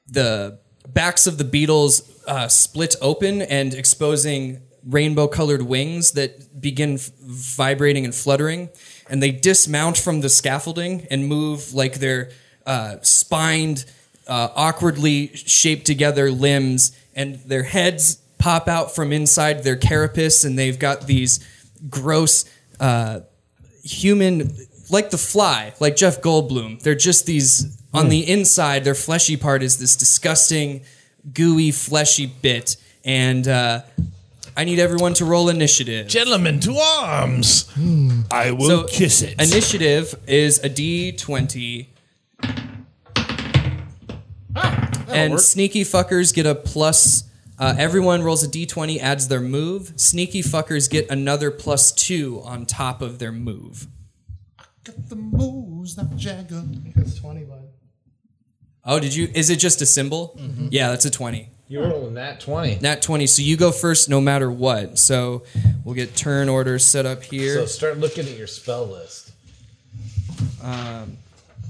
the 0.09 0.59
backs 0.89 1.27
of 1.27 1.39
the 1.39 1.45
beetles 1.45 2.03
uh, 2.27 2.49
split 2.49 2.97
open 3.01 3.43
and 3.43 3.75
exposing 3.75 4.61
rainbow 4.85 5.27
colored 5.27 5.63
wings 5.63 6.13
that 6.13 6.61
begin 6.61 6.95
f- 6.95 7.11
vibrating 7.21 8.05
and 8.05 8.15
fluttering. 8.15 8.69
And 9.09 9.23
they 9.23 9.31
dismount 9.31 9.97
from 9.97 10.21
the 10.21 10.29
scaffolding 10.29 11.07
and 11.11 11.27
move 11.27 11.73
like 11.73 12.01
their 12.01 12.31
uh, 12.67 12.97
spined, 13.03 13.85
uh, 14.27 14.49
awkwardly 14.55 15.35
shaped 15.37 15.87
together 15.87 16.31
limbs, 16.31 16.97
and 17.15 17.37
their 17.37 17.63
heads 17.63 18.17
pop 18.39 18.69
out 18.69 18.95
from 18.95 19.13
inside 19.13 19.63
their 19.63 19.77
carapace, 19.77 20.45
and 20.45 20.59
they've 20.59 20.79
got 20.79 21.07
these 21.07 21.41
gross 21.89 22.45
uh, 22.81 23.21
human, 23.83 24.51
like 24.91 25.11
the 25.11 25.19
fly, 25.19 25.73
like 25.81 25.97
Jeff 25.97 26.21
Goldblum. 26.21 26.83
They're 26.83 26.95
just 26.95 27.27
these 27.27 27.79
on 27.95 28.09
the 28.09 28.29
inside. 28.29 28.85
Their 28.85 28.95
fleshy 28.95 29.37
part 29.37 29.63
is 29.63 29.79
this 29.79 29.97
disgusting, 29.97 30.83
gooey, 31.33 31.71
fleshy 31.71 32.27
bit, 32.27 32.77
and 33.05 33.47
uh, 33.49 33.83
I 34.57 34.65
need 34.65 34.79
everyone 34.79 35.13
to 35.15 35.25
roll 35.25 35.49
initiative. 35.51 36.09
Gentlemen, 36.09 36.61
to 36.61 36.77
arms. 36.79 37.71
Hmm. 37.73 38.23
I 38.31 38.53
will 38.53 38.69
So, 38.69 38.85
kiss 38.85 39.23
it. 39.23 39.35
Initiative 39.41 40.15
is 40.27 40.59
a 40.65 40.71
D20. 40.71 41.89
Ah, 44.55 44.91
and 45.09 45.39
sneaky 45.41 45.85
fuckers 45.85 46.33
get 46.35 46.47
a 46.47 46.55
plus. 46.55 47.25
Uh, 47.59 47.75
everyone 47.79 48.23
rolls 48.23 48.43
a 48.43 48.49
D20, 48.49 48.99
adds 49.01 49.29
their 49.29 49.41
move. 49.41 49.93
Sneaky 49.97 50.43
fuckers 50.43 50.89
get 50.91 51.09
another 51.11 51.51
plus 51.51 51.93
two 51.93 52.41
on 52.45 52.67
top 52.67 53.03
of 53.03 53.19
their 53.19 53.33
move. 53.33 53.87
Got 54.85 55.09
the 55.09 55.17
moves, 55.17 55.97
not 55.97 56.17
Jagger. 56.17 56.65
It's 56.97 57.19
20, 57.19 57.45
bud. 57.45 57.65
Oh, 58.85 59.01
did 59.01 59.15
you? 59.15 59.29
Is 59.35 59.51
it 59.51 59.59
just 59.59 59.83
a 59.83 59.87
symbol? 59.87 60.39
Mm-hmm. 60.41 60.69
Yeah, 60.71 60.91
that's 60.91 61.05
a 61.05 61.11
20. 61.11 61.51
You 61.69 61.81
roll 61.81 61.91
rolling 61.91 62.15
that 62.15 62.41
20. 62.41 62.79
Nat 62.81 63.03
20. 63.03 63.27
So 63.27 63.43
you 63.43 63.57
go 63.57 63.73
first 63.73 64.09
no 64.09 64.21
matter 64.21 64.51
what. 64.51 64.99
So 64.99 65.43
we'll 65.85 65.95
get 65.97 66.15
turn 66.15 66.49
orders 66.49 66.85
set 66.87 67.07
up 67.07 67.23
here. 67.25 67.55
So 67.55 67.67
start 67.67 67.99
looking 67.99 68.25
at 68.27 68.37
your 68.39 68.47
spell 68.47 68.87
list. 68.87 69.33
Um, 70.63 71.19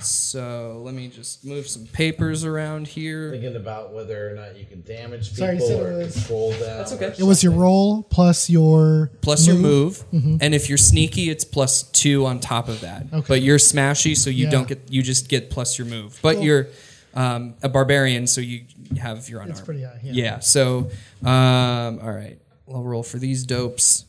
So 0.02 0.82
let 0.84 0.92
me 0.94 1.08
just 1.08 1.42
move 1.42 1.66
some 1.66 1.86
papers 1.86 2.44
around 2.44 2.86
here. 2.86 3.30
Thinking 3.30 3.56
about 3.56 3.94
whether 3.94 4.30
or 4.30 4.34
not 4.34 4.54
you 4.58 4.66
can 4.66 4.82
damage 4.82 5.30
people 5.30 5.46
Sorry, 5.46 5.54
you 5.56 5.66
said 5.66 5.80
or 5.82 5.92
it 5.92 6.04
was- 6.04 6.12
control 6.14 6.50
them. 6.50 6.60
That's 6.60 6.92
okay. 6.92 7.14
It 7.18 7.22
was 7.22 7.42
your 7.42 7.52
roll 7.52 8.02
plus 8.02 8.50
your 8.50 9.10
plus 9.22 9.46
your 9.46 9.56
move, 9.56 10.04
and 10.12 10.54
if 10.54 10.68
you're 10.68 10.76
sneaky, 10.76 11.30
it's 11.30 11.44
plus 11.44 11.82
two 11.84 12.26
on 12.26 12.40
top 12.40 12.68
of 12.68 12.82
that. 12.82 13.06
Okay. 13.10 13.24
But 13.26 13.42
you're 13.42 13.56
smashy, 13.58 14.14
so 14.14 14.28
you 14.28 14.44
Yeah. 14.44 14.50
don't 14.50 14.68
get 14.68 14.80
you 14.90 15.02
just 15.02 15.28
get 15.30 15.48
plus 15.48 15.78
your 15.78 15.86
move. 15.86 16.18
But 16.20 16.42
you're 16.42 16.68
um, 17.16 17.54
a 17.62 17.68
barbarian, 17.68 18.26
so 18.26 18.40
you 18.40 18.66
have 19.00 19.28
your 19.28 19.40
unarmed. 19.40 19.58
It's 19.58 19.60
pretty 19.60 19.82
high, 19.82 19.98
yeah. 20.02 20.12
Yeah. 20.12 20.38
So 20.38 20.90
um, 21.24 21.98
all 22.02 22.12
right, 22.12 22.38
I'll 22.72 22.84
roll 22.84 23.02
for 23.02 23.18
these 23.18 23.44
dopes. 23.44 24.04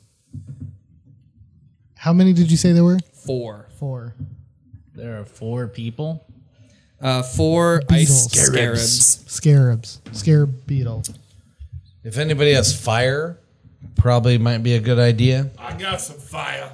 How 1.95 2.13
many 2.13 2.33
did 2.33 2.51
you 2.51 2.57
say 2.57 2.73
there 2.73 2.83
were? 2.83 2.99
Four. 3.25 3.67
Four. 3.79 4.13
There 4.93 5.19
are 5.19 5.25
four 5.25 5.67
people. 5.67 6.23
Uh, 7.01 7.21
four 7.23 7.81
ice 7.89 8.27
Beetles. 8.27 8.31
scarabs. 8.31 9.23
Scarabs. 9.31 10.01
Scarab 10.13 10.65
beetle. 10.65 11.03
If 12.03 12.17
anybody 12.17 12.53
has 12.53 12.75
fire, 12.79 13.37
probably 13.95 14.37
might 14.37 14.59
be 14.63 14.73
a 14.75 14.79
good 14.79 14.97
idea. 14.99 15.49
I 15.59 15.73
got 15.73 16.01
some 16.01 16.17
fire. 16.17 16.71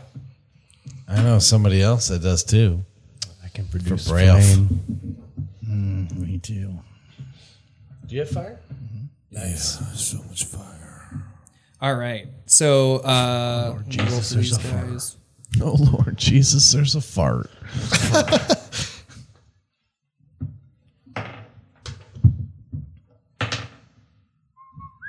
I 1.08 1.22
know 1.22 1.40
somebody 1.40 1.82
else 1.82 2.08
that 2.08 2.22
does 2.22 2.44
too. 2.44 2.82
I 3.44 3.50
can 3.50 3.66
produce 3.68 4.08
Braille. 4.08 4.40
flame. 4.40 5.18
Me 6.16 6.38
too. 6.40 6.80
Do 8.06 8.16
you 8.16 8.22
have 8.22 8.30
fire? 8.30 8.60
Nice. 9.32 9.80
So 10.00 10.18
much 10.28 10.46
fire. 10.46 11.24
All 11.82 11.96
right. 11.96 12.28
So 12.46 12.98
uh, 12.98 13.74
roll 13.76 13.84
Jesus, 13.90 14.30
there's 14.30 14.58
these 14.58 14.58
a 14.58 14.60
fart. 14.60 15.16
Oh 15.62 15.76
Lord 15.92 16.18
Jesus, 16.18 16.72
there's 16.72 16.96
a 16.96 17.02
fart. 17.02 17.50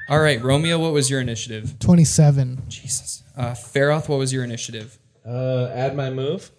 All 0.09 0.21
right, 0.21 0.43
Romeo, 0.43 0.79
what 0.79 0.93
was 0.93 1.09
your 1.09 1.21
initiative? 1.21 1.79
27. 1.79 2.63
Jesus. 2.69 3.23
Uh, 3.37 3.53
Feroth, 3.53 4.09
what 4.09 4.19
was 4.19 4.33
your 4.33 4.45
initiative? 4.45 4.99
Uh, 5.27 5.71
add 5.73 5.97
my 5.97 6.11
move. 6.11 6.51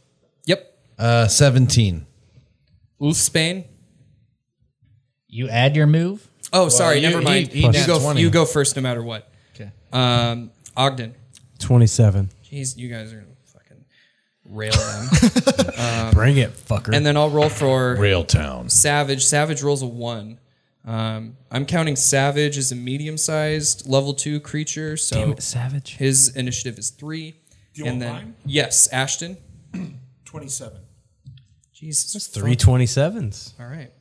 Yep. 0.46 0.78
Uh, 0.98 1.28
seventeen. 1.28 2.08
Ulfsbane. 3.00 3.66
You 5.36 5.50
add 5.50 5.76
your 5.76 5.86
move. 5.88 6.26
Oh, 6.54 6.70
sorry, 6.70 6.98
you- 7.00 7.10
never 7.10 7.22
mind. 7.22 7.50
he 7.50 7.66
you 7.66 7.86
go. 7.88 8.00
20. 8.00 8.22
You 8.22 8.30
go 8.30 8.46
first, 8.46 8.76
no 8.78 8.82
matter 8.82 9.04
what. 9.04 9.30
Okay. 9.54 9.70
Um, 9.92 10.52
Ogden. 10.78 11.14
27. 11.60 12.30
Jeez, 12.50 12.78
you 12.78 12.88
guys 12.88 13.12
are 13.12 13.18
gonna 13.18 13.28
fucking 13.46 13.84
rail 14.46 14.72
them. 15.76 16.14
Bring 16.14 16.38
it, 16.38 16.52
fucker. 16.52 16.96
and 16.96 17.06
then 17.06 17.18
I'll 17.18 17.30
roll 17.30 17.50
for 17.50 17.96
Rail 17.96 18.24
Town. 18.24 18.70
Savage. 18.70 19.26
Savage 19.26 19.62
rolls 19.62 19.82
a 19.82 19.88
one. 19.88 20.40
Um, 20.86 21.36
I'm 21.52 21.66
counting 21.66 21.96
Savage 21.96 22.58
as 22.58 22.72
a 22.72 22.76
medium-sized 22.76 23.90
level 23.90 24.14
two 24.14 24.40
creature, 24.40 24.96
so 24.98 25.36
Savage. 25.40 25.98
his 25.98 26.30
initiative 26.36 26.78
is 26.80 26.92
three. 26.92 27.32
Do 27.74 27.82
you 27.84 27.90
and 27.90 28.00
want 28.00 28.00
then 28.02 28.14
mine? 28.14 28.36
yes, 28.46 28.88
Ashton. 28.94 29.38
27. 30.26 30.80
Jesus. 31.74 32.28
Three 32.28 32.56
27s. 32.56 33.60
All 33.60 33.66
right. 33.68 33.92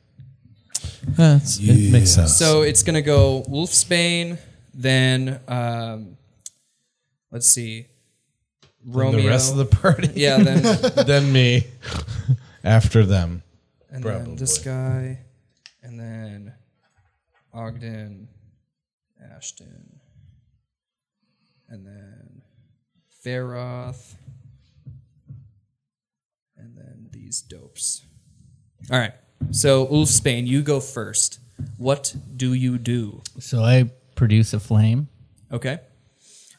It 1.17 1.91
makes 1.91 2.11
sense. 2.11 2.35
So 2.35 2.61
it's 2.61 2.83
gonna 2.83 3.01
go 3.01 3.43
Ulfsbane, 3.47 4.37
then 4.73 5.39
um, 5.47 6.17
let's 7.31 7.47
see, 7.47 7.87
Romeo. 8.85 9.21
the 9.21 9.27
rest 9.27 9.51
of 9.51 9.57
the 9.57 9.65
party. 9.65 10.11
yeah, 10.15 10.37
then 10.37 10.61
then 11.05 11.31
me. 11.31 11.67
After 12.63 13.05
them. 13.05 13.43
and 13.91 14.03
then 14.03 14.35
this 14.35 14.57
guy, 14.57 15.19
and 15.83 15.99
then 15.99 16.53
Ogden, 17.53 18.27
Ashton, 19.35 19.99
and 21.69 21.85
then 21.85 22.41
Feroth, 23.23 24.15
and 26.57 26.75
then 26.75 27.09
these 27.11 27.41
dopes. 27.41 28.03
All 28.91 28.97
right. 28.99 29.13
So 29.51 29.87
Ulfsbane, 29.87 30.47
you 30.47 30.61
go 30.61 30.79
first. 30.79 31.39
What 31.77 32.15
do 32.35 32.53
you 32.53 32.77
do? 32.77 33.21
So 33.39 33.61
I 33.61 33.91
produce 34.15 34.53
a 34.53 34.59
flame. 34.59 35.07
Okay. 35.51 35.79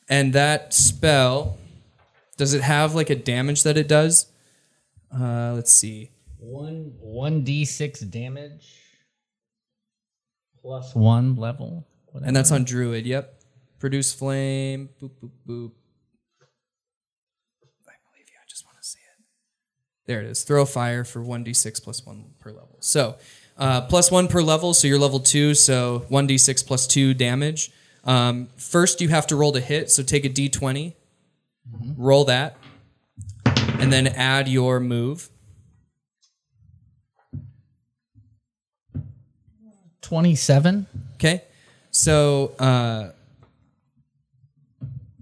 And 0.08 0.32
that 0.32 0.72
spell, 0.72 1.58
does 2.36 2.54
it 2.54 2.62
have 2.62 2.94
like 2.94 3.10
a 3.10 3.16
damage 3.16 3.64
that 3.64 3.76
it 3.76 3.88
does? 3.88 4.26
Uh, 5.12 5.52
let's 5.54 5.72
see. 5.72 6.10
One 6.38 6.92
one 7.00 7.44
d 7.44 7.64
six 7.64 8.00
damage 8.00 8.66
plus 10.60 10.94
one 10.94 11.36
level. 11.36 11.86
Whatever. 12.06 12.28
And 12.28 12.36
that's 12.36 12.52
on 12.52 12.64
Druid. 12.64 13.04
Yep. 13.04 13.42
Produce 13.78 14.12
flame. 14.12 14.88
Boop, 15.02 15.10
boop, 15.22 15.30
boop. 15.46 15.72
I 17.86 17.96
believe 18.06 18.28
you. 18.28 18.38
I 18.40 18.46
just 18.48 18.64
want 18.64 18.78
to 18.80 18.88
see 18.88 19.00
it. 19.00 19.24
There 20.06 20.20
it 20.20 20.26
is. 20.26 20.44
Throw 20.44 20.64
fire 20.64 21.04
for 21.04 21.20
1d6 21.20 21.82
plus 21.82 22.04
1 22.06 22.24
per 22.38 22.50
level. 22.50 22.76
So, 22.80 23.16
uh, 23.58 23.82
plus 23.82 24.10
1 24.10 24.28
per 24.28 24.40
level. 24.42 24.72
So 24.74 24.86
you're 24.86 24.98
level 24.98 25.20
2. 25.20 25.54
So 25.54 26.06
1d6 26.10 26.66
plus 26.66 26.86
2 26.86 27.14
damage. 27.14 27.70
Um, 28.04 28.48
first, 28.56 29.00
you 29.00 29.08
have 29.08 29.26
to 29.28 29.36
roll 29.36 29.52
to 29.52 29.60
hit. 29.60 29.90
So 29.90 30.02
take 30.02 30.24
a 30.24 30.28
d20. 30.28 30.94
Roll 31.96 32.24
that. 32.26 32.56
And 33.80 33.92
then 33.92 34.06
add 34.06 34.48
your 34.48 34.80
move. 34.80 35.28
twenty 40.06 40.36
seven. 40.36 40.86
Okay. 41.14 41.42
So 41.90 42.52
uh 42.60 43.10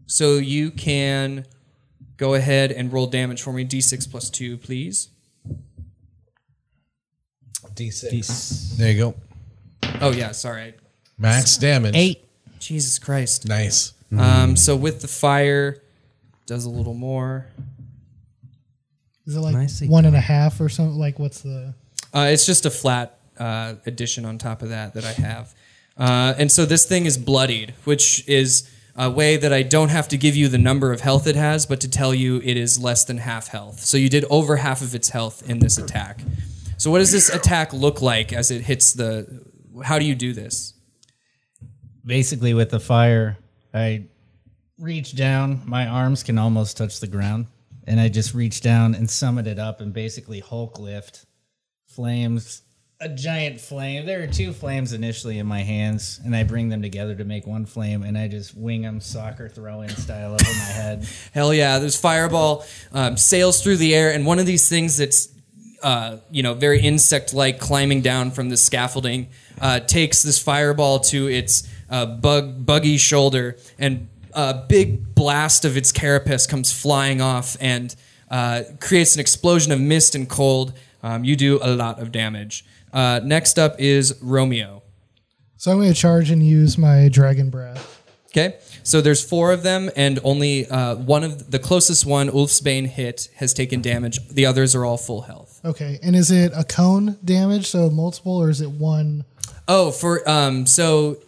so 0.06 0.34
you 0.34 0.70
can 0.70 1.46
go 2.16 2.34
ahead 2.34 2.72
and 2.72 2.92
roll 2.92 3.06
damage 3.06 3.42
for 3.42 3.52
me. 3.52 3.64
D6 3.64 4.10
plus 4.10 4.30
two, 4.30 4.56
please. 4.56 5.08
D6. 7.74 8.76
There 8.76 8.92
you 8.92 8.98
go. 8.98 9.14
Oh 10.00 10.12
yeah, 10.12 10.32
sorry. 10.32 10.74
Max 11.18 11.56
damage. 11.56 11.94
Eight. 11.96 12.24
Jesus 12.58 12.98
Christ. 12.98 13.48
Nice. 13.48 13.92
Um 14.16 14.56
so 14.56 14.76
with 14.76 15.00
the 15.00 15.08
fire, 15.08 15.82
does 16.46 16.64
a 16.64 16.70
little 16.70 16.94
more. 16.94 17.46
Is 19.26 19.36
it 19.36 19.40
like 19.40 19.54
Nicely 19.54 19.88
one 19.88 20.04
and 20.04 20.16
a 20.16 20.20
half 20.20 20.60
or 20.60 20.68
something? 20.68 20.98
Like, 20.98 21.18
what's 21.18 21.40
the. 21.40 21.74
Uh, 22.12 22.28
it's 22.30 22.46
just 22.46 22.66
a 22.66 22.70
flat 22.70 23.18
uh, 23.38 23.74
addition 23.86 24.24
on 24.24 24.38
top 24.38 24.62
of 24.62 24.68
that 24.68 24.94
that 24.94 25.04
I 25.04 25.12
have. 25.12 25.54
Uh, 25.96 26.34
and 26.36 26.52
so 26.52 26.64
this 26.66 26.84
thing 26.84 27.06
is 27.06 27.16
bloodied, 27.16 27.74
which 27.84 28.28
is 28.28 28.68
a 28.96 29.10
way 29.10 29.36
that 29.36 29.52
I 29.52 29.62
don't 29.62 29.88
have 29.88 30.08
to 30.08 30.16
give 30.16 30.36
you 30.36 30.48
the 30.48 30.58
number 30.58 30.92
of 30.92 31.00
health 31.00 31.26
it 31.26 31.36
has, 31.36 31.66
but 31.66 31.80
to 31.80 31.90
tell 31.90 32.14
you 32.14 32.40
it 32.44 32.56
is 32.56 32.78
less 32.78 33.04
than 33.04 33.18
half 33.18 33.48
health. 33.48 33.80
So 33.80 33.96
you 33.96 34.08
did 34.08 34.24
over 34.30 34.56
half 34.56 34.82
of 34.82 34.94
its 34.94 35.10
health 35.10 35.48
in 35.48 35.58
this 35.58 35.78
attack. 35.78 36.20
So 36.76 36.90
what 36.90 36.98
does 36.98 37.12
this 37.12 37.28
attack 37.28 37.72
look 37.72 38.00
like 38.02 38.32
as 38.32 38.50
it 38.50 38.62
hits 38.62 38.92
the? 38.92 39.44
How 39.82 39.98
do 39.98 40.04
you 40.04 40.14
do 40.14 40.32
this? 40.32 40.74
basically 42.04 42.54
with 42.54 42.70
the 42.70 42.80
fire, 42.80 43.38
I 43.72 44.04
reach 44.78 45.16
down. 45.16 45.62
My 45.64 45.86
arms 45.86 46.22
can 46.22 46.38
almost 46.38 46.76
touch 46.76 47.00
the 47.00 47.06
ground, 47.06 47.46
and 47.86 47.98
I 47.98 48.08
just 48.08 48.34
reach 48.34 48.60
down 48.60 48.94
and 48.94 49.08
summon 49.08 49.46
it 49.46 49.58
up 49.58 49.80
and 49.80 49.92
basically 49.92 50.40
Hulk 50.40 50.78
lift 50.78 51.26
flames. 51.86 52.62
A 53.04 53.08
giant 53.10 53.60
flame. 53.60 54.06
There 54.06 54.22
are 54.22 54.26
two 54.26 54.54
flames 54.54 54.94
initially 54.94 55.38
in 55.38 55.46
my 55.46 55.60
hands, 55.60 56.18
and 56.24 56.34
I 56.34 56.42
bring 56.42 56.70
them 56.70 56.80
together 56.80 57.14
to 57.14 57.24
make 57.24 57.46
one 57.46 57.66
flame, 57.66 58.02
and 58.02 58.16
I 58.16 58.28
just 58.28 58.56
wing 58.56 58.80
them 58.80 58.98
soccer 58.98 59.46
throwing 59.46 59.90
style 59.90 60.32
over 60.32 60.42
my 60.42 60.72
head. 60.72 61.06
Hell 61.34 61.52
yeah! 61.52 61.78
There's 61.78 62.00
fireball 62.00 62.64
um, 62.92 63.18
sails 63.18 63.62
through 63.62 63.76
the 63.76 63.94
air, 63.94 64.10
and 64.10 64.24
one 64.24 64.38
of 64.38 64.46
these 64.46 64.70
things 64.70 64.96
that's 64.96 65.28
uh, 65.82 66.16
you 66.30 66.42
know 66.42 66.54
very 66.54 66.80
insect-like 66.80 67.58
climbing 67.58 68.00
down 68.00 68.30
from 68.30 68.48
the 68.48 68.56
scaffolding 68.56 69.28
uh, 69.60 69.80
takes 69.80 70.22
this 70.22 70.38
fireball 70.42 70.98
to 71.00 71.28
its 71.28 71.68
uh, 71.90 72.06
bug 72.06 72.64
buggy 72.64 72.96
shoulder, 72.96 73.58
and 73.78 74.08
a 74.32 74.64
big 74.66 75.14
blast 75.14 75.66
of 75.66 75.76
its 75.76 75.92
carapace 75.92 76.46
comes 76.46 76.72
flying 76.72 77.20
off 77.20 77.54
and 77.60 77.94
uh, 78.30 78.62
creates 78.80 79.14
an 79.14 79.20
explosion 79.20 79.72
of 79.72 79.80
mist 79.80 80.14
and 80.14 80.26
cold. 80.26 80.72
Um, 81.04 81.22
you 81.22 81.36
do 81.36 81.60
a 81.62 81.76
lot 81.76 82.00
of 82.00 82.10
damage. 82.10 82.64
Uh, 82.90 83.20
next 83.22 83.58
up 83.58 83.78
is 83.78 84.18
Romeo. 84.22 84.82
So 85.58 85.70
I'm 85.70 85.76
going 85.76 85.92
to 85.92 85.98
charge 85.98 86.30
and 86.30 86.42
use 86.42 86.78
my 86.78 87.08
dragon 87.08 87.50
breath. 87.50 88.02
Okay, 88.28 88.56
so 88.82 89.00
there's 89.00 89.22
four 89.22 89.52
of 89.52 89.62
them, 89.62 89.90
and 89.96 90.18
only 90.24 90.66
uh, 90.66 90.96
one 90.96 91.22
of 91.22 91.52
the 91.52 91.58
closest 91.60 92.04
one, 92.04 92.28
Ulfsbane 92.28 92.86
hit, 92.88 93.28
has 93.36 93.54
taken 93.54 93.80
damage. 93.80 94.26
The 94.28 94.46
others 94.46 94.74
are 94.74 94.84
all 94.84 94.96
full 94.96 95.20
health. 95.20 95.60
Okay, 95.64 96.00
and 96.02 96.16
is 96.16 96.32
it 96.32 96.52
a 96.56 96.64
cone 96.64 97.16
damage, 97.24 97.66
so 97.66 97.90
multiple, 97.90 98.36
or 98.36 98.50
is 98.50 98.60
it 98.60 98.70
one? 98.70 99.24
Oh, 99.68 99.92
for 99.92 100.28
um, 100.28 100.66
so 100.66 101.18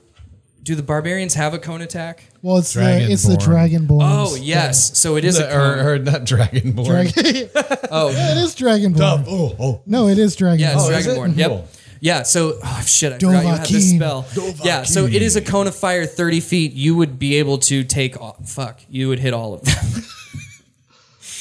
do 0.66 0.74
the 0.74 0.82
barbarians 0.82 1.34
have 1.34 1.54
a 1.54 1.58
cone 1.60 1.80
attack? 1.80 2.24
Well, 2.42 2.56
it's 2.58 2.74
the 2.74 3.06
it's 3.10 3.22
the 3.22 3.36
dragonborn. 3.36 4.00
Oh 4.02 4.34
yes, 4.34 4.98
so 4.98 5.16
it 5.16 5.24
is 5.24 5.38
a 5.38 5.44
cone. 5.48 5.78
or, 5.78 5.92
or 5.92 5.98
not 6.00 6.22
dragonborn. 6.22 6.84
Dragon. 6.84 7.50
oh 7.90 8.10
yeah, 8.10 8.32
it 8.32 8.38
is 8.38 8.54
dragonborn. 8.56 9.24
Oh, 9.28 9.56
oh. 9.60 9.80
No, 9.86 10.08
it 10.08 10.18
is 10.18 10.36
dragonborn. 10.36 10.58
yeah, 10.58 10.72
it's 10.74 10.82
Oh, 10.84 10.90
is 10.90 11.06
it? 11.06 11.10
dragonborn. 11.16 11.36
Yep. 11.36 11.48
Cool. 11.50 11.68
Yeah, 12.00 12.22
so 12.24 12.58
oh 12.62 12.82
shit, 12.84 13.12
I 13.14 13.18
forgot 13.18 13.42
you 13.42 13.48
had 13.48 13.60
this 13.66 13.92
Dovahkiin. 13.92 13.96
spell. 13.96 14.56
Yeah, 14.64 14.82
so 14.82 15.06
it 15.06 15.22
is 15.22 15.36
a 15.36 15.40
cone 15.40 15.66
of 15.68 15.74
fire, 15.76 16.04
thirty 16.04 16.40
feet. 16.40 16.72
You 16.72 16.96
would 16.96 17.18
be 17.18 17.36
able 17.36 17.58
to 17.58 17.84
take. 17.84 18.20
all- 18.20 18.36
Fuck, 18.44 18.80
you 18.90 19.08
would 19.08 19.18
hit 19.20 19.32
all 19.32 19.54
of 19.54 19.62
them. 19.62 19.74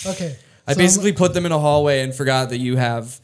Okay. 0.08 0.36
I 0.68 0.74
So 0.74 0.78
basically 0.78 1.14
put 1.14 1.34
them 1.34 1.48
in 1.48 1.52
a 1.52 1.58
hallway 1.60 2.02
and 2.02 2.14
forgot 2.14 2.50
that 2.50 2.60
you 2.60 2.76
have 2.78 3.20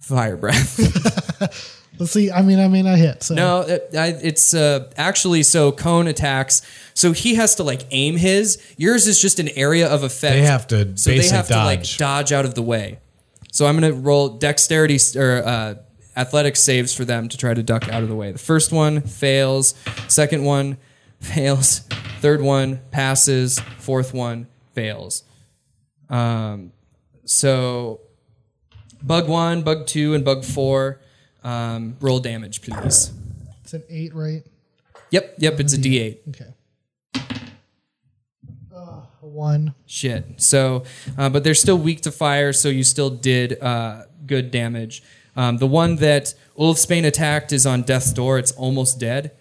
fire 0.00 0.34
breath. 0.36 1.81
Let's 1.98 2.12
see. 2.12 2.30
I 2.30 2.42
mean, 2.42 2.58
I 2.58 2.68
mean, 2.68 2.86
I 2.86 2.96
hit. 2.96 3.22
So 3.22 3.34
No, 3.34 3.60
it, 3.60 3.90
I, 3.96 4.08
it's 4.08 4.54
uh, 4.54 4.90
actually 4.96 5.42
so 5.42 5.72
cone 5.72 6.06
attacks. 6.06 6.62
So 6.94 7.12
he 7.12 7.34
has 7.36 7.54
to 7.56 7.62
like 7.62 7.82
aim 7.90 8.16
his. 8.16 8.60
Yours 8.76 9.06
is 9.06 9.20
just 9.20 9.38
an 9.38 9.48
area 9.56 9.88
of 9.88 10.02
effect. 10.02 10.34
They 10.34 10.42
have 10.42 10.66
to 10.68 10.96
So 10.96 11.10
they 11.10 11.18
basic 11.18 11.32
have 11.36 11.48
to 11.48 11.56
like 11.56 11.80
dodge. 11.80 11.98
dodge 11.98 12.32
out 12.32 12.44
of 12.44 12.54
the 12.54 12.62
way. 12.62 12.98
So 13.52 13.66
I'm 13.66 13.74
gonna 13.78 13.92
roll 13.92 14.30
dexterity 14.30 14.94
s- 14.96 15.14
or 15.16 15.42
uh, 15.44 15.74
athletic 16.16 16.56
saves 16.56 16.94
for 16.94 17.04
them 17.04 17.28
to 17.28 17.36
try 17.36 17.52
to 17.54 17.62
duck 17.62 17.88
out 17.90 18.02
of 18.02 18.08
the 18.08 18.14
way. 18.16 18.32
The 18.32 18.38
first 18.38 18.72
one 18.72 19.00
fails. 19.02 19.74
Second 20.08 20.44
one 20.44 20.78
fails. 21.20 21.80
Third 22.20 22.40
one 22.42 22.80
passes. 22.90 23.60
Fourth 23.78 24.14
one 24.14 24.46
fails. 24.74 25.24
Um, 26.08 26.72
so 27.24 28.00
bug 29.02 29.28
one, 29.28 29.62
bug 29.62 29.86
two, 29.86 30.14
and 30.14 30.24
bug 30.24 30.44
four. 30.44 31.00
Um, 31.44 31.96
roll 32.00 32.20
damage, 32.20 32.62
please. 32.62 33.12
it's 33.62 33.74
an 33.74 33.82
eight, 33.88 34.14
right? 34.14 34.44
Yep, 35.10 35.34
yep, 35.38 35.60
it's 35.60 35.74
a 35.74 35.78
D8. 35.78 36.18
Okay. 36.28 36.52
Uh, 38.74 39.02
one. 39.20 39.74
Shit. 39.86 40.24
So, 40.40 40.84
uh, 41.18 41.28
but 41.28 41.44
they're 41.44 41.54
still 41.54 41.78
weak 41.78 42.00
to 42.02 42.12
fire, 42.12 42.52
so 42.52 42.68
you 42.68 42.84
still 42.84 43.10
did 43.10 43.60
uh, 43.62 44.04
good 44.26 44.50
damage. 44.50 45.02
Um, 45.36 45.58
the 45.58 45.66
one 45.66 45.96
that 45.96 46.34
Ulfsbane 46.58 47.04
attacked 47.06 47.52
is 47.52 47.66
on 47.66 47.82
death's 47.82 48.12
door. 48.12 48.38
It's 48.38 48.52
almost 48.52 48.98
dead. 48.98 49.32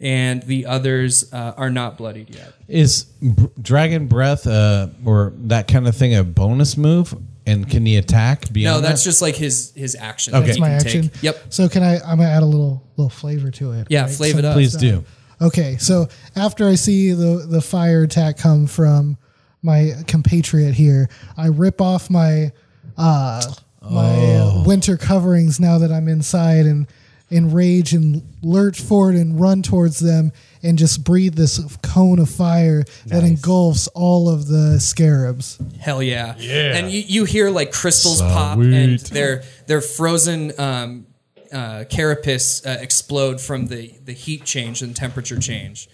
And 0.00 0.42
the 0.42 0.66
others 0.66 1.32
uh, 1.32 1.54
are 1.56 1.70
not 1.70 1.96
bloodied 1.96 2.34
yet. 2.34 2.54
Is 2.66 3.04
b- 3.04 3.48
dragon 3.60 4.08
breath 4.08 4.48
uh, 4.48 4.88
or 5.04 5.32
that 5.36 5.68
kind 5.68 5.86
of 5.86 5.96
thing 5.96 6.12
a 6.16 6.24
bonus 6.24 6.76
move? 6.76 7.14
And 7.44 7.68
can 7.68 7.84
he 7.84 7.96
attack 7.96 8.46
No, 8.46 8.52
beyond? 8.52 8.84
that's 8.84 9.02
that? 9.02 9.10
just 9.10 9.20
like 9.22 9.34
his 9.34 9.72
his 9.74 9.96
action. 9.96 10.34
Okay. 10.34 10.40
that 10.40 10.46
That's 10.46 10.56
he 10.56 10.60
my 10.60 10.68
can 10.68 10.76
action. 10.76 11.02
Take. 11.08 11.22
Yep. 11.22 11.44
So 11.50 11.68
can 11.68 11.82
I? 11.82 11.96
I'm 12.00 12.18
gonna 12.18 12.28
add 12.28 12.42
a 12.42 12.46
little 12.46 12.82
little 12.96 13.10
flavor 13.10 13.50
to 13.52 13.72
it. 13.72 13.88
Yeah, 13.90 14.02
right? 14.02 14.10
flave 14.10 14.38
it 14.38 14.44
up. 14.44 14.54
Please 14.54 14.74
do. 14.76 15.04
Okay, 15.40 15.76
so 15.78 16.06
after 16.36 16.68
I 16.68 16.76
see 16.76 17.10
the 17.12 17.44
the 17.48 17.60
fire 17.60 18.04
attack 18.04 18.38
come 18.38 18.66
from 18.68 19.18
my 19.60 19.92
compatriot 20.06 20.74
here, 20.74 21.08
I 21.36 21.46
rip 21.48 21.80
off 21.80 22.10
my 22.10 22.52
uh 22.96 23.42
my 23.82 24.14
Oh. 24.14 24.60
uh, 24.60 24.64
winter 24.64 24.96
coverings 24.96 25.58
now 25.58 25.78
that 25.78 25.90
I'm 25.90 26.06
inside 26.06 26.66
and 26.66 26.86
enrage 27.32 27.92
and 27.94 28.22
lurch 28.42 28.80
forward 28.80 29.16
and 29.16 29.40
run 29.40 29.62
towards 29.62 29.98
them 29.98 30.30
and 30.62 30.78
just 30.78 31.04
breathe 31.04 31.34
this 31.34 31.60
cone 31.82 32.18
of 32.18 32.28
fire 32.30 32.84
that 33.06 33.24
engulfs 33.24 33.88
all 33.88 34.28
of 34.28 34.46
the 34.46 34.78
scarabs. 34.78 35.58
Hell 35.80 36.02
yeah. 36.02 36.34
Yeah. 36.38 36.76
And 36.76 36.90
you, 36.90 37.00
you 37.00 37.24
hear 37.24 37.50
like 37.50 37.72
crystals 37.72 38.20
pop 38.20 38.58
and 38.58 38.98
their 38.98 39.42
their 39.66 39.80
frozen 39.80 40.52
um, 40.58 41.06
uh, 41.52 41.84
carapace 41.90 42.64
uh, 42.64 42.78
explode 42.80 43.40
from 43.40 43.66
the, 43.66 43.94
the 44.04 44.12
heat 44.12 44.44
change 44.44 44.82
and 44.82 44.96
temperature 44.96 45.38
change. 45.38 45.88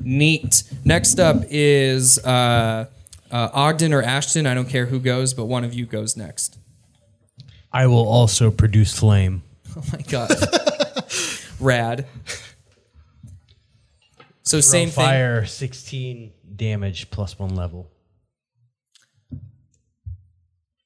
Neat. 0.00 0.64
Next 0.84 1.18
up 1.18 1.44
is 1.48 2.18
uh, 2.18 2.86
uh, 3.30 3.48
Ogden 3.52 3.92
or 3.92 4.02
Ashton. 4.02 4.46
I 4.46 4.54
don't 4.54 4.68
care 4.68 4.86
who 4.86 5.00
goes, 5.00 5.32
but 5.34 5.46
one 5.46 5.64
of 5.64 5.72
you 5.72 5.86
goes 5.86 6.16
next. 6.16 6.58
I 7.72 7.86
will 7.86 8.06
also 8.06 8.50
produce 8.50 8.96
flame. 8.98 9.42
Oh 9.76 9.84
my 9.92 10.00
god. 10.00 10.30
Rad. 11.60 12.06
So 14.48 14.62
same 14.62 14.88
thing. 14.88 15.04
fire, 15.04 15.44
16 15.44 16.32
damage 16.56 17.10
plus 17.10 17.38
one 17.38 17.54
level. 17.54 17.90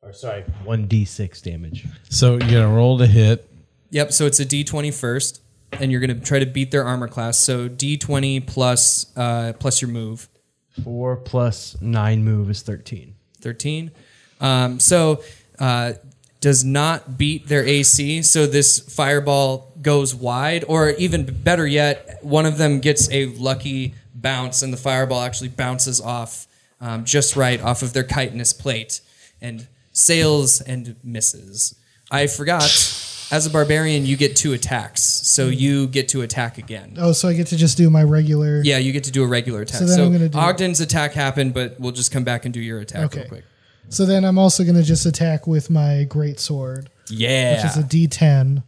Or 0.03 0.13
sorry, 0.13 0.43
1d6 0.65 1.43
damage. 1.43 1.87
So 2.11 2.33
you're 2.33 2.41
gonna 2.41 2.75
roll 2.75 2.99
to 2.99 3.07
hit. 3.07 3.49
Yep. 3.91 4.13
So 4.13 4.27
it's 4.27 4.41
a 4.41 4.45
D20 4.45 4.93
first, 4.93 5.43
and 5.71 5.93
you're 5.93 6.01
gonna 6.01 6.19
try 6.19 6.41
to 6.41 6.47
beat 6.47 6.73
their 6.73 6.85
armor 6.85 7.07
class. 7.07 7.39
So 7.39 7.69
D20 7.69 8.45
plus 8.49 9.17
uh, 9.17 9.53
plus 9.61 9.81
your 9.81 9.93
move. 9.93 10.29
4 10.83 11.19
plus 11.19 11.81
9 11.81 12.25
move 12.25 12.51
is 12.51 12.63
13. 12.63 13.15
13. 13.41 13.93
Um, 14.41 14.81
so 14.81 15.23
uh, 15.61 15.93
does 16.41 16.65
not 16.65 17.17
beat 17.17 17.47
their 17.47 17.65
AC. 17.65 18.23
So 18.23 18.49
this 18.49 18.81
fireball 18.81 19.72
goes 19.83 20.15
wide, 20.15 20.65
or 20.69 20.91
even 20.91 21.25
better 21.43 21.67
yet, 21.67 22.19
one 22.23 22.47
of 22.47 22.57
them 22.59 22.81
gets 22.81 23.11
a 23.11 23.27
lucky 23.27 23.95
bounce, 24.15 24.63
and 24.63 24.73
the 24.73 24.77
fireball 24.77 25.21
actually 25.23 25.49
bounces 25.49 26.01
off 26.01 26.47
um, 26.81 27.05
just 27.05 27.37
right 27.37 27.61
off 27.61 27.83
of 27.83 27.93
their 27.93 28.05
chitinous 28.05 28.53
plate 28.53 29.01
and 29.41 29.67
sails 29.93 30.61
and 30.61 30.97
misses. 31.05 31.75
I 32.11 32.27
forgot. 32.27 32.63
As 33.31 33.47
a 33.47 33.51
barbarian, 33.51 34.05
you 34.05 34.19
get 34.19 34.37
two 34.37 34.53
attacks, 34.53 35.03
so 35.03 35.47
you 35.49 35.87
get 35.87 36.09
to 36.09 36.21
attack 36.21 36.59
again. 36.59 36.97
Oh, 36.99 37.13
so 37.13 37.29
I 37.29 37.33
get 37.33 37.47
to 37.47 37.57
just 37.57 37.79
do 37.79 37.89
my 37.89 38.03
regular. 38.03 38.61
Yeah, 38.63 38.77
you 38.77 38.93
get 38.93 39.05
to 39.05 39.11
do 39.11 39.23
a 39.23 39.27
regular 39.27 39.63
attack. 39.63 39.81
So 39.81 39.87
So, 39.87 40.05
I'm 40.05 40.13
gonna 40.13 40.29
do- 40.29 40.37
Ogden's 40.39 40.81
attack 40.83 41.15
happened, 41.15 41.55
but 41.55 41.81
we'll 41.81 41.93
just 41.93 42.13
come 42.13 42.25
back 42.25 42.45
and 42.45 42.53
do 42.53 42.61
your 42.61 42.79
attack 42.81 43.05
Okay. 43.07 43.21
real 43.21 43.29
quick. 43.29 43.45
So 43.89 44.05
then 44.05 44.25
I'm 44.27 44.37
also 44.39 44.65
going 44.65 44.77
to 44.77 44.83
just 44.83 45.05
attack 45.07 45.47
with 45.47 45.69
my 45.71 46.05
great 46.05 46.41
sword, 46.41 46.89
Yeah. 47.11 47.57
which 47.57 47.71
is 47.73 47.77
a 47.79 47.83
D10. 47.83 48.63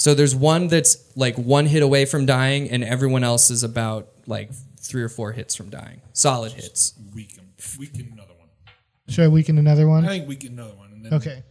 So 0.00 0.14
there's 0.14 0.34
one 0.34 0.68
that's 0.68 0.96
like 1.14 1.36
one 1.36 1.66
hit 1.66 1.82
away 1.82 2.06
from 2.06 2.24
dying, 2.24 2.70
and 2.70 2.82
everyone 2.82 3.22
else 3.22 3.50
is 3.50 3.62
about 3.62 4.08
like 4.26 4.50
three 4.80 5.02
or 5.02 5.10
four 5.10 5.32
hits 5.32 5.54
from 5.54 5.68
dying. 5.68 6.00
Solid 6.14 6.52
hits. 6.52 6.94
Weaken, 7.14 7.52
weaken 7.78 8.08
another 8.14 8.32
one. 8.32 8.48
Should 9.10 9.24
I 9.26 9.28
weaken 9.28 9.58
another 9.58 9.86
one? 9.86 10.06
I 10.06 10.08
think 10.08 10.26
weaken 10.26 10.54
another 10.54 10.74
one. 10.74 10.90
And 10.92 11.04
then 11.04 11.12
Okay. 11.12 11.42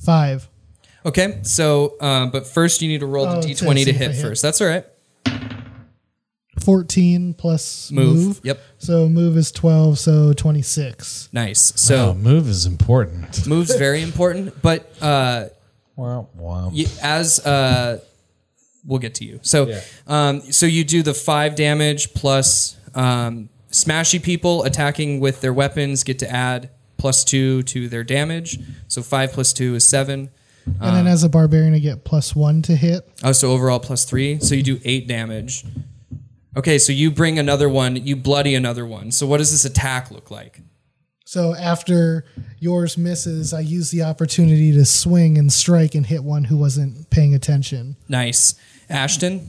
Five. 0.00 0.48
Okay, 1.06 1.38
so 1.42 1.94
uh, 2.00 2.26
but 2.26 2.48
first 2.48 2.82
you 2.82 2.88
need 2.88 3.00
to 3.00 3.06
roll 3.06 3.26
Oh, 3.28 3.40
the 3.40 3.54
to 3.54 3.64
d20 3.64 3.84
to 3.84 3.90
if 3.90 3.96
I 3.96 3.98
hit 3.98 4.10
hit. 4.10 4.22
first. 4.22 4.42
That's 4.42 4.60
all 4.60 4.66
right. 4.66 4.84
14 6.64 7.34
plus 7.34 7.90
Move. 7.92 8.16
move. 8.16 8.40
Yep. 8.42 8.60
So 8.78 9.08
move 9.08 9.36
is 9.36 9.52
12, 9.52 9.98
so 9.98 10.32
26. 10.32 11.28
Nice. 11.32 11.72
So 11.76 12.14
move 12.14 12.48
is 12.48 12.66
important. 12.66 13.46
move's 13.46 13.74
very 13.76 14.02
important, 14.02 14.60
but 14.62 14.90
uh, 15.02 15.46
Wow, 15.96 16.28
wow. 16.34 16.70
y- 16.74 16.86
as 17.02 17.38
uh, 17.46 18.00
we'll 18.84 18.98
get 18.98 19.14
to 19.16 19.24
you. 19.24 19.38
So 19.42 19.78
um, 20.06 20.40
so 20.52 20.66
you 20.66 20.84
do 20.84 21.02
the 21.02 21.14
five 21.14 21.54
damage 21.54 22.14
plus 22.14 22.76
um, 22.94 23.48
smashy 23.70 24.22
people 24.22 24.64
attacking 24.64 25.20
with 25.20 25.40
their 25.40 25.52
weapons 25.52 26.02
get 26.04 26.18
to 26.20 26.30
add 26.30 26.70
plus 26.96 27.22
two 27.24 27.62
to 27.64 27.88
their 27.88 28.02
damage. 28.04 28.58
So 28.88 29.02
five 29.02 29.32
plus 29.32 29.52
two 29.52 29.74
is 29.74 29.86
seven. 29.86 30.30
And 30.66 30.96
then 30.96 31.06
as 31.06 31.22
a 31.24 31.28
barbarian, 31.28 31.74
I 31.74 31.78
get 31.78 32.04
plus 32.04 32.34
one 32.34 32.62
to 32.62 32.74
hit. 32.74 33.06
Oh, 33.22 33.32
so 33.32 33.50
overall 33.52 33.78
plus 33.80 34.04
three. 34.06 34.38
So 34.40 34.54
you 34.54 34.62
do 34.62 34.80
eight 34.84 35.06
damage. 35.06 35.64
Okay, 36.56 36.78
so 36.78 36.92
you 36.92 37.10
bring 37.10 37.38
another 37.38 37.68
one, 37.68 37.96
you 37.96 38.14
bloody 38.16 38.54
another 38.54 38.86
one. 38.86 39.10
So 39.10 39.26
what 39.26 39.38
does 39.38 39.50
this 39.50 39.64
attack 39.64 40.10
look 40.10 40.30
like? 40.30 40.60
So 41.24 41.54
after 41.54 42.24
yours 42.60 42.96
misses, 42.96 43.52
I 43.52 43.60
use 43.60 43.90
the 43.90 44.02
opportunity 44.02 44.70
to 44.72 44.84
swing 44.84 45.36
and 45.36 45.52
strike 45.52 45.94
and 45.94 46.06
hit 46.06 46.22
one 46.22 46.44
who 46.44 46.56
wasn't 46.56 47.10
paying 47.10 47.34
attention. 47.34 47.96
Nice. 48.08 48.54
Ashton? 48.88 49.48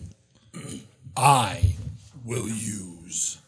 I 1.16 1.76
will 2.24 2.48
use 2.48 3.40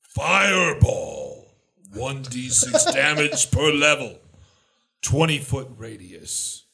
Fireball. 0.00 1.54
1d6 1.94 2.92
damage 2.94 3.50
per 3.50 3.70
level. 3.70 4.18
20 5.02 5.38
foot 5.38 5.68
radius. 5.76 6.64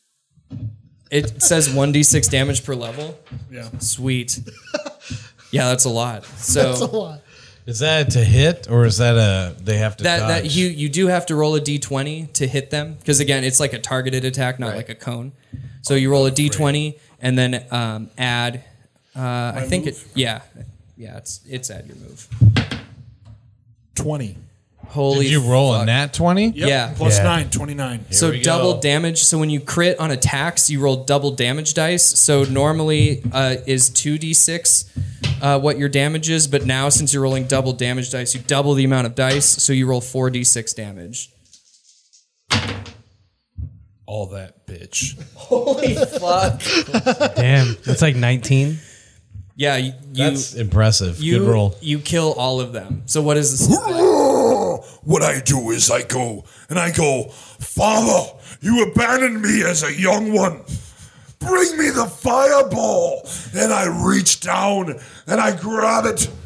It 1.11 1.43
says 1.43 1.69
1d6 1.69 2.31
damage 2.31 2.65
per 2.65 2.75
level. 2.75 3.19
Yeah. 3.51 3.69
Sweet. 3.79 4.41
Yeah, 5.51 5.69
that's 5.69 5.85
a 5.85 5.91
lot. 5.91 6.25
So 6.25 6.63
That's 6.63 6.81
a 6.81 6.87
lot. 6.87 7.21
Is 7.67 7.81
that 7.81 8.11
to 8.13 8.25
hit 8.25 8.67
or 8.71 8.87
is 8.87 8.97
that 8.97 9.17
a 9.17 9.55
they 9.63 9.77
have 9.77 9.97
to 9.99 10.05
that 10.05 10.21
dodge? 10.21 10.43
that 10.45 10.55
you 10.57 10.69
you 10.69 10.89
do 10.89 11.09
have 11.09 11.27
to 11.27 11.35
roll 11.35 11.55
a 11.55 11.61
d20 11.61 12.33
to 12.33 12.47
hit 12.47 12.71
them 12.71 12.95
because 12.95 13.21
again 13.21 13.45
it's 13.45 13.61
like 13.61 13.75
a 13.75 13.79
targeted 13.79 14.25
attack 14.25 14.59
not 14.59 14.75
like 14.75 14.89
a 14.89 14.95
cone 14.95 15.33
so 15.83 15.95
you 15.95 16.11
roll 16.11 16.25
a 16.25 16.31
d20 16.31 16.99
and 17.21 17.37
then 17.39 17.67
um, 17.71 18.09
add 18.17 18.65
uh, 19.15 19.53
i 19.55 19.67
think 19.69 19.87
it 19.87 20.03
yeah 20.15 20.41
yeah 20.97 21.19
it's 21.19 21.41
it's 21.47 21.71
add 21.71 21.87
your 21.87 21.97
move 21.97 22.27
20. 23.97 24.37
Holy 24.89 25.25
Did 25.25 25.33
you 25.33 25.41
roll 25.51 25.73
fuck. 25.75 25.83
a 25.83 25.87
nat 25.87 26.13
twenty? 26.15 26.47
Yep. 26.49 26.69
Yeah. 26.69 26.95
Plus 26.97 27.19
Yeah. 27.19 27.25
9, 27.25 27.51
29. 27.51 28.07
so 28.11 28.31
we 28.31 28.41
double 28.43 28.75
go. 28.75 28.81
damage 28.81 29.23
so 29.25 29.39
when 29.39 29.51
you 29.51 29.61
crit 29.61 29.99
on 30.01 30.11
attacks 30.11 30.71
you 30.71 30.81
roll 30.81 31.05
double 31.05 31.31
damage 31.31 31.75
dice 31.75 32.03
so 32.05 32.45
normally 32.45 33.23
uh, 33.33 33.57
is 33.67 33.91
2d6 33.91 34.89
uh, 35.43 35.59
what 35.61 35.79
your 35.79 35.89
damage 35.89 36.31
is 36.31 36.47
but 36.49 36.65
now 36.67 36.89
since 36.89 37.13
you're 37.13 37.23
rolling 37.23 37.47
double 37.47 37.73
damage 37.73 38.11
dice 38.11 38.35
you 38.35 38.41
double 38.47 38.75
the 38.75 38.85
amount 38.85 39.07
of 39.07 39.15
dice 39.15 39.45
so 39.47 39.73
you 39.73 39.87
roll 39.87 40.01
4d6 40.01 40.75
damage 40.75 41.31
All 44.07 44.27
that 44.29 44.67
bitch. 44.67 45.21
holy 45.35 45.95
fuck 45.95 46.63
Damn, 47.37 47.77
that's 47.85 48.01
like 48.01 48.17
19. 48.17 48.79
Yeah 49.59 49.77
you, 49.77 49.93
you 50.15 50.25
That's 50.25 50.55
impressive. 50.55 51.21
You, 51.21 51.41
Good 51.41 51.49
roll. 51.49 51.77
You 51.83 51.99
kill 51.99 52.33
all 52.33 52.61
of 52.61 52.73
them. 52.73 53.03
So 53.05 53.21
what 53.21 53.37
is 53.37 53.69
this? 53.69 53.79
What 55.05 55.23
I 55.23 55.41
do 55.41 55.71
is 55.71 55.91
I 55.91 56.03
go 56.03 56.45
and 56.69 56.79
I 56.79 56.93
go, 56.93 57.25
Father, 57.29 58.39
you 58.61 58.85
abandoned 58.85 59.43
me 59.43 59.63
as 59.63 59.83
a 59.83 59.93
young 59.93 60.33
one. 60.33 60.61
Bring 61.39 61.79
me 61.79 61.89
the 61.89 62.07
fireball. 62.07 63.27
And 63.55 63.73
I 63.73 63.87
reach 64.07 64.41
down 64.41 65.01
and 65.27 65.41
I 65.41 65.57
grab 65.57 66.05
it. 66.07 66.31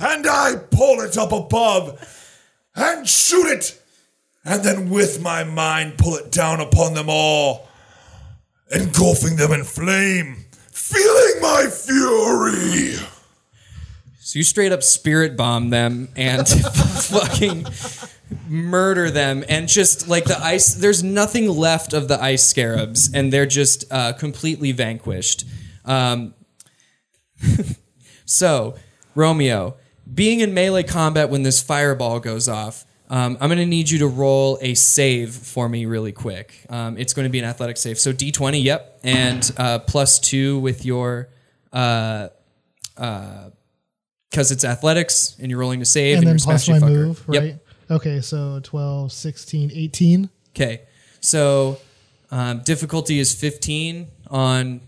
And 0.00 0.26
I 0.26 0.56
pull 0.70 1.00
it 1.00 1.16
up 1.18 1.32
above 1.32 2.00
and 2.74 3.08
shoot 3.08 3.46
it. 3.46 3.82
And 4.44 4.62
then 4.62 4.90
with 4.90 5.20
my 5.22 5.44
mind 5.44 5.98
pull 5.98 6.14
it 6.14 6.30
down 6.30 6.60
upon 6.60 6.94
them 6.94 7.06
all, 7.08 7.68
engulfing 8.70 9.36
them 9.36 9.52
in 9.52 9.64
flame, 9.64 10.43
feeling 10.84 11.40
my 11.40 11.66
fury. 11.70 12.96
So 14.18 14.38
you 14.38 14.42
straight 14.42 14.72
up 14.72 14.82
spirit 14.82 15.36
bomb 15.36 15.70
them 15.70 16.08
and 16.16 16.46
fucking 16.48 17.66
murder 18.48 19.10
them, 19.10 19.44
and 19.48 19.68
just 19.68 20.08
like 20.08 20.24
the 20.24 20.38
ice. 20.42 20.74
There's 20.74 21.02
nothing 21.02 21.48
left 21.48 21.92
of 21.92 22.08
the 22.08 22.22
ice 22.22 22.44
scarabs, 22.44 23.12
and 23.12 23.32
they're 23.32 23.46
just 23.46 23.84
uh, 23.90 24.12
completely 24.14 24.72
vanquished. 24.72 25.44
Um, 25.84 26.34
so 28.24 28.74
Romeo, 29.14 29.76
being 30.12 30.40
in 30.40 30.52
melee 30.52 30.82
combat 30.82 31.30
when 31.30 31.42
this 31.42 31.62
fireball 31.62 32.20
goes 32.20 32.48
off. 32.48 32.84
Um, 33.10 33.36
I'm 33.40 33.48
going 33.48 33.58
to 33.58 33.66
need 33.66 33.90
you 33.90 33.98
to 34.00 34.06
roll 34.06 34.58
a 34.62 34.74
save 34.74 35.34
for 35.34 35.68
me 35.68 35.84
really 35.84 36.12
quick. 36.12 36.64
Um, 36.70 36.96
it's 36.96 37.12
going 37.12 37.24
to 37.24 37.30
be 37.30 37.38
an 37.38 37.44
athletic 37.44 37.76
save. 37.76 37.98
So 37.98 38.12
D20, 38.12 38.62
yep, 38.64 38.98
and 39.02 39.50
uh, 39.58 39.80
plus 39.80 40.18
two 40.18 40.58
with 40.58 40.84
your 40.86 41.28
uh, 41.72 42.28
because 44.34 44.50
it's 44.50 44.64
athletics 44.64 45.36
and 45.38 45.48
you're 45.50 45.60
rolling 45.60 45.78
to 45.78 45.84
save 45.84 46.18
and 46.18 46.26
and, 46.26 46.28
then 46.28 46.38
you're 46.38 46.44
plus 46.44 46.68
my 46.68 46.78
fucker. 46.78 46.90
move, 46.90 47.28
right? 47.28 47.42
Yep. 47.42 47.66
Okay, 47.90 48.20
so 48.20 48.60
12, 48.62 49.12
16, 49.12 49.70
18. 49.72 50.30
Okay. 50.50 50.82
So 51.20 51.78
um, 52.30 52.60
difficulty 52.60 53.18
is 53.20 53.34
15 53.34 54.08
on 54.30 54.80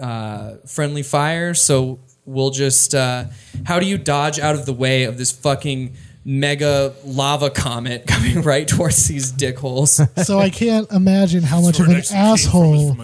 uh, 0.00 0.56
friendly 0.66 1.02
fire. 1.02 1.54
So 1.54 2.00
we'll 2.24 2.50
just. 2.50 2.94
Uh, 2.94 3.24
how 3.64 3.80
do 3.80 3.86
you 3.86 3.98
dodge 3.98 4.38
out 4.38 4.54
of 4.54 4.66
the 4.66 4.72
way 4.72 5.04
of 5.04 5.18
this 5.18 5.32
fucking 5.32 5.96
mega 6.24 6.94
lava 7.04 7.50
comet 7.50 8.06
coming 8.06 8.42
right 8.42 8.66
towards 8.68 9.06
these 9.08 9.30
dick 9.30 9.58
holes? 9.58 10.00
So 10.24 10.38
I 10.38 10.50
can't 10.50 10.90
imagine 10.92 11.42
how 11.42 11.60
much 11.60 11.80
of 11.80 11.86
an 11.86 11.94
next 11.94 12.10
came 12.10 12.18
from 12.18 12.34
is 12.34 12.46
asshole 12.46 12.96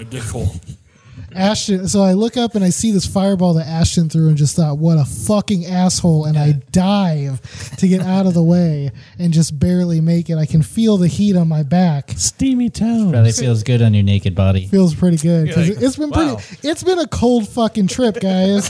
from 1.29 1.35
my 1.35 1.41
dick 1.41 1.49
hole. 1.49 1.51
Ashton. 1.53 1.89
So 1.89 2.03
I 2.03 2.12
look 2.12 2.37
up 2.37 2.55
and 2.55 2.64
I 2.64 2.70
see 2.70 2.91
this 2.91 3.07
fireball 3.07 3.55
that 3.55 3.66
Ashton 3.66 4.09
threw 4.09 4.29
and 4.29 4.37
just 4.37 4.57
thought, 4.57 4.79
what 4.79 4.99
a 4.99 5.05
fucking 5.05 5.66
asshole. 5.66 6.24
And 6.24 6.39
I 6.39 6.53
dive 6.72 7.41
to 7.76 7.89
get 7.89 8.01
out 8.01 8.26
of 8.26 8.35
the 8.35 8.43
way 8.43 8.91
and 9.18 9.33
just 9.33 9.59
barely 9.59 10.01
make 10.01 10.31
it. 10.31 10.37
I 10.37 10.47
can 10.47 10.62
feel 10.62 10.97
the 10.97 11.09
heat 11.09 11.37
on 11.37 11.49
my 11.49 11.62
back. 11.62 12.11
Steamy 12.16 12.70
town. 12.70 13.11
Probably 13.11 13.33
feels 13.33 13.62
good 13.62 13.83
on 13.83 13.95
your 13.95 14.05
naked 14.05 14.35
body. 14.35 14.66
Feels 14.66 14.95
pretty 14.95 15.16
good 15.16 15.49
because 15.49 15.68
like, 15.68 15.83
it's 15.83 15.97
been 15.97 16.11
wow. 16.11 16.37
pretty. 16.37 16.68
It's 16.68 16.83
been 16.83 16.99
a 16.99 17.09
cold 17.09 17.49
fucking 17.49 17.89
trip, 17.89 18.20
guys. 18.20 18.68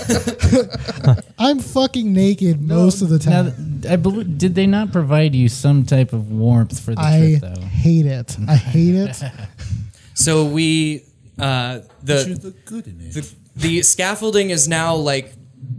I'm 1.39 1.59
fucking 1.61 2.13
naked 2.13 2.61
most 2.61 3.03
of 3.03 3.09
the 3.09 3.19
Now, 3.29 3.45
time. 3.45 3.83
I 3.89 3.97
believe, 3.97 4.39
did 4.39 4.55
they 4.55 4.67
not 4.67 4.93
provide 4.93 5.35
you 5.35 5.49
some 5.49 5.85
type 5.85 6.13
of 6.13 6.31
warmth 6.31 6.81
for 6.81 6.95
the 6.95 7.01
I 7.01 7.39
trip, 7.39 7.55
though? 7.55 7.61
hate 7.63 8.07
it. 8.07 8.37
I 8.49 8.57
hate 8.57 8.95
it. 8.95 9.23
so 10.15 10.45
we. 10.45 11.05
Uh, 11.39 11.81
the, 12.03 12.39
the 12.41 12.55
good 12.65 12.87
in 12.87 13.01
it. 13.01 13.15
the 13.15 13.35
the 13.57 13.83
scaffolding 13.83 14.51
is 14.51 14.69
now 14.69 14.95
like 14.95 15.33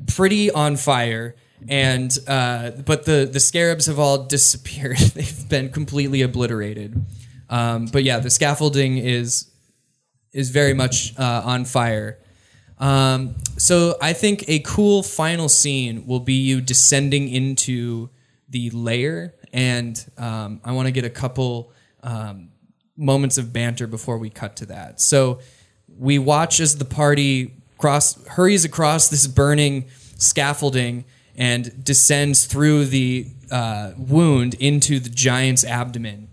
pretty 0.08 0.52
on 0.52 0.76
fire 0.76 1.36
and 1.68 2.18
uh, 2.28 2.72
but 2.86 3.06
the 3.06 3.30
the 3.32 3.40
scarabs 3.40 3.88
have 3.88 4.00
all 4.00 4.26
disappeared. 4.26 4.98
They've 5.16 5.50
been 5.50 5.70
completely 5.70 6.22
obliterated. 6.22 7.06
Um, 7.50 7.88
but 7.88 8.04
yeah 8.04 8.20
the 8.20 8.30
scaffolding 8.30 8.98
is 8.98 9.50
is 10.32 10.52
very 10.52 10.74
much 10.74 11.18
uh, 11.18 11.42
on 11.44 11.66
fire. 11.66 12.20
Um, 12.78 13.36
so 13.58 13.98
i 14.02 14.14
think 14.14 14.46
a 14.48 14.60
cool 14.60 15.04
final 15.04 15.50
scene 15.50 16.08
will 16.08 16.22
be 16.22 16.36
you 16.36 16.62
descending 16.62 17.28
into 17.28 18.10
the 18.48 18.70
layer 18.70 19.36
and 19.52 20.10
um, 20.18 20.62
i 20.64 20.72
want 20.72 20.88
to 20.88 20.92
get 20.92 21.04
a 21.04 21.10
couple 21.10 21.74
um, 22.04 22.49
moments 23.00 23.38
of 23.38 23.54
banter 23.54 23.88
before 23.88 24.18
we 24.18 24.30
cut 24.30 24.56
to 24.58 24.66
that. 24.68 25.00
So 25.02 25.40
we 25.98 26.20
watch 26.20 26.60
as 26.60 26.78
the 26.78 26.86
party 26.86 27.56
cross 27.78 28.24
hurries 28.28 28.66
across 28.66 29.08
this 29.08 29.26
burning 29.26 29.88
scaffolding 30.18 31.06
and 31.36 31.84
descends 31.84 32.46
through 32.46 32.86
the 32.86 33.28
uh, 33.50 33.94
wound 33.98 34.54
into 34.56 35.00
the 35.00 35.10
giant's 35.10 35.64
abdomen. 35.64 36.28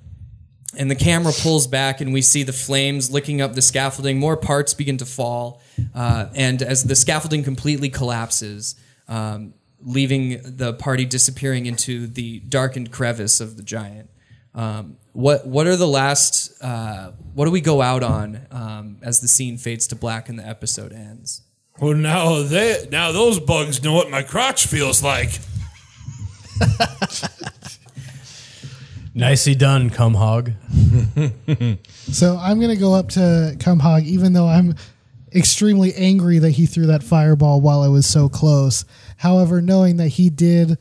And 0.77 0.91
the 0.91 0.97
camera 0.97 1.33
pulls 1.33 1.67
back, 1.67 2.03
and 2.03 2.13
we 2.13 2.21
see 2.21 2.43
the 2.43 2.53
flames 2.53 3.11
licking 3.11 3.41
up 3.41 3.55
the 3.55 3.63
scaffolding. 3.63 4.19
More 4.19 4.37
parts 4.37 4.75
begin 4.75 4.99
to 4.99 5.07
fall, 5.07 5.63
uh, 5.95 6.27
and 6.35 6.61
as 6.61 6.85
the 6.85 6.97
scaffolding 6.97 7.43
completely 7.45 7.89
collapses, 7.89 8.75
um, 9.09 9.55
leaving 9.81 10.41
the 10.43 10.75
party 10.75 11.07
disappearing 11.07 11.65
into 11.65 12.07
the 12.07 12.41
darkened 12.41 12.91
crevice 12.91 13.41
of 13.41 13.57
the 13.57 13.63
giant. 13.63 14.11
Um, 14.55 14.99
what 15.17 15.47
what 15.47 15.67
are 15.67 15.77
the 15.77 15.89
last? 15.89 16.63
Uh, 16.63 17.13
what 17.35 17.47
do 17.47 17.51
we 17.51 17.63
go 17.63 17.81
out 17.81 18.03
on 18.03 18.41
um, 18.51 18.99
as 19.03 19.21
the 19.21 19.29
scene 19.29 19.57
fades 19.57 19.87
to 19.89 19.97
black 19.97 20.29
and 20.29 20.39
the 20.39 20.47
episode 20.47 20.93
ends? 20.93 21.43
Well, 21.81 21.95
now 21.95 22.43
they 22.43 22.87
now 22.93 23.13
those 23.13 23.41
bugs 23.41 23.83
know 23.83 23.95
what 23.95 24.11
my 24.11 24.23
crotch 24.23 24.67
feels 24.67 25.03
like. 25.03 25.39
Nicely 29.15 29.55
done, 29.55 29.89
cum 29.91 30.15
hog. 30.15 30.53
So 32.13 32.39
I'm 32.41 32.61
gonna 32.61 32.77
go 32.77 32.95
up 32.95 33.09
to 33.11 33.57
Cumhog, 33.59 34.05
even 34.05 34.33
though 34.33 34.47
I'm 34.47 34.77
extremely 35.35 35.93
angry 35.95 36.39
that 36.39 36.53
he 36.53 36.65
threw 36.67 36.87
that 36.87 37.03
fireball 37.03 37.61
while 37.61 37.83
I 37.83 37.89
was 37.89 38.07
so 38.07 38.29
close. 38.29 38.85
However, 39.17 39.61
knowing 39.61 39.97
that 39.97 40.11
he 40.11 40.31
did 40.31 40.79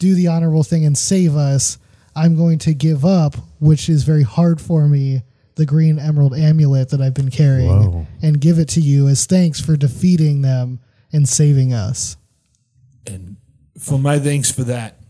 do 0.00 0.14
the 0.14 0.26
honorable 0.26 0.64
thing 0.64 0.84
and 0.84 0.98
save 0.98 1.36
us, 1.36 1.78
I'm 2.20 2.36
going 2.36 2.58
to 2.60 2.74
give 2.74 3.06
up, 3.06 3.34
which 3.60 3.88
is 3.88 4.02
very 4.02 4.22
hard 4.22 4.60
for 4.60 4.86
me, 4.86 5.22
the 5.54 5.64
green 5.64 5.98
emerald 5.98 6.34
amulet 6.34 6.90
that 6.90 7.00
I've 7.00 7.14
been 7.14 7.30
carrying, 7.30 7.92
Whoa. 7.92 8.06
and 8.20 8.38
give 8.38 8.58
it 8.58 8.68
to 8.70 8.80
you 8.80 9.08
as 9.08 9.24
thanks 9.24 9.58
for 9.58 9.74
defeating 9.74 10.42
them 10.42 10.80
and 11.14 11.26
saving 11.26 11.72
us. 11.72 12.18
And 13.06 13.38
for 13.78 13.98
my 13.98 14.18
thanks 14.18 14.52
for 14.52 14.64
that, 14.64 15.00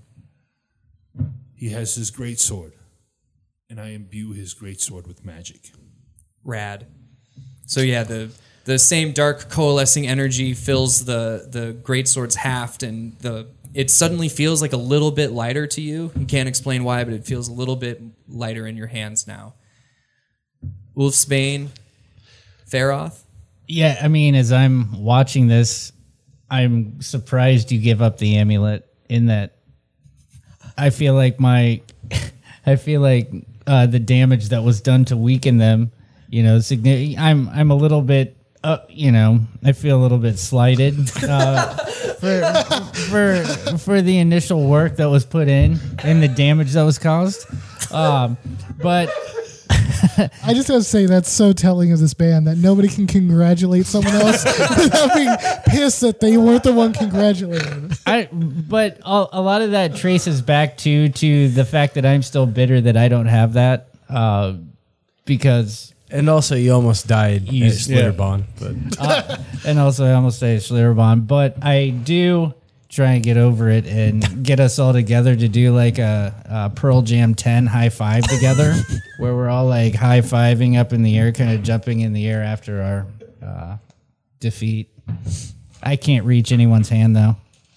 he 1.52 1.70
has 1.70 1.96
his 1.96 2.12
great 2.12 2.38
sword, 2.38 2.74
and 3.68 3.80
I 3.80 3.88
imbue 3.88 4.32
his 4.32 4.54
great 4.54 4.80
sword 4.80 5.08
with 5.08 5.24
magic. 5.24 5.72
Rad. 6.44 6.86
So 7.66 7.80
yeah, 7.80 8.04
the 8.04 8.30
the 8.66 8.78
same 8.78 9.10
dark 9.10 9.50
coalescing 9.50 10.06
energy 10.06 10.54
fills 10.54 11.06
the 11.06 11.48
the 11.50 11.72
great 11.72 12.06
sword's 12.06 12.36
haft, 12.36 12.84
and 12.84 13.18
the 13.18 13.48
it 13.74 13.90
suddenly 13.90 14.28
feels 14.28 14.60
like 14.60 14.72
a 14.72 14.76
little 14.78 15.10
bit 15.10 15.32
lighter 15.32 15.66
to 15.66 15.80
you. 15.80 16.10
You 16.18 16.26
can't 16.26 16.48
explain 16.48 16.84
why, 16.84 17.04
but 17.04 17.14
it 17.14 17.24
feels 17.24 17.48
a 17.48 17.52
little 17.52 17.76
bit 17.76 18.02
lighter 18.28 18.66
in 18.66 18.76
your 18.76 18.88
hands 18.88 19.26
now. 19.26 19.54
Ulfsbane, 20.96 21.68
Feroth. 22.68 23.22
Yeah, 23.66 23.98
I 24.02 24.08
mean, 24.08 24.34
as 24.34 24.52
I'm 24.52 25.02
watching 25.02 25.46
this, 25.46 25.92
I'm 26.50 27.00
surprised 27.00 27.70
you 27.70 27.80
give 27.80 28.02
up 28.02 28.18
the 28.18 28.36
amulet. 28.36 28.86
In 29.08 29.26
that, 29.26 29.56
I 30.76 30.90
feel 30.90 31.14
like 31.14 31.40
my, 31.40 31.82
I 32.66 32.76
feel 32.76 33.00
like 33.00 33.30
uh, 33.66 33.86
the 33.86 33.98
damage 33.98 34.48
that 34.48 34.62
was 34.62 34.80
done 34.80 35.04
to 35.06 35.16
weaken 35.16 35.58
them, 35.58 35.92
you 36.28 36.42
know, 36.42 36.58
signi- 36.58 37.18
I'm 37.18 37.48
I'm 37.48 37.70
a 37.70 37.74
little 37.74 38.02
bit, 38.02 38.36
uh, 38.62 38.78
you 38.88 39.10
know, 39.12 39.40
I 39.64 39.72
feel 39.72 39.98
a 39.98 40.02
little 40.02 40.18
bit 40.18 40.38
slighted 40.38 40.96
uh, 41.22 41.74
for 42.20 42.40
for 43.10 43.76
for 43.78 44.00
the 44.02 44.18
initial 44.18 44.66
work 44.66 44.96
that 44.96 45.10
was 45.10 45.24
put 45.24 45.48
in 45.48 45.78
and 46.02 46.22
the 46.22 46.28
damage 46.28 46.72
that 46.72 46.82
was 46.84 46.98
caused. 46.98 47.46
Um, 47.92 48.36
but 48.82 49.10
I 50.44 50.54
just 50.54 50.68
have 50.68 50.78
to 50.78 50.82
say 50.84 51.06
that's 51.06 51.30
so 51.30 51.52
telling 51.52 51.92
of 51.92 51.98
this 51.98 52.14
band 52.14 52.46
that 52.46 52.56
nobody 52.56 52.88
can 52.88 53.06
congratulate 53.06 53.86
someone 53.86 54.14
else 54.14 54.44
without 54.76 55.14
being 55.14 55.34
pissed 55.66 56.00
that 56.02 56.20
they 56.20 56.36
weren't 56.36 56.62
the 56.62 56.72
one 56.72 56.92
congratulating. 56.92 57.92
I 58.06 58.28
but 58.32 58.98
a, 59.04 59.26
a 59.32 59.40
lot 59.42 59.62
of 59.62 59.72
that 59.72 59.96
traces 59.96 60.42
back 60.42 60.76
to 60.78 61.08
to 61.08 61.48
the 61.48 61.64
fact 61.64 61.94
that 61.94 62.06
I'm 62.06 62.22
still 62.22 62.46
bitter 62.46 62.80
that 62.80 62.96
I 62.96 63.08
don't 63.08 63.26
have 63.26 63.54
that 63.54 63.88
uh, 64.08 64.54
because 65.24 65.94
And 66.10 66.28
also, 66.28 66.56
you 66.56 66.72
almost 66.72 67.06
died 67.06 67.48
You- 67.48 67.66
at 67.66 67.72
Slitterbond. 67.72 68.44
But 68.58 69.40
and 69.66 69.78
also 69.78 70.06
I 70.06 70.12
almost 70.14 70.38
say 70.38 70.56
Schlitterbahn, 70.56 71.26
but 71.26 71.56
I 71.64 71.90
do 71.90 72.54
try 72.90 73.12
and 73.12 73.22
get 73.22 73.36
over 73.36 73.70
it 73.70 73.86
and 73.86 74.42
get 74.44 74.58
us 74.60 74.78
all 74.78 74.92
together 74.92 75.34
to 75.36 75.48
do 75.48 75.72
like 75.74 75.98
a, 75.98 76.34
a 76.46 76.70
Pearl 76.70 77.02
Jam 77.02 77.34
10 77.34 77.66
high 77.66 77.88
five 77.88 78.24
together 78.26 78.74
where 79.18 79.34
we're 79.34 79.48
all 79.48 79.66
like 79.66 79.94
high 79.94 80.20
fiving 80.20 80.78
up 80.78 80.92
in 80.92 81.02
the 81.02 81.16
air, 81.18 81.30
kind 81.32 81.52
of 81.52 81.62
jumping 81.62 82.00
in 82.00 82.12
the 82.12 82.26
air 82.28 82.42
after 82.42 82.82
our 82.82 83.06
uh, 83.46 83.76
defeat. 84.40 84.88
I 85.82 85.96
can't 85.96 86.26
reach 86.26 86.52
anyone's 86.52 86.88
hand 86.88 87.14
though. 87.16 87.36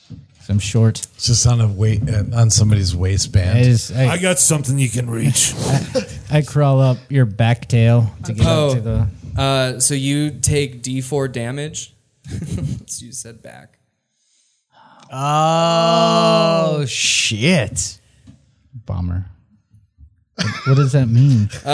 'cause 0.09 0.49
I'm 0.49 0.59
short. 0.59 0.99
It's 1.15 1.27
just 1.27 1.47
on 1.47 1.61
a 1.61 1.67
weight 1.67 2.01
uh, 2.09 2.23
on 2.35 2.49
somebody's 2.49 2.93
waistband. 2.95 3.57
I 3.59 3.63
just 3.63 3.93
I, 3.93 4.13
I 4.13 4.17
got 4.17 4.39
something 4.39 4.77
you 4.77 4.89
can 4.89 5.09
reach. 5.09 5.53
I 6.31 6.41
crawl 6.41 6.81
up 6.81 6.97
your 7.09 7.25
back 7.25 7.67
tail 7.69 8.11
to 8.25 8.33
get 8.33 8.45
Oh. 8.45 8.67
up 8.69 8.73
to 8.75 8.81
the. 8.81 9.07
Uh, 9.41 9.79
so 9.79 9.93
you 9.93 10.31
take 10.31 10.83
D4 10.83 11.31
damage. 11.31 11.93
so 12.87 13.05
you 13.05 13.11
said 13.13 13.41
back. 13.41 13.79
Oh 15.15 16.85
shit! 16.87 17.99
Bomber. 18.85 19.25
What, 20.35 20.47
what 20.67 20.75
does 20.75 20.91
that 20.93 21.07
mean? 21.07 21.49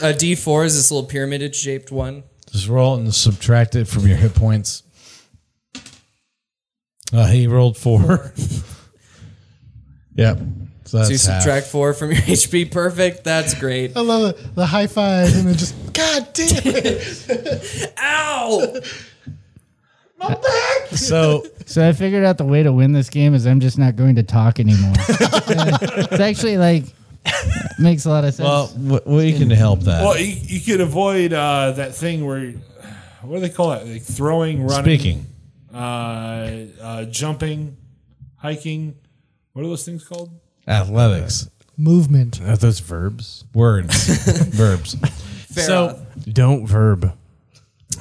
A 0.00 0.12
D4 0.12 0.66
is 0.66 0.76
this 0.76 0.90
little 0.92 1.08
pyramid 1.08 1.54
shaped 1.56 1.90
one. 1.90 2.22
Just 2.52 2.68
roll 2.68 2.94
it 2.96 3.00
and 3.00 3.14
subtract 3.14 3.74
it 3.74 3.88
from 3.88 4.06
your 4.06 4.16
hit 4.16 4.34
points. 4.34 4.82
Uh, 7.12 7.26
he 7.26 7.46
rolled 7.46 7.76
four. 7.76 8.32
yep. 10.14 10.38
So, 10.84 10.98
that's 10.98 11.08
So 11.08 11.12
you 11.12 11.32
half. 11.34 11.42
subtract 11.42 11.66
four 11.66 11.94
from 11.94 12.12
your 12.12 12.20
HP. 12.22 12.70
Perfect. 12.70 13.24
That's 13.24 13.54
great. 13.54 13.96
I 13.96 14.00
love 14.00 14.30
it. 14.36 14.54
The 14.54 14.66
high 14.66 14.86
five 14.86 15.34
and 15.34 15.48
then 15.48 15.54
just 15.56 15.74
God 15.92 16.28
damn 16.34 16.48
it. 16.64 17.92
Ow! 17.98 18.80
So 20.92 21.44
So 21.66 21.86
I 21.86 21.92
figured 21.92 22.24
out 22.24 22.38
the 22.38 22.44
way 22.44 22.62
to 22.62 22.72
win 22.72 22.92
this 22.92 23.10
game 23.10 23.34
is 23.34 23.46
I'm 23.46 23.60
just 23.60 23.78
not 23.78 23.94
going 23.96 24.14
to 24.16 24.22
talk 24.22 24.58
anymore. 24.58 24.94
it's 24.98 26.20
actually 26.20 26.56
like 26.56 26.84
makes 27.78 28.06
a 28.06 28.08
lot 28.10 28.24
of 28.24 28.32
sense. 28.32 28.46
well, 28.48 28.66
w- 28.68 29.02
we 29.04 29.32
can 29.38 29.50
help 29.50 29.80
that. 29.80 30.02
well, 30.02 30.18
you, 30.18 30.34
you 30.40 30.60
could 30.60 30.80
avoid 30.80 31.32
uh, 31.34 31.72
that 31.72 31.94
thing 31.94 32.24
where, 32.24 32.52
what 33.20 33.34
do 33.36 33.40
they 33.40 33.50
call 33.50 33.72
it? 33.72 33.86
Like 33.86 34.02
throwing, 34.02 34.66
running, 34.66 34.82
Speaking. 34.98 35.26
uh, 35.74 35.76
uh, 36.80 37.04
jumping, 37.04 37.76
hiking. 38.36 38.96
What 39.52 39.64
are 39.64 39.68
those 39.68 39.84
things 39.84 40.04
called? 40.04 40.30
Athletics. 40.66 41.50
Movement. 41.76 42.40
Are 42.40 42.56
those 42.56 42.80
verbs? 42.80 43.44
Words. 43.54 44.06
Verbs. 44.56 44.96
So 45.50 46.00
Don't 46.32 46.66
verb. 46.66 47.12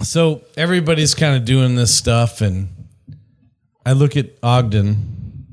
So 0.04 0.42
everybody's 0.56 1.14
kind 1.14 1.36
of 1.36 1.46
doing 1.46 1.76
this 1.76 1.96
stuff 1.96 2.42
and 2.42 2.70
I 3.86 3.94
look 3.94 4.18
at 4.18 4.32
Ogden 4.44 5.48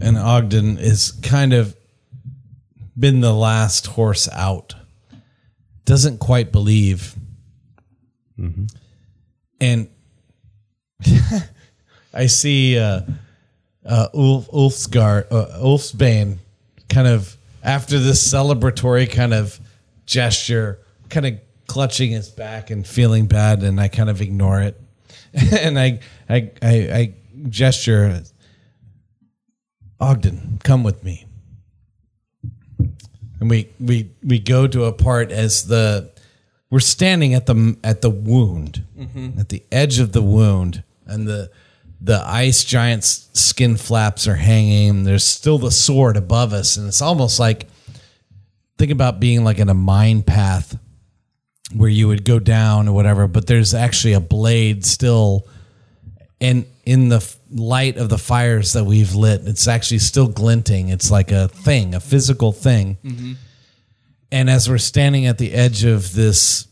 and 0.00 0.18
Ogden 0.18 0.78
is 0.78 1.12
kind 1.22 1.52
of 1.52 1.76
been 2.98 3.20
the 3.20 3.32
last 3.32 3.86
horse 3.86 4.28
out. 4.30 4.74
Doesn't 5.84 6.18
quite 6.18 6.52
believe. 6.52 7.14
And 9.60 9.88
I 12.14 12.26
see 12.26 12.78
uh, 12.78 13.02
uh, 13.86 14.08
Ulf, 14.14 14.50
Ulfsgar, 14.50 15.26
uh, 15.30 15.58
Ulfsbane 15.58 16.38
kind 16.88 17.06
of 17.06 17.36
after 17.62 17.98
this 17.98 18.26
celebratory 18.26 19.10
kind 19.10 19.32
of 19.32 19.58
gesture, 20.04 20.80
kind 21.08 21.26
of 21.26 21.34
clutching 21.66 22.10
his 22.10 22.28
back 22.28 22.70
and 22.70 22.86
feeling 22.86 23.26
bad, 23.26 23.62
and 23.62 23.80
I 23.80 23.88
kind 23.88 24.10
of 24.10 24.20
ignore 24.20 24.62
it, 24.62 24.80
and 25.34 25.78
I 25.78 26.00
I 26.28 26.50
I, 26.60 26.72
I 26.72 27.14
gesture, 27.48 28.22
Ogden, 30.00 30.60
come 30.62 30.82
with 30.82 31.02
me, 31.04 31.26
and 33.40 33.50
we 33.50 33.70
we 33.80 34.10
we 34.22 34.38
go 34.38 34.66
to 34.66 34.84
a 34.84 34.92
part 34.92 35.30
as 35.32 35.66
the 35.66 36.10
we're 36.70 36.80
standing 36.80 37.34
at 37.34 37.46
the 37.46 37.76
at 37.84 38.00
the 38.00 38.10
wound, 38.10 38.84
mm-hmm. 38.98 39.38
at 39.38 39.48
the 39.50 39.62
edge 39.70 39.98
of 39.98 40.12
the 40.12 40.22
wound, 40.22 40.82
and 41.06 41.26
the 41.26 41.50
the 42.00 42.22
ice 42.26 42.64
giant's 42.64 43.28
skin 43.34 43.76
flaps 43.76 44.26
are 44.26 44.34
hanging. 44.34 45.04
There's 45.04 45.24
still 45.24 45.58
the 45.58 45.70
sword 45.70 46.16
above 46.16 46.52
us, 46.52 46.76
and 46.76 46.88
it's 46.88 47.02
almost 47.02 47.38
like 47.38 47.68
think 48.78 48.90
about 48.90 49.20
being 49.20 49.44
like 49.44 49.58
in 49.58 49.68
a 49.68 49.74
mine 49.74 50.22
path 50.22 50.78
where 51.74 51.88
you 51.88 52.08
would 52.08 52.24
go 52.24 52.38
down 52.38 52.88
or 52.88 52.92
whatever, 52.92 53.26
but 53.26 53.46
there's 53.46 53.74
actually 53.74 54.12
a 54.12 54.20
blade 54.20 54.84
still, 54.84 55.46
and 56.40 56.66
in 56.84 57.08
the 57.08 57.16
f- 57.16 57.36
light 57.50 57.96
of 57.96 58.08
the 58.08 58.18
fires 58.18 58.72
that 58.72 58.84
we've 58.84 59.14
lit, 59.14 59.42
it's 59.44 59.68
actually 59.68 59.98
still 59.98 60.28
glinting. 60.28 60.88
It's 60.88 61.10
like 61.10 61.30
a 61.30 61.48
thing, 61.48 61.94
a 61.94 62.00
physical 62.00 62.52
thing. 62.52 62.98
Mm-hmm. 63.04 63.32
And 64.32 64.50
as 64.50 64.68
we're 64.68 64.78
standing 64.78 65.26
at 65.26 65.38
the 65.38 65.52
edge 65.52 65.84
of 65.84 66.14
this 66.14 66.66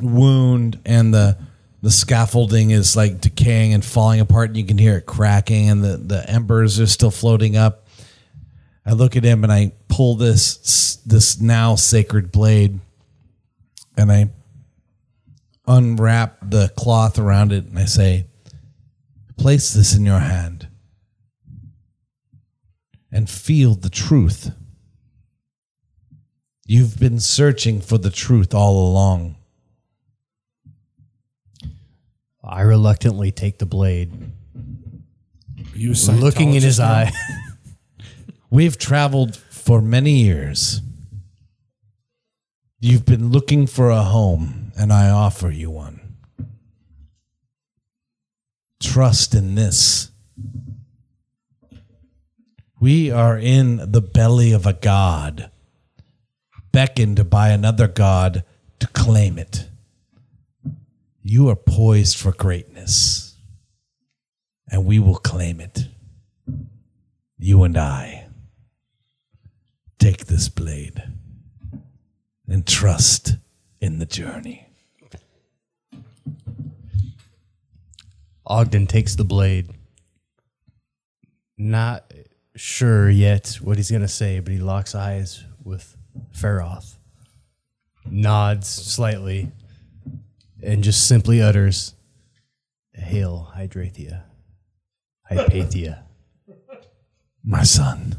wound 0.00 0.80
and 0.84 1.12
the 1.12 1.36
the 1.80 1.90
scaffolding 1.90 2.70
is 2.70 2.96
like 2.96 3.20
decaying 3.20 3.72
and 3.72 3.84
falling 3.84 4.20
apart 4.20 4.50
and 4.50 4.56
you 4.56 4.64
can 4.64 4.78
hear 4.78 4.96
it 4.96 5.06
cracking 5.06 5.68
and 5.68 5.84
the, 5.84 5.96
the 5.96 6.28
embers 6.28 6.80
are 6.80 6.88
still 6.88 7.10
floating 7.10 7.56
up. 7.56 7.86
I 8.84 8.92
look 8.92 9.16
at 9.16 9.22
him 9.22 9.44
and 9.44 9.52
I 9.52 9.72
pull 9.88 10.16
this 10.16 10.96
this 11.06 11.40
now 11.40 11.76
sacred 11.76 12.32
blade 12.32 12.80
and 13.98 14.12
I 14.12 14.30
unwrap 15.66 16.38
the 16.40 16.68
cloth 16.76 17.18
around 17.18 17.52
it 17.52 17.64
and 17.64 17.78
I 17.78 17.84
say, 17.84 18.26
Place 19.36 19.72
this 19.74 19.94
in 19.94 20.06
your 20.06 20.20
hand 20.20 20.68
and 23.12 23.28
feel 23.28 23.74
the 23.74 23.90
truth. 23.90 24.52
You've 26.66 26.98
been 26.98 27.20
searching 27.20 27.80
for 27.80 27.98
the 27.98 28.10
truth 28.10 28.54
all 28.54 28.90
along. 28.90 29.36
I 32.42 32.62
reluctantly 32.62 33.30
take 33.30 33.58
the 33.58 33.66
blade, 33.66 34.12
You 35.74 35.92
a 35.92 36.12
looking 36.12 36.54
in 36.54 36.62
his 36.62 36.78
now? 36.78 36.88
eye. 36.90 37.12
We've 38.50 38.78
traveled 38.78 39.36
for 39.36 39.82
many 39.82 40.12
years. 40.22 40.80
You've 42.80 43.04
been 43.04 43.30
looking 43.30 43.66
for 43.66 43.90
a 43.90 44.04
home, 44.04 44.70
and 44.78 44.92
I 44.92 45.10
offer 45.10 45.50
you 45.50 45.68
one. 45.68 46.16
Trust 48.80 49.34
in 49.34 49.56
this. 49.56 50.12
We 52.78 53.10
are 53.10 53.36
in 53.36 53.90
the 53.90 54.00
belly 54.00 54.52
of 54.52 54.64
a 54.64 54.74
god, 54.74 55.50
beckoned 56.70 57.28
by 57.28 57.48
another 57.48 57.88
god 57.88 58.44
to 58.78 58.86
claim 58.86 59.38
it. 59.38 59.68
You 61.20 61.48
are 61.48 61.56
poised 61.56 62.16
for 62.16 62.30
greatness, 62.30 63.34
and 64.70 64.84
we 64.84 65.00
will 65.00 65.16
claim 65.16 65.60
it. 65.60 65.88
You 67.38 67.64
and 67.64 67.76
I. 67.76 68.28
Take 69.98 70.26
this 70.26 70.48
blade 70.48 71.17
and 72.48 72.66
trust 72.66 73.36
in 73.80 73.98
the 73.98 74.06
journey. 74.06 74.66
Ogden 78.46 78.86
takes 78.86 79.14
the 79.14 79.24
blade. 79.24 79.68
Not 81.58 82.12
sure 82.56 83.10
yet 83.10 83.58
what 83.60 83.76
he's 83.76 83.90
going 83.90 84.02
to 84.02 84.08
say, 84.08 84.40
but 84.40 84.52
he 84.52 84.58
locks 84.58 84.94
eyes 84.94 85.44
with 85.62 85.96
Feroth, 86.32 86.96
nods 88.06 88.68
slightly, 88.68 89.52
and 90.62 90.82
just 90.82 91.06
simply 91.06 91.42
utters, 91.42 91.94
Hail, 92.94 93.52
Hydrathia. 93.56 94.22
Hypatia. 95.28 96.04
My 97.44 97.62
son. 97.62 98.16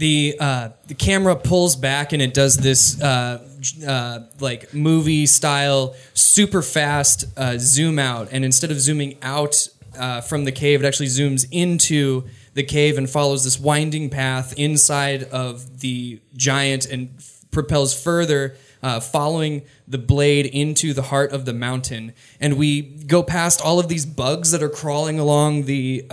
The 0.00 0.34
uh, 0.40 0.70
the 0.86 0.94
camera 0.94 1.36
pulls 1.36 1.76
back 1.76 2.14
and 2.14 2.22
it 2.22 2.32
does 2.32 2.56
this 2.56 3.00
uh, 3.02 3.46
uh, 3.86 4.20
like 4.40 4.72
movie 4.72 5.26
style 5.26 5.94
super 6.14 6.62
fast 6.62 7.26
uh, 7.36 7.58
zoom 7.58 7.98
out. 7.98 8.28
And 8.32 8.42
instead 8.42 8.70
of 8.70 8.80
zooming 8.80 9.18
out 9.20 9.68
uh, 9.98 10.22
from 10.22 10.44
the 10.44 10.52
cave 10.52 10.82
it 10.82 10.86
actually 10.86 11.08
zooms 11.08 11.46
into 11.52 12.24
the 12.54 12.62
cave 12.62 12.96
and 12.96 13.10
follows 13.10 13.44
this 13.44 13.60
winding 13.60 14.08
path 14.08 14.54
inside 14.56 15.24
of 15.24 15.80
the 15.80 16.18
giant 16.34 16.86
and 16.86 17.10
f- 17.18 17.44
propels 17.50 17.92
further 17.92 18.56
uh, 18.82 19.00
following 19.00 19.60
the 19.86 19.98
blade 19.98 20.46
into 20.46 20.94
the 20.94 21.02
heart 21.02 21.30
of 21.30 21.44
the 21.44 21.52
mountain. 21.52 22.14
And 22.40 22.56
we 22.56 22.80
go 22.80 23.22
past 23.22 23.60
all 23.60 23.78
of 23.78 23.88
these 23.88 24.06
bugs 24.06 24.50
that 24.52 24.62
are 24.62 24.70
crawling 24.70 25.18
along 25.18 25.64
the 25.64 26.06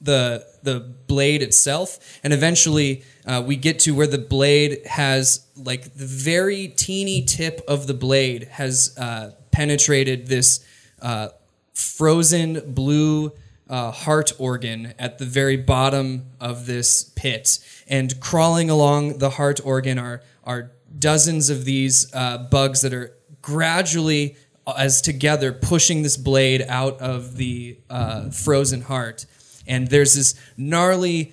the 0.00 0.46
the 0.62 0.80
blade 0.80 1.42
itself, 1.42 1.98
and 2.22 2.32
eventually 2.32 3.04
uh, 3.26 3.42
we 3.44 3.56
get 3.56 3.78
to 3.80 3.94
where 3.94 4.06
the 4.06 4.18
blade 4.18 4.80
has 4.86 5.46
like 5.56 5.94
the 5.94 6.06
very 6.06 6.68
teeny 6.68 7.22
tip 7.22 7.62
of 7.68 7.86
the 7.86 7.94
blade 7.94 8.44
has 8.52 8.96
uh, 8.98 9.32
penetrated 9.50 10.26
this 10.26 10.64
uh, 11.00 11.28
frozen 11.74 12.74
blue 12.74 13.32
uh, 13.68 13.90
heart 13.90 14.32
organ 14.38 14.94
at 14.98 15.18
the 15.18 15.24
very 15.24 15.56
bottom 15.56 16.26
of 16.40 16.66
this 16.66 17.04
pit, 17.16 17.58
and 17.88 18.20
crawling 18.20 18.70
along 18.70 19.18
the 19.18 19.30
heart 19.30 19.60
organ 19.64 19.98
are 19.98 20.22
are 20.44 20.72
dozens 20.98 21.50
of 21.50 21.64
these 21.64 22.12
uh, 22.14 22.38
bugs 22.38 22.82
that 22.82 22.92
are 22.92 23.16
gradually 23.42 24.36
as 24.78 25.02
together 25.02 25.52
pushing 25.52 26.02
this 26.02 26.16
blade 26.16 26.64
out 26.68 26.98
of 27.00 27.36
the 27.36 27.78
uh, 27.90 28.30
frozen 28.30 28.80
heart 28.82 29.26
and 29.66 29.88
there's 29.88 30.14
this 30.14 30.34
gnarly 30.56 31.32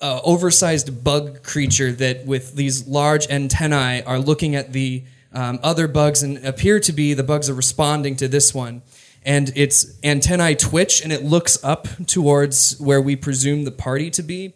uh, 0.00 0.20
oversized 0.24 1.02
bug 1.02 1.42
creature 1.42 1.92
that 1.92 2.26
with 2.26 2.54
these 2.54 2.86
large 2.86 3.28
antennae 3.28 4.02
are 4.04 4.18
looking 4.18 4.54
at 4.54 4.72
the 4.72 5.04
um, 5.32 5.58
other 5.62 5.88
bugs 5.88 6.22
and 6.22 6.44
appear 6.44 6.80
to 6.80 6.92
be 6.92 7.14
the 7.14 7.22
bugs 7.22 7.48
are 7.50 7.54
responding 7.54 8.16
to 8.16 8.28
this 8.28 8.54
one. 8.54 8.82
And 9.24 9.52
its 9.56 9.98
antennae 10.04 10.54
twitch 10.54 11.02
and 11.02 11.12
it 11.12 11.24
looks 11.24 11.62
up 11.64 11.88
towards 12.06 12.78
where 12.78 13.00
we 13.00 13.16
presume 13.16 13.64
the 13.64 13.72
party 13.72 14.10
to 14.10 14.22
be. 14.22 14.54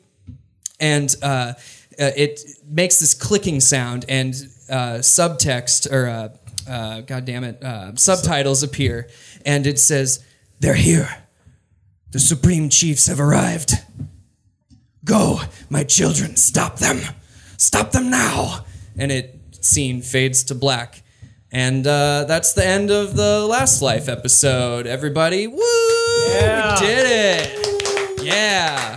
And 0.79 1.15
uh, 1.23 1.27
uh, 1.27 1.53
it 1.99 2.41
makes 2.67 3.01
this 3.01 3.13
clicking 3.13 3.61
sound 3.61 4.05
and 4.09 4.35
uh, 4.71 5.01
subtext 5.01 5.91
or 5.91 6.07
uh, 6.07 6.29
uh, 6.71 7.01
god 7.01 7.25
damn 7.25 7.45
it 7.45 7.61
subtitles 7.99 8.63
appear. 8.63 9.09
And 9.45 9.67
it 9.67 9.79
says 9.79 10.25
they're 10.61 10.75
here 10.75 11.09
the 12.13 12.19
supreme 12.19 12.69
chiefs 12.69 13.07
have 13.07 13.21
arrived 13.21 13.73
go 15.05 15.41
my 15.69 15.85
children 15.85 16.37
stop 16.37 16.77
them 16.79 17.01
stop 17.57 17.93
them 17.93 18.11
now 18.11 18.65
and 18.97 19.11
it 19.13 19.39
scene 19.61 20.03
fades 20.03 20.43
to 20.45 20.55
black 20.55 21.03
and 21.53 21.87
uh, 21.87 22.25
that's 22.29 22.53
the 22.53 22.65
end 22.65 22.91
of 22.91 23.17
the 23.17 23.45
last 23.47 23.83
life 23.83 24.09
episode 24.09 24.87
everybody 24.87 25.47
woo 25.47 25.59
Yeah. 26.29 26.75
we 26.81 26.87
did 26.87 27.07
it 27.07 28.25
yeah 28.25 28.97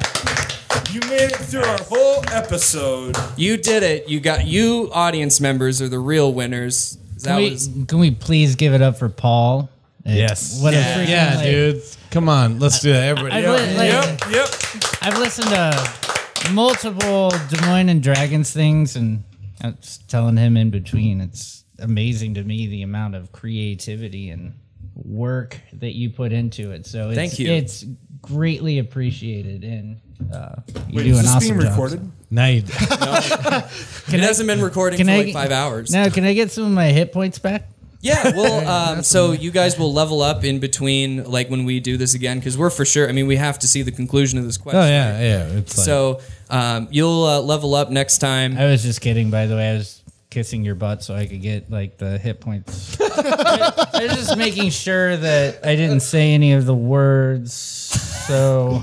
You 0.91 0.99
made 1.01 1.31
it 1.31 1.37
through 1.37 1.63
our 1.63 1.81
whole 1.89 2.23
episode. 2.31 3.15
You 3.35 3.57
did 3.57 3.81
it. 3.81 4.07
You 4.09 4.19
got 4.19 4.45
you 4.45 4.91
audience 4.93 5.41
members 5.41 5.81
are 5.81 5.89
the 5.89 5.97
real 5.97 6.31
winners. 6.31 6.97
That 7.23 7.29
Can 7.29 7.35
we, 7.37 7.49
was 7.49 7.69
can 7.87 7.97
we 7.99 8.11
please 8.11 8.55
give 8.55 8.73
it 8.75 8.81
up 8.83 8.99
for 8.99 9.09
Paul? 9.09 9.69
It- 10.05 10.15
Yes. 10.17 10.59
What 10.61 10.73
Yeah. 10.73 10.79
a 10.79 10.97
freaking 11.05 11.09
Yeah, 11.09 11.35
like- 11.35 11.45
dude. 11.45 11.81
Come 12.11 12.29
on, 12.29 12.59
let's 12.59 12.79
do 12.79 12.91
that. 12.93 13.03
Everybody. 13.03 13.35
I've, 13.35 13.43
Yeah. 13.43 13.51
li- 13.51 13.77
like, 13.77 14.19
Yep, 14.31 14.31
yep. 14.31 14.93
I've 15.01 15.17
listened 15.17 15.47
to 15.49 16.51
multiple 16.51 17.29
Des 17.49 17.65
Moines 17.65 17.89
and 17.89 18.03
Dragons 18.03 18.51
things, 18.51 18.95
and 18.95 19.23
I'm 19.61 19.77
just 19.81 20.07
telling 20.09 20.37
him 20.37 20.57
in 20.57 20.69
between. 20.69 21.21
It's 21.21 21.63
amazing 21.79 22.35
to 22.35 22.43
me 22.43 22.67
the 22.67 22.81
amount 22.83 23.15
of 23.15 23.31
creativity 23.31 24.29
and 24.29 24.53
work 24.95 25.59
that 25.73 25.95
you 25.95 26.09
put 26.11 26.31
into 26.33 26.71
it. 26.71 26.85
So 26.85 27.09
it's, 27.09 27.15
Thank 27.17 27.39
you. 27.39 27.49
It's 27.51 27.83
greatly 28.21 28.77
appreciated, 28.79 29.63
and 29.63 29.97
uh, 30.31 30.55
you 30.89 30.97
Wait, 30.97 31.03
do 31.05 31.09
is 31.11 31.17
an 31.19 31.23
this 31.25 31.33
awesome 31.33 31.49
being 31.49 31.61
job. 31.61 31.69
recorded? 31.71 32.11
Now 32.29 32.45
you, 32.47 32.63
it 32.67 34.19
hasn't 34.19 34.47
been 34.47 34.61
recording 34.61 34.97
can 34.97 35.07
for 35.07 35.13
I 35.13 35.17
like 35.23 35.33
five 35.33 35.51
hours. 35.51 35.91
Now, 35.91 36.09
can 36.09 36.23
I 36.25 36.33
get 36.33 36.51
some 36.51 36.65
of 36.65 36.71
my 36.71 36.89
hit 36.89 37.11
points 37.11 37.39
back? 37.39 37.69
Yeah, 38.03 38.31
well, 38.35 38.67
um, 38.67 39.01
so 39.03 39.31
you 39.31 39.49
guys 39.49 39.79
will 39.79 39.93
level 39.93 40.21
up 40.21 40.43
in 40.43 40.59
between, 40.59 41.23
like 41.23 41.49
when 41.49 41.63
we 41.63 41.79
do 41.79 41.95
this 41.97 42.13
again, 42.13 42.37
because 42.37 42.57
we're 42.57 42.69
for 42.69 42.83
sure. 42.85 43.07
I 43.07 43.13
mean, 43.13 43.27
we 43.27 43.37
have 43.37 43.57
to 43.59 43.67
see 43.67 43.81
the 43.81 43.93
conclusion 43.93 44.37
of 44.37 44.45
this 44.45 44.57
question. 44.57 44.81
oh 44.81 44.85
yeah, 44.85 45.19
yeah. 45.19 45.45
It's 45.57 45.77
like, 45.77 45.85
So 45.85 46.19
um, 46.49 46.89
you'll 46.91 47.23
uh, 47.23 47.39
level 47.39 47.73
up 47.75 47.89
next 47.89 48.17
time. 48.17 48.57
I 48.57 48.65
was 48.65 48.83
just 48.83 48.99
kidding, 48.99 49.31
by 49.31 49.45
the 49.47 49.55
way. 49.55 49.71
I 49.71 49.73
was 49.75 50.01
kissing 50.29 50.65
your 50.65 50.73
butt 50.73 51.03
so 51.03 51.13
I 51.13 51.27
could 51.27 51.41
get 51.43 51.69
like 51.71 51.97
the 51.97 52.17
hit 52.17 52.41
points. 52.41 52.97
I 53.01 54.01
was 54.01 54.15
just 54.15 54.35
making 54.37 54.71
sure 54.71 55.15
that 55.15 55.65
I 55.65 55.75
didn't 55.75 55.99
say 56.01 56.33
any 56.33 56.53
of 56.53 56.65
the 56.65 56.73
words. 56.75 57.53
So 57.53 58.81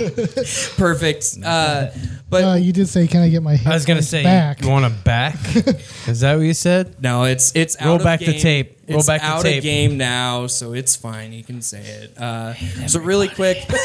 Perfect. 0.76 1.38
Uh, 1.44 1.90
but 2.28 2.44
Uh, 2.44 2.54
you 2.54 2.72
did 2.72 2.88
say, 2.88 3.06
"Can 3.08 3.22
I 3.22 3.28
get 3.28 3.42
my?" 3.42 3.56
Hit 3.56 3.66
I 3.66 3.74
was 3.74 3.84
gonna 3.84 4.02
say, 4.02 4.22
back. 4.22 4.62
you 4.62 4.68
want 4.68 4.84
to 4.84 5.02
back? 5.02 5.34
Is 6.06 6.20
that 6.20 6.36
what 6.36 6.42
you 6.42 6.54
said? 6.54 7.02
no, 7.02 7.24
it's 7.24 7.52
it's 7.56 7.76
Roll 7.82 7.96
of 7.96 8.04
back 8.04 8.20
the 8.20 8.38
tape. 8.38 8.79
Roll 8.90 8.98
it's 8.98 9.06
back 9.06 9.20
the 9.20 9.26
out 9.26 9.42
tape. 9.42 9.58
of 9.58 9.62
game 9.64 9.96
now, 9.96 10.46
so 10.46 10.72
it's 10.72 10.96
fine. 10.96 11.32
You 11.32 11.44
can 11.44 11.62
say 11.62 11.80
it. 11.80 12.18
Uh, 12.18 12.54
so 12.86 13.00
really 13.00 13.28
quick. 13.28 13.58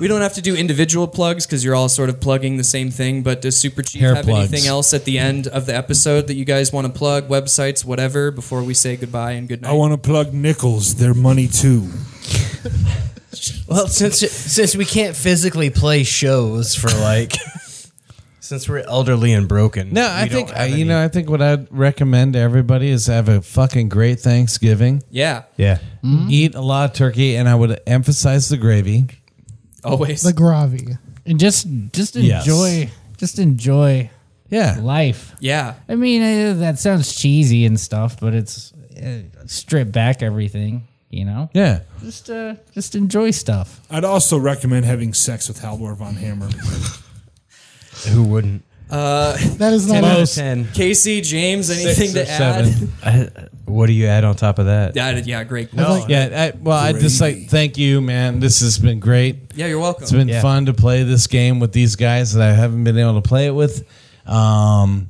We 0.00 0.08
don't 0.08 0.22
have 0.22 0.34
to 0.34 0.42
do 0.42 0.56
individual 0.56 1.06
plugs 1.06 1.46
because 1.46 1.64
you're 1.64 1.74
all 1.76 1.88
sort 1.88 2.08
of 2.08 2.18
plugging 2.18 2.56
the 2.56 2.64
same 2.64 2.90
thing. 2.90 3.22
But 3.22 3.40
does 3.42 3.56
Super 3.56 3.82
Chief 3.82 4.00
Hair 4.00 4.14
have 4.16 4.24
plugs. 4.24 4.50
anything 4.52 4.68
else 4.68 4.94
at 4.94 5.04
the 5.04 5.18
end 5.18 5.46
of 5.46 5.66
the 5.66 5.76
episode 5.76 6.26
that 6.26 6.34
you 6.34 6.44
guys 6.44 6.72
want 6.72 6.86
to 6.88 6.92
plug? 6.92 7.28
Websites, 7.28 7.84
whatever, 7.84 8.30
before 8.32 8.64
we 8.64 8.74
say 8.74 8.96
goodbye 8.96 9.32
and 9.32 9.46
good 9.46 9.62
night. 9.62 9.68
I 9.68 9.74
want 9.74 9.92
to 9.92 9.98
plug 9.98 10.32
nickels. 10.32 10.96
They're 10.96 11.14
money 11.14 11.46
too. 11.46 11.88
Well, 13.66 13.88
since 13.88 14.18
since 14.18 14.76
we 14.76 14.84
can't 14.84 15.16
physically 15.16 15.70
play 15.70 16.04
shows 16.04 16.74
for 16.74 16.88
like, 16.88 17.32
since 18.42 18.68
we're 18.68 18.80
elderly 18.80 19.32
and 19.32 19.46
broken. 19.48 19.92
no, 19.92 20.02
we 20.02 20.06
I 20.06 20.26
don't 20.28 20.30
think 20.46 20.50
have 20.50 20.68
you 20.68 20.74
any- 20.74 20.84
know. 20.84 21.02
I 21.02 21.08
think 21.08 21.30
what 21.30 21.40
I'd 21.40 21.66
recommend 21.70 22.32
to 22.34 22.40
everybody 22.40 22.88
is 22.90 23.06
have 23.06 23.28
a 23.28 23.40
fucking 23.40 23.88
great 23.88 24.18
Thanksgiving. 24.20 25.02
yeah, 25.10 25.42
Yeah. 25.56 25.78
Eat 26.28 26.54
a 26.56 26.60
lot 26.60 26.90
of 26.90 26.96
turkey, 26.96 27.36
and 27.36 27.48
I 27.48 27.54
would 27.54 27.80
emphasize 27.86 28.48
the 28.48 28.56
gravy. 28.56 29.06
always. 29.84 30.22
the 30.22 30.32
gravy, 30.32 30.96
and 31.24 31.38
just 31.40 31.66
just 31.92 32.16
Yes. 32.16 32.44
enjoy 32.46 32.90
just 33.16 33.38
enjoy 33.38 34.10
Yeah, 34.50 34.78
life. 34.80 35.32
yeah, 35.40 35.74
I 35.88 35.94
mean, 35.94 36.22
uh, 36.22 36.54
that 36.60 36.78
sounds 36.78 37.14
cheesy 37.14 37.64
and 37.64 37.78
stuff, 37.80 38.18
but 38.20 38.34
it's 38.34 38.72
uh, 39.00 39.22
strip 39.46 39.92
back 39.92 40.22
everything. 40.22 40.88
You 41.10 41.26
know, 41.26 41.50
yeah. 41.52 41.80
just 42.02 42.30
uh, 42.30 42.54
just 42.74 42.94
enjoy 42.94 43.30
stuff. 43.32 43.80
I'd 43.90 44.04
also 44.04 44.38
recommend 44.38 44.84
having 44.86 45.12
sex 45.14 45.46
with 45.48 45.60
Halvor 45.60 45.94
von 45.96 46.14
Hammer. 46.16 46.48
Who 48.08 48.24
wouldn't? 48.24 48.64
Uh, 48.90 49.36
That 49.56 49.72
is 49.72 49.86
not. 49.86 49.94
Ten 49.94 50.04
out 50.04 50.20
of 50.20 50.30
ten. 50.30 50.68
Casey, 50.74 51.20
James, 51.22 51.70
anything 51.70 52.08
Six 52.08 52.12
to 52.12 52.20
or 52.20 52.26
add? 52.28 52.66
seven. 52.66 52.92
I, 53.02 53.48
what 53.64 53.86
do 53.86 53.92
you 53.94 54.06
add 54.06 54.24
on 54.24 54.36
top 54.36 54.58
of 54.58 54.66
that? 54.66 54.94
Yeah, 54.94 55.16
yeah, 55.16 55.44
great. 55.44 55.72
No. 55.72 56.04
Yeah, 56.08 56.52
I, 56.54 56.58
well, 56.58 56.76
I 56.76 56.92
just 56.92 57.20
like 57.20 57.48
thank 57.48 57.78
you, 57.78 58.00
man. 58.02 58.38
This 58.40 58.60
has 58.60 58.78
been 58.78 59.00
great. 59.00 59.36
Yeah, 59.54 59.66
you're 59.68 59.78
welcome. 59.78 60.02
It's 60.02 60.12
been 60.12 60.28
Yeah. 60.28 60.42
fun 60.42 60.66
to 60.66 60.74
play 60.74 61.04
this 61.04 61.26
game 61.26 61.58
with 61.58 61.72
these 61.72 61.96
guys 61.96 62.34
that 62.34 62.46
I 62.46 62.52
haven't 62.52 62.84
been 62.84 62.98
able 62.98 63.20
to 63.22 63.26
play 63.26 63.46
it 63.46 63.54
with. 63.54 63.86
Um, 64.26 65.08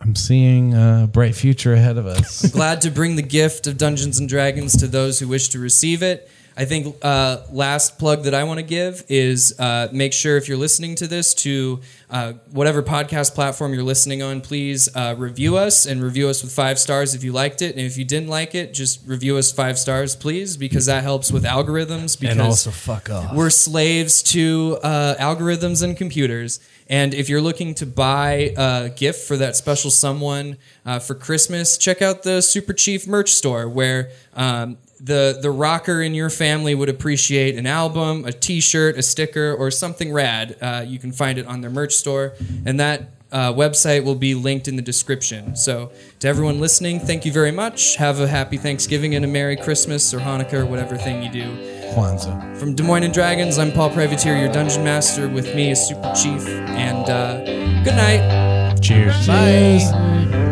I'm 0.00 0.14
seeing 0.16 0.74
a 0.74 1.08
bright 1.12 1.34
future 1.34 1.74
ahead 1.74 1.96
of 1.96 2.06
us. 2.06 2.50
Glad 2.50 2.80
to 2.82 2.90
bring 2.90 3.16
the 3.16 3.22
gift 3.22 3.66
of 3.66 3.76
Dungeons 3.76 4.18
and 4.18 4.28
Dragons 4.28 4.76
to 4.78 4.86
those 4.86 5.18
who 5.20 5.28
wish 5.28 5.48
to 5.50 5.58
receive 5.58 6.02
it. 6.02 6.30
I 6.58 6.64
think 6.64 6.96
uh, 7.02 7.42
last 7.52 8.00
plug 8.00 8.24
that 8.24 8.34
I 8.34 8.42
want 8.42 8.58
to 8.58 8.64
give 8.64 9.04
is 9.08 9.54
uh, 9.60 9.86
make 9.92 10.12
sure 10.12 10.36
if 10.36 10.48
you're 10.48 10.58
listening 10.58 10.96
to 10.96 11.06
this 11.06 11.32
to 11.34 11.80
uh, 12.10 12.32
whatever 12.50 12.82
podcast 12.82 13.36
platform 13.36 13.72
you're 13.72 13.84
listening 13.84 14.24
on, 14.24 14.40
please 14.40 14.88
uh, 14.96 15.14
review 15.16 15.56
us 15.56 15.86
and 15.86 16.02
review 16.02 16.28
us 16.28 16.42
with 16.42 16.50
five 16.52 16.80
stars 16.80 17.14
if 17.14 17.22
you 17.22 17.30
liked 17.30 17.62
it. 17.62 17.76
And 17.76 17.86
if 17.86 17.96
you 17.96 18.04
didn't 18.04 18.28
like 18.28 18.56
it, 18.56 18.74
just 18.74 19.06
review 19.06 19.36
us 19.36 19.52
five 19.52 19.78
stars, 19.78 20.16
please, 20.16 20.56
because 20.56 20.86
that 20.86 21.04
helps 21.04 21.30
with 21.30 21.44
algorithms. 21.44 22.18
Because 22.18 22.32
And 22.36 22.40
also 22.40 22.72
fuck 22.72 23.08
off. 23.08 23.36
we're 23.36 23.50
slaves 23.50 24.20
to 24.24 24.78
uh, 24.82 25.14
algorithms 25.20 25.84
and 25.84 25.96
computers. 25.96 26.58
And 26.88 27.14
if 27.14 27.28
you're 27.28 27.42
looking 27.42 27.74
to 27.76 27.86
buy 27.86 28.52
a 28.56 28.88
gift 28.88 29.28
for 29.28 29.36
that 29.36 29.54
special 29.54 29.92
someone 29.92 30.56
uh, 30.84 30.98
for 30.98 31.14
Christmas, 31.14 31.78
check 31.78 32.02
out 32.02 32.24
the 32.24 32.40
Super 32.40 32.72
Chief 32.72 33.06
merch 33.06 33.30
store 33.30 33.68
where 33.68 34.10
um, 34.34 34.78
the 35.00 35.38
the 35.40 35.50
rocker 35.50 36.02
in 36.02 36.14
your 36.14 36.30
family 36.30 36.74
would 36.74 36.88
appreciate 36.88 37.56
an 37.56 37.66
album, 37.66 38.24
a 38.24 38.32
T-shirt, 38.32 38.96
a 38.96 39.02
sticker, 39.02 39.54
or 39.54 39.70
something 39.70 40.12
rad. 40.12 40.56
Uh, 40.60 40.84
you 40.86 40.98
can 40.98 41.12
find 41.12 41.38
it 41.38 41.46
on 41.46 41.60
their 41.60 41.70
merch 41.70 41.94
store, 41.94 42.34
and 42.64 42.78
that. 42.80 43.10
Uh, 43.30 43.52
website 43.52 44.04
will 44.04 44.14
be 44.14 44.34
linked 44.34 44.68
in 44.68 44.76
the 44.76 44.80
description. 44.80 45.54
So, 45.54 45.92
to 46.20 46.26
everyone 46.26 46.60
listening, 46.60 46.98
thank 46.98 47.26
you 47.26 47.30
very 47.30 47.52
much. 47.52 47.96
Have 47.96 48.20
a 48.20 48.26
happy 48.26 48.56
Thanksgiving 48.56 49.14
and 49.14 49.22
a 49.22 49.28
Merry 49.28 49.54
Christmas 49.54 50.14
or 50.14 50.18
Hanukkah 50.18 50.54
or 50.54 50.64
whatever 50.64 50.96
thing 50.96 51.22
you 51.22 51.30
do. 51.30 51.44
Kwanzaa. 51.92 52.56
From 52.56 52.74
Des 52.74 52.82
Moines 52.82 53.02
and 53.02 53.12
Dragons, 53.12 53.58
I'm 53.58 53.70
Paul 53.70 53.90
Privateer, 53.90 54.38
your 54.38 54.50
dungeon 54.50 54.82
master. 54.82 55.28
With 55.28 55.54
me 55.54 55.72
is 55.72 55.86
Super 55.86 56.10
Chief, 56.14 56.48
and 56.48 57.10
uh, 57.10 57.44
good 57.84 57.96
night. 57.96 58.80
Cheers. 58.80 59.26
Cheers. 59.26 60.47